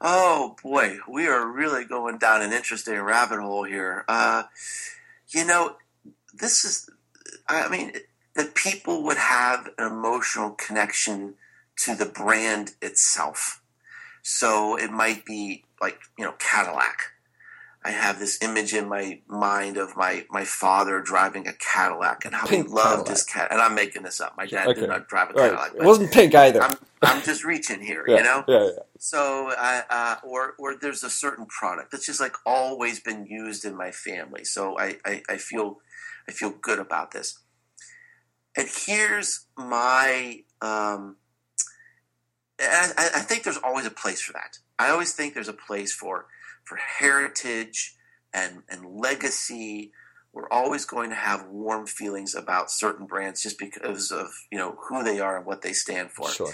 oh 0.00 0.56
boy, 0.64 0.98
we 1.08 1.28
are 1.28 1.46
really 1.46 1.84
going 1.84 2.18
down 2.18 2.42
an 2.42 2.52
interesting 2.52 3.00
rabbit 3.00 3.38
hole 3.38 3.62
here. 3.62 4.04
Uh, 4.08 4.42
you 5.28 5.44
know, 5.44 5.76
this 6.34 6.64
is, 6.64 6.90
I 7.48 7.68
mean 7.68 7.92
that 8.36 8.54
people 8.54 9.02
would 9.02 9.16
have 9.16 9.68
an 9.78 9.86
emotional 9.86 10.50
connection 10.50 11.34
to 11.76 11.94
the 11.94 12.06
brand 12.06 12.72
itself. 12.80 13.62
So 14.22 14.76
it 14.76 14.90
might 14.90 15.24
be 15.24 15.64
like, 15.80 15.98
you 16.18 16.24
know, 16.24 16.34
Cadillac. 16.38 17.12
I 17.82 17.92
have 17.92 18.18
this 18.18 18.42
image 18.42 18.74
in 18.74 18.90
my 18.90 19.20
mind 19.26 19.78
of 19.78 19.96
my, 19.96 20.26
my 20.30 20.44
father 20.44 21.00
driving 21.00 21.48
a 21.48 21.54
Cadillac 21.54 22.26
and 22.26 22.34
how 22.34 22.46
pink 22.46 22.66
he 22.66 22.72
loved 22.72 23.06
Cadillac. 23.06 23.08
his 23.08 23.24
cat. 23.24 23.48
And 23.50 23.58
I'm 23.58 23.74
making 23.74 24.02
this 24.02 24.20
up. 24.20 24.36
My 24.36 24.44
dad 24.44 24.68
okay. 24.68 24.80
did 24.80 24.90
not 24.90 25.08
drive 25.08 25.30
a 25.30 25.32
Cadillac. 25.32 25.72
It 25.74 25.82
wasn't 25.82 26.12
pink 26.12 26.34
either. 26.34 26.62
I'm, 26.62 26.76
I'm 27.00 27.22
just 27.22 27.42
reaching 27.42 27.80
here, 27.80 28.04
yeah. 28.06 28.16
you 28.18 28.22
know. 28.22 28.44
Yeah, 28.46 28.64
yeah. 28.64 28.70
So, 28.98 29.54
uh, 29.56 29.82
uh, 29.88 30.16
or 30.22 30.54
or 30.58 30.76
there's 30.76 31.02
a 31.02 31.08
certain 31.08 31.46
product 31.46 31.90
that's 31.92 32.04
just 32.04 32.20
like 32.20 32.34
always 32.44 33.00
been 33.00 33.24
used 33.24 33.64
in 33.64 33.74
my 33.74 33.90
family. 33.90 34.44
So 34.44 34.78
I, 34.78 34.96
I, 35.06 35.22
I 35.30 35.36
feel 35.38 35.78
I 36.28 36.32
feel 36.32 36.50
good 36.50 36.78
about 36.78 37.12
this. 37.12 37.38
And 38.56 38.68
here's 38.86 39.46
my, 39.56 40.42
um, 40.60 41.16
I, 42.60 42.92
I 42.96 43.20
think 43.20 43.44
there's 43.44 43.58
always 43.58 43.86
a 43.86 43.90
place 43.90 44.20
for 44.20 44.32
that. 44.32 44.58
I 44.78 44.90
always 44.90 45.12
think 45.12 45.34
there's 45.34 45.48
a 45.48 45.52
place 45.52 45.92
for 45.92 46.26
for 46.64 46.76
heritage 46.76 47.96
and 48.32 48.62
and 48.68 48.84
legacy. 48.86 49.92
We're 50.32 50.48
always 50.48 50.84
going 50.84 51.10
to 51.10 51.16
have 51.16 51.48
warm 51.48 51.86
feelings 51.86 52.34
about 52.34 52.70
certain 52.70 53.06
brands 53.06 53.42
just 53.42 53.58
because 53.58 54.10
of 54.10 54.28
you 54.50 54.58
know 54.58 54.78
who 54.88 55.02
they 55.02 55.20
are 55.20 55.36
and 55.36 55.46
what 55.46 55.62
they 55.62 55.72
stand 55.72 56.12
for. 56.12 56.30
Sure. 56.30 56.52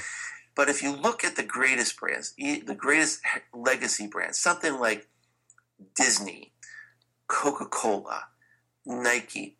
But 0.57 0.69
if 0.69 0.83
you 0.83 0.91
look 0.91 1.23
at 1.23 1.37
the 1.37 1.43
greatest 1.43 1.99
brands, 2.01 2.35
the 2.37 2.77
greatest 2.77 3.21
legacy 3.55 4.07
brands, 4.07 4.41
something 4.41 4.81
like 4.81 5.09
Disney, 5.95 6.53
Coca 7.29 7.67
Cola, 7.67 8.25
Nike, 8.87 9.59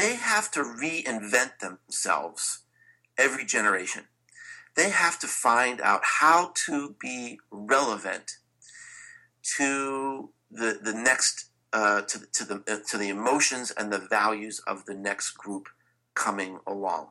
they 0.00 0.14
have 0.16 0.50
to 0.52 0.60
reinvent 0.60 1.58
themselves 1.58 2.60
every 3.16 3.44
generation. 3.44 4.04
They 4.76 4.90
have 4.90 5.18
to 5.20 5.26
find 5.26 5.80
out 5.80 6.02
how 6.04 6.52
to 6.66 6.94
be 7.00 7.40
relevant 7.50 8.38
to 9.56 10.30
the 10.50 10.78
the 10.82 10.94
next 10.94 11.46
uh, 11.72 12.02
to 12.02 12.20
to 12.32 12.44
the 12.44 12.62
uh, 12.68 12.78
to 12.88 12.98
the 12.98 13.08
emotions 13.08 13.72
and 13.76 13.92
the 13.92 13.98
values 13.98 14.60
of 14.66 14.84
the 14.84 14.94
next 14.94 15.32
group 15.32 15.68
coming 16.14 16.60
along. 16.66 17.08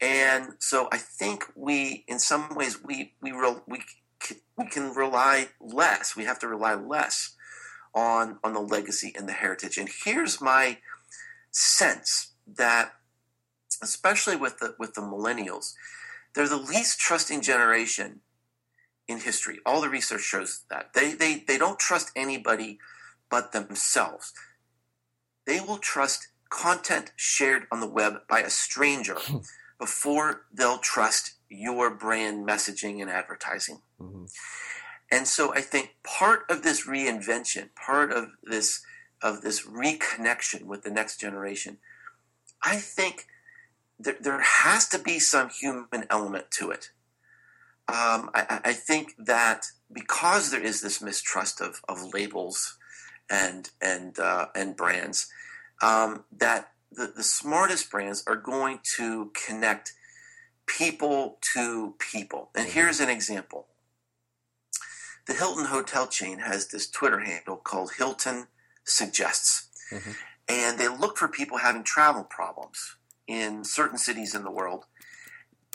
And 0.00 0.54
so 0.58 0.88
I 0.92 0.98
think 0.98 1.44
we, 1.56 2.04
in 2.06 2.18
some 2.18 2.54
ways, 2.54 2.82
we 2.82 3.14
we 3.20 3.32
re- 3.32 3.62
we 3.66 3.82
we 4.56 4.66
can 4.66 4.92
rely 4.92 5.48
less. 5.60 6.16
We 6.16 6.24
have 6.24 6.38
to 6.40 6.48
rely 6.48 6.74
less 6.74 7.36
on 7.94 8.38
on 8.42 8.54
the 8.54 8.60
legacy 8.60 9.12
and 9.16 9.28
the 9.28 9.32
heritage. 9.32 9.78
And 9.78 9.88
here's 10.04 10.40
my 10.40 10.78
sense 11.50 12.32
that, 12.46 12.92
especially 13.82 14.36
with 14.36 14.58
the 14.58 14.74
with 14.78 14.94
the 14.94 15.00
millennials, 15.00 15.74
they're 16.34 16.48
the 16.48 16.56
least 16.56 16.98
trusting 16.98 17.42
generation 17.42 18.20
in 19.06 19.20
history. 19.20 19.58
All 19.64 19.80
the 19.80 19.88
research 19.88 20.22
shows 20.22 20.64
that 20.70 20.92
they 20.94 21.12
they 21.14 21.44
they 21.46 21.58
don't 21.58 21.78
trust 21.78 22.10
anybody 22.14 22.78
but 23.30 23.52
themselves. 23.52 24.32
They 25.46 25.60
will 25.60 25.78
trust 25.78 26.28
content 26.50 27.12
shared 27.16 27.66
on 27.70 27.80
the 27.80 27.88
web 27.88 28.20
by 28.28 28.40
a 28.40 28.50
stranger 28.50 29.14
hmm. 29.18 29.38
before 29.78 30.46
they'll 30.52 30.78
trust 30.78 31.32
your 31.48 31.90
brand 31.90 32.46
messaging 32.46 33.00
and 33.00 33.10
advertising. 33.10 33.80
Mm-hmm. 34.00 34.24
And 35.10 35.26
so 35.26 35.54
I 35.54 35.60
think 35.60 35.96
part 36.04 36.42
of 36.50 36.62
this 36.62 36.86
reinvention, 36.86 37.70
part 37.74 38.12
of 38.12 38.28
this 38.42 38.82
of 39.22 39.42
this 39.42 39.66
reconnection 39.66 40.64
with 40.64 40.82
the 40.82 40.90
next 40.90 41.18
generation, 41.18 41.78
I 42.62 42.76
think 42.76 43.26
there, 43.98 44.16
there 44.20 44.40
has 44.40 44.88
to 44.88 44.98
be 44.98 45.18
some 45.18 45.50
human 45.50 46.04
element 46.10 46.50
to 46.52 46.70
it. 46.70 46.90
Um, 47.88 48.30
I, 48.34 48.60
I, 48.66 48.72
think 48.74 49.14
that 49.18 49.64
because 49.90 50.50
there 50.50 50.62
is 50.62 50.82
this 50.82 51.00
mistrust 51.00 51.62
of, 51.62 51.80
of 51.88 52.12
labels 52.12 52.76
and 53.30 53.70
and 53.80 54.18
uh, 54.18 54.48
and 54.54 54.76
brands, 54.76 55.26
um, 55.80 56.24
that 56.30 56.72
the, 56.92 57.10
the 57.16 57.22
smartest 57.22 57.90
brands 57.90 58.22
are 58.26 58.36
going 58.36 58.80
to 58.96 59.32
connect 59.46 59.94
people 60.66 61.38
to 61.54 61.94
people. 61.98 62.50
And 62.54 62.66
mm-hmm. 62.66 62.74
here's 62.74 63.00
an 63.00 63.08
example. 63.08 63.68
The 65.26 65.34
Hilton 65.34 65.66
hotel 65.66 66.06
chain 66.06 66.40
has 66.40 66.68
this 66.68 66.90
Twitter 66.90 67.20
handle 67.20 67.56
called 67.56 67.92
Hilton 67.96 68.48
suggests. 68.88 69.68
Mm-hmm. 69.92 70.10
And 70.48 70.78
they 70.78 70.88
look 70.88 71.18
for 71.18 71.28
people 71.28 71.58
having 71.58 71.82
travel 71.82 72.24
problems 72.24 72.96
in 73.26 73.64
certain 73.64 73.98
cities 73.98 74.34
in 74.34 74.44
the 74.44 74.50
world. 74.50 74.86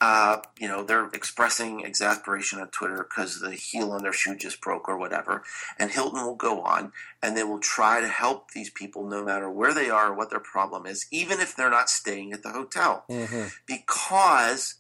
Uh, 0.02 0.42
you 0.60 0.68
know, 0.68 0.84
they're 0.84 1.08
expressing 1.14 1.86
exasperation 1.86 2.60
on 2.60 2.68
Twitter 2.70 3.08
because 3.08 3.40
the 3.40 3.54
heel 3.54 3.92
on 3.92 4.02
their 4.02 4.12
shoe 4.12 4.36
just 4.36 4.60
broke 4.60 4.90
or 4.90 4.98
whatever. 4.98 5.44
And 5.80 5.92
Hilton 5.92 6.26
will 6.26 6.36
go 6.36 6.62
on 6.62 6.92
and 7.22 7.38
they 7.38 7.44
will 7.44 7.60
try 7.60 8.02
to 8.02 8.08
help 8.08 8.52
these 8.52 8.70
people 8.70 9.08
no 9.08 9.24
matter 9.24 9.50
where 9.50 9.74
they 9.74 9.90
are 9.90 10.12
or 10.12 10.14
what 10.16 10.32
their 10.32 10.40
problem 10.40 10.86
is, 10.86 11.06
even 11.12 11.40
if 11.40 11.56
they're 11.56 11.70
not 11.70 11.90
staying 11.90 12.34
at 12.34 12.44
the 12.44 12.50
hotel. 12.50 13.06
Mm-hmm. 13.10 13.50
Because 13.68 14.76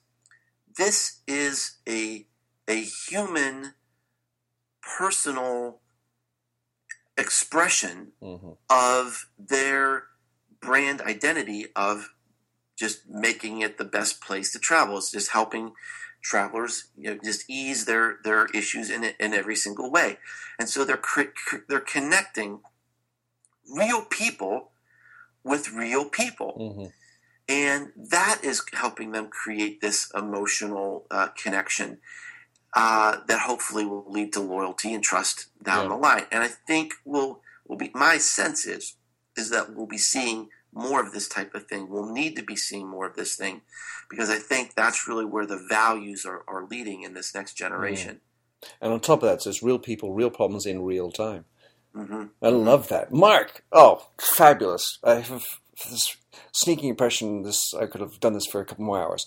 this 0.77 1.21
is 1.27 1.77
a, 1.87 2.25
a 2.67 2.81
human, 2.81 3.75
personal 4.81 5.79
expression 7.17 8.13
mm-hmm. 8.21 8.51
of 8.69 9.27
their 9.37 10.05
brand 10.61 11.01
identity 11.01 11.67
of 11.75 12.13
just 12.77 13.07
making 13.07 13.61
it 13.61 13.77
the 13.77 13.85
best 13.85 14.21
place 14.21 14.51
to 14.51 14.59
travel. 14.59 14.97
It's 14.97 15.11
just 15.11 15.31
helping 15.31 15.73
travelers 16.21 16.85
you 16.97 17.11
know, 17.11 17.19
just 17.23 17.49
ease 17.49 17.85
their, 17.85 18.17
their 18.23 18.47
issues 18.47 18.89
in, 18.89 19.03
in 19.19 19.33
every 19.33 19.55
single 19.55 19.91
way. 19.91 20.17
And 20.57 20.69
so 20.69 20.85
they're, 20.85 21.01
they're 21.67 21.79
connecting 21.79 22.61
real 23.71 24.05
people 24.05 24.71
with 25.43 25.71
real 25.71 26.09
people. 26.09 26.57
Mm-hmm. 26.59 26.85
And 27.49 27.91
that 28.09 28.39
is 28.41 28.63
helping 28.73 29.11
them 29.11 29.27
create 29.27 29.81
this 29.81 30.09
emotional 30.15 31.05
uh, 31.11 31.27
connection 31.35 31.99
uh, 32.75 33.17
that 33.27 33.39
hopefully 33.41 33.85
will 33.85 34.05
lead 34.09 34.33
to 34.33 34.39
loyalty 34.39 34.93
and 34.93 35.03
trust 35.03 35.47
down 35.61 35.83
Yeah. 35.83 35.89
the 35.89 35.95
line. 35.95 36.25
And 36.31 36.43
I 36.43 36.47
think 36.47 36.93
we'll, 37.05 37.41
will 37.67 37.77
be, 37.77 37.91
my 37.93 38.17
sense 38.17 38.65
is, 38.65 38.95
is 39.37 39.49
that 39.51 39.75
we'll 39.75 39.87
be 39.87 39.97
seeing 39.97 40.49
more 40.73 41.01
of 41.05 41.11
this 41.11 41.27
type 41.27 41.53
of 41.53 41.67
thing. 41.67 41.87
We'll 41.87 42.11
need 42.11 42.35
to 42.35 42.43
be 42.43 42.55
seeing 42.55 42.87
more 42.87 43.05
of 43.05 43.15
this 43.15 43.35
thing 43.35 43.61
because 44.09 44.29
I 44.29 44.37
think 44.39 44.73
that's 44.73 45.07
really 45.07 45.25
where 45.25 45.45
the 45.45 45.63
values 45.69 46.25
are, 46.25 46.43
are 46.47 46.65
leading 46.65 47.03
in 47.03 47.13
this 47.13 47.33
next 47.35 47.53
generation. 47.53 48.21
And 48.81 48.91
on 48.93 48.99
top 48.99 49.21
of 49.23 49.29
that, 49.29 49.41
so 49.41 49.49
it's 49.49 49.61
real 49.61 49.77
people, 49.79 50.13
real 50.13 50.29
problems 50.31 50.65
in 50.65 50.83
real 50.83 51.11
time. 51.11 51.45
hmm 51.93 52.25
I 52.41 52.49
love 52.49 52.89
that. 52.89 53.13
Mark, 53.13 53.63
oh, 53.71 54.07
fabulous. 54.19 54.97
I 55.03 55.15
have 55.15 55.45
this 55.89 56.15
sneaking 56.51 56.89
impression 56.89 57.43
this 57.43 57.73
I 57.73 57.85
could 57.85 58.01
have 58.01 58.19
done 58.19 58.33
this 58.33 58.45
for 58.45 58.61
a 58.61 58.65
couple 58.65 58.85
more 58.85 59.01
hours. 59.01 59.25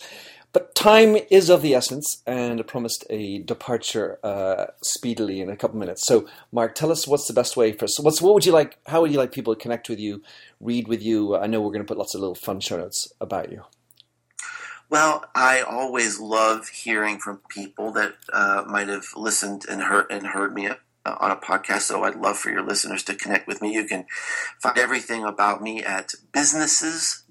But 0.56 0.74
time 0.74 1.18
is 1.30 1.50
of 1.50 1.60
the 1.60 1.74
essence, 1.74 2.22
and 2.26 2.58
I 2.58 2.62
promised 2.62 3.04
a 3.10 3.40
departure 3.40 4.18
uh, 4.24 4.68
speedily 4.82 5.42
in 5.42 5.50
a 5.50 5.56
couple 5.56 5.78
minutes. 5.78 6.06
So, 6.06 6.26
Mark, 6.50 6.74
tell 6.74 6.90
us 6.90 7.06
what's 7.06 7.26
the 7.26 7.34
best 7.34 7.58
way 7.58 7.72
for. 7.72 7.86
So, 7.86 8.02
what's 8.02 8.22
what 8.22 8.32
would 8.32 8.46
you 8.46 8.52
like? 8.52 8.78
How 8.86 9.02
would 9.02 9.12
you 9.12 9.18
like 9.18 9.32
people 9.32 9.54
to 9.54 9.60
connect 9.60 9.90
with 9.90 9.98
you, 9.98 10.22
read 10.58 10.88
with 10.88 11.02
you? 11.02 11.36
I 11.36 11.46
know 11.46 11.60
we're 11.60 11.72
going 11.72 11.84
to 11.84 11.86
put 11.86 11.98
lots 11.98 12.14
of 12.14 12.22
little 12.22 12.34
fun 12.34 12.60
show 12.60 12.78
notes 12.78 13.06
about 13.20 13.52
you. 13.52 13.64
Well, 14.88 15.26
I 15.34 15.60
always 15.60 16.20
love 16.20 16.68
hearing 16.68 17.18
from 17.18 17.42
people 17.50 17.92
that 17.92 18.14
uh, 18.32 18.64
might 18.66 18.88
have 18.88 19.08
listened 19.14 19.66
and 19.68 19.82
heard 19.82 20.06
and 20.10 20.28
heard 20.28 20.54
me 20.54 20.68
uh, 20.68 20.74
on 21.04 21.30
a 21.30 21.36
podcast. 21.36 21.82
So 21.82 22.02
I'd 22.02 22.16
love 22.16 22.38
for 22.38 22.48
your 22.48 22.62
listeners 22.62 23.02
to 23.02 23.14
connect 23.14 23.46
with 23.46 23.60
me. 23.60 23.74
You 23.74 23.84
can 23.84 24.06
find 24.62 24.78
everything 24.78 25.22
about 25.22 25.60
me 25.60 25.84
at 25.84 26.14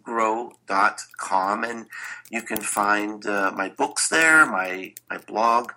businessesgrow.com, 0.06 1.64
and 1.64 1.86
you 2.30 2.42
can 2.42 2.62
find 2.62 3.26
uh, 3.26 3.52
my 3.56 3.70
books 3.70 4.10
there, 4.10 4.46
my 4.46 4.94
my 5.10 5.18
blog. 5.18 5.72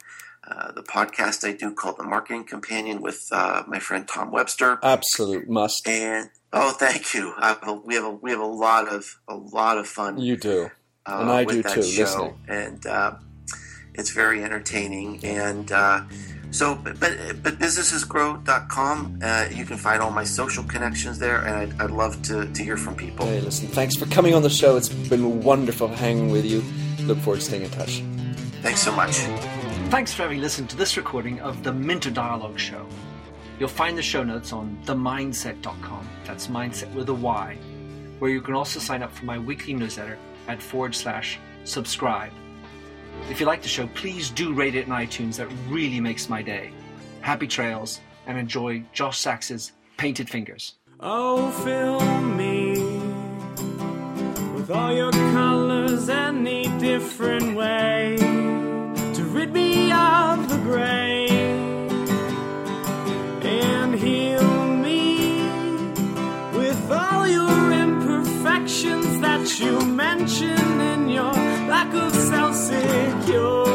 Uh, 0.51 0.73
the 0.73 0.83
podcast 0.83 1.47
I 1.47 1.53
do 1.53 1.75
called 1.75 1.99
The 1.99 2.05
Marketing 2.05 2.43
Companion 2.43 3.03
with 3.03 3.23
uh, 3.33 3.65
my 3.69 3.79
friend 3.79 4.09
Tom 4.09 4.31
Webster. 4.31 4.79
Absolute 4.83 5.47
must. 5.49 5.87
And 5.87 6.31
oh, 6.55 6.71
thank 6.71 7.13
you. 7.13 7.35
I, 7.37 7.55
we 7.85 7.95
have 7.95 8.05
a 8.05 8.11
we 8.11 8.31
have 8.31 8.41
a 8.41 8.47
lot 8.47 8.89
of 8.89 9.05
a 9.29 9.35
lot 9.35 9.77
of 9.77 9.87
fun 9.87 10.19
You 10.19 10.37
do. 10.39 10.71
uh, 11.05 11.19
And 11.21 11.31
I 11.31 11.45
do 11.45 11.63
that 11.63 11.75
too, 11.75 11.83
show, 11.83 12.03
listening. 12.03 12.39
and 12.49 12.87
uh, 12.87 13.15
it's 13.93 14.11
very 14.11 14.43
entertaining. 14.43 15.23
And 15.23 15.71
uh, 15.71 16.03
so, 16.51 16.75
but 16.75 16.99
but, 16.99 17.13
but 17.43 17.55
businessesgrow.com, 17.59 19.21
uh, 19.23 19.49
you 19.53 19.65
can 19.65 19.77
find 19.77 20.03
all 20.03 20.11
my 20.11 20.25
social 20.25 20.65
connections 20.65 21.19
there, 21.19 21.43
and 21.43 21.55
I'd, 21.55 21.81
I'd 21.81 21.91
love 21.91 22.21
to, 22.23 22.47
to 22.47 22.63
hear 22.63 22.77
from 22.77 22.95
people. 22.95 23.27
Hey, 23.27 23.41
listen, 23.41 23.69
thanks 23.69 23.97
for 23.97 24.07
coming 24.07 24.35
on 24.35 24.43
the 24.43 24.51
show. 24.51 24.77
It's 24.77 24.89
been 24.89 25.43
wonderful 25.43 25.89
hanging 25.89 26.31
with 26.31 26.45
you. 26.45 26.63
Look 27.07 27.19
forward 27.19 27.41
to 27.41 27.47
staying 27.47 27.63
in 27.63 27.71
touch. 27.71 28.03
Thanks 28.63 28.81
so 28.81 28.93
much. 28.93 29.17
Thanks 29.91 30.13
for 30.13 30.23
having 30.23 30.41
listened 30.41 30.69
to 30.71 30.77
this 30.77 30.97
recording 30.97 31.41
of 31.41 31.63
the 31.63 31.73
Minter 31.73 32.11
Dialogue 32.11 32.59
Show. 32.59 32.87
You'll 33.59 33.69
find 33.69 33.97
the 33.97 34.03
show 34.03 34.23
notes 34.23 34.53
on 34.53 34.79
themindset.com. 34.85 36.09
That's 36.25 36.47
mindset 36.47 36.93
with 36.95 37.09
a 37.09 37.15
Y, 37.15 37.59
where 38.19 38.31
you 38.31 38.41
can 38.41 38.55
also 38.55 38.81
sign 38.81 39.03
up 39.03 39.13
for 39.13 39.25
my 39.25 39.39
weekly 39.39 39.75
newsletter 39.75 40.19
at 40.47 40.63
forward 40.63 40.95
slash 40.95 41.39
subscribe. 41.65 42.33
If 43.31 43.41
you 43.41 43.47
like 43.47 43.63
the 43.63 43.69
show, 43.69 43.87
please 43.89 44.31
do 44.31 44.53
rate 44.53 44.75
it 44.75 44.87
in 44.87 44.93
iTunes. 44.93 45.37
That 45.37 45.49
really 45.69 46.01
makes 46.01 46.29
my 46.29 46.43
day. 46.43 46.71
Happy 47.21 47.47
trails 47.47 48.01
and 48.27 48.39
enjoy 48.39 48.85
Josh 48.93 49.19
Sachs's 49.19 49.73
Painted 49.97 50.29
Fingers. 50.31 50.75
Oh, 51.01 51.51
fill 51.65 52.01
me 52.23 52.73
with 54.55 54.71
all 54.71 54.93
your 54.93 55.13
colors 55.13 56.09
any 56.09 56.67
different 56.79 57.57
way 57.57 58.17
to 58.19 59.25
rid 59.33 59.53
me 59.53 59.93
of 59.93 60.49
the 60.49 60.59
gray 60.59 61.27
and 63.43 63.95
heal 63.95 64.67
me 64.77 65.43
with 66.57 66.91
all 66.91 67.27
your 67.27 67.73
imperfections 67.73 69.21
that 69.21 69.59
you 69.61 69.81
mention 69.87 70.81
in 70.81 71.09
your 71.09 71.48
lack 71.79 71.95
of 71.95 72.13
self 72.13 72.55
security. 72.57 73.68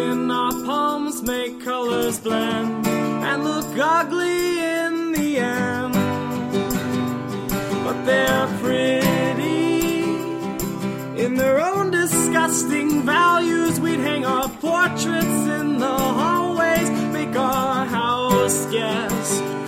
In 0.00 0.30
our 0.30 0.52
palms 0.64 1.22
make 1.22 1.62
colors 1.62 2.18
blend 2.18 2.86
and 2.86 3.44
look 3.44 3.66
ugly 3.78 4.58
in 4.58 5.12
the 5.12 5.38
end. 5.38 5.94
But 7.84 8.04
they're 8.04 8.48
pretty 8.62 10.02
in 11.24 11.34
their 11.34 11.60
own 11.60 11.90
disgusting 11.90 13.02
values. 13.02 13.78
We'd 13.80 14.00
hang 14.00 14.24
our 14.24 14.48
portraits 14.48 15.40
in 15.58 15.78
the 15.78 15.98
hallways, 16.20 16.90
make 17.12 17.36
our 17.36 17.84
house 17.84 18.66
guest 18.66 19.59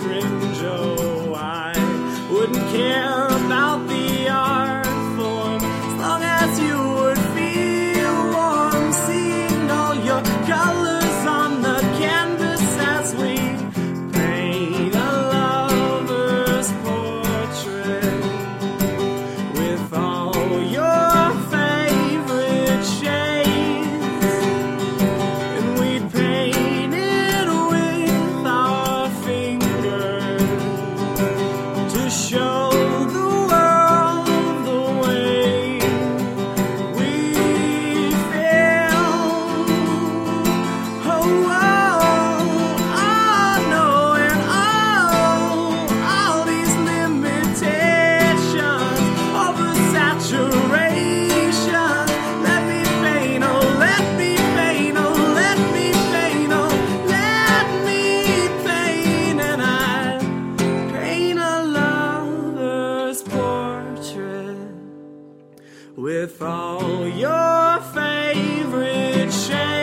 with 65.95 66.41
all 66.41 67.07
your 67.07 67.81
favorite 67.93 69.31
shades. 69.31 69.82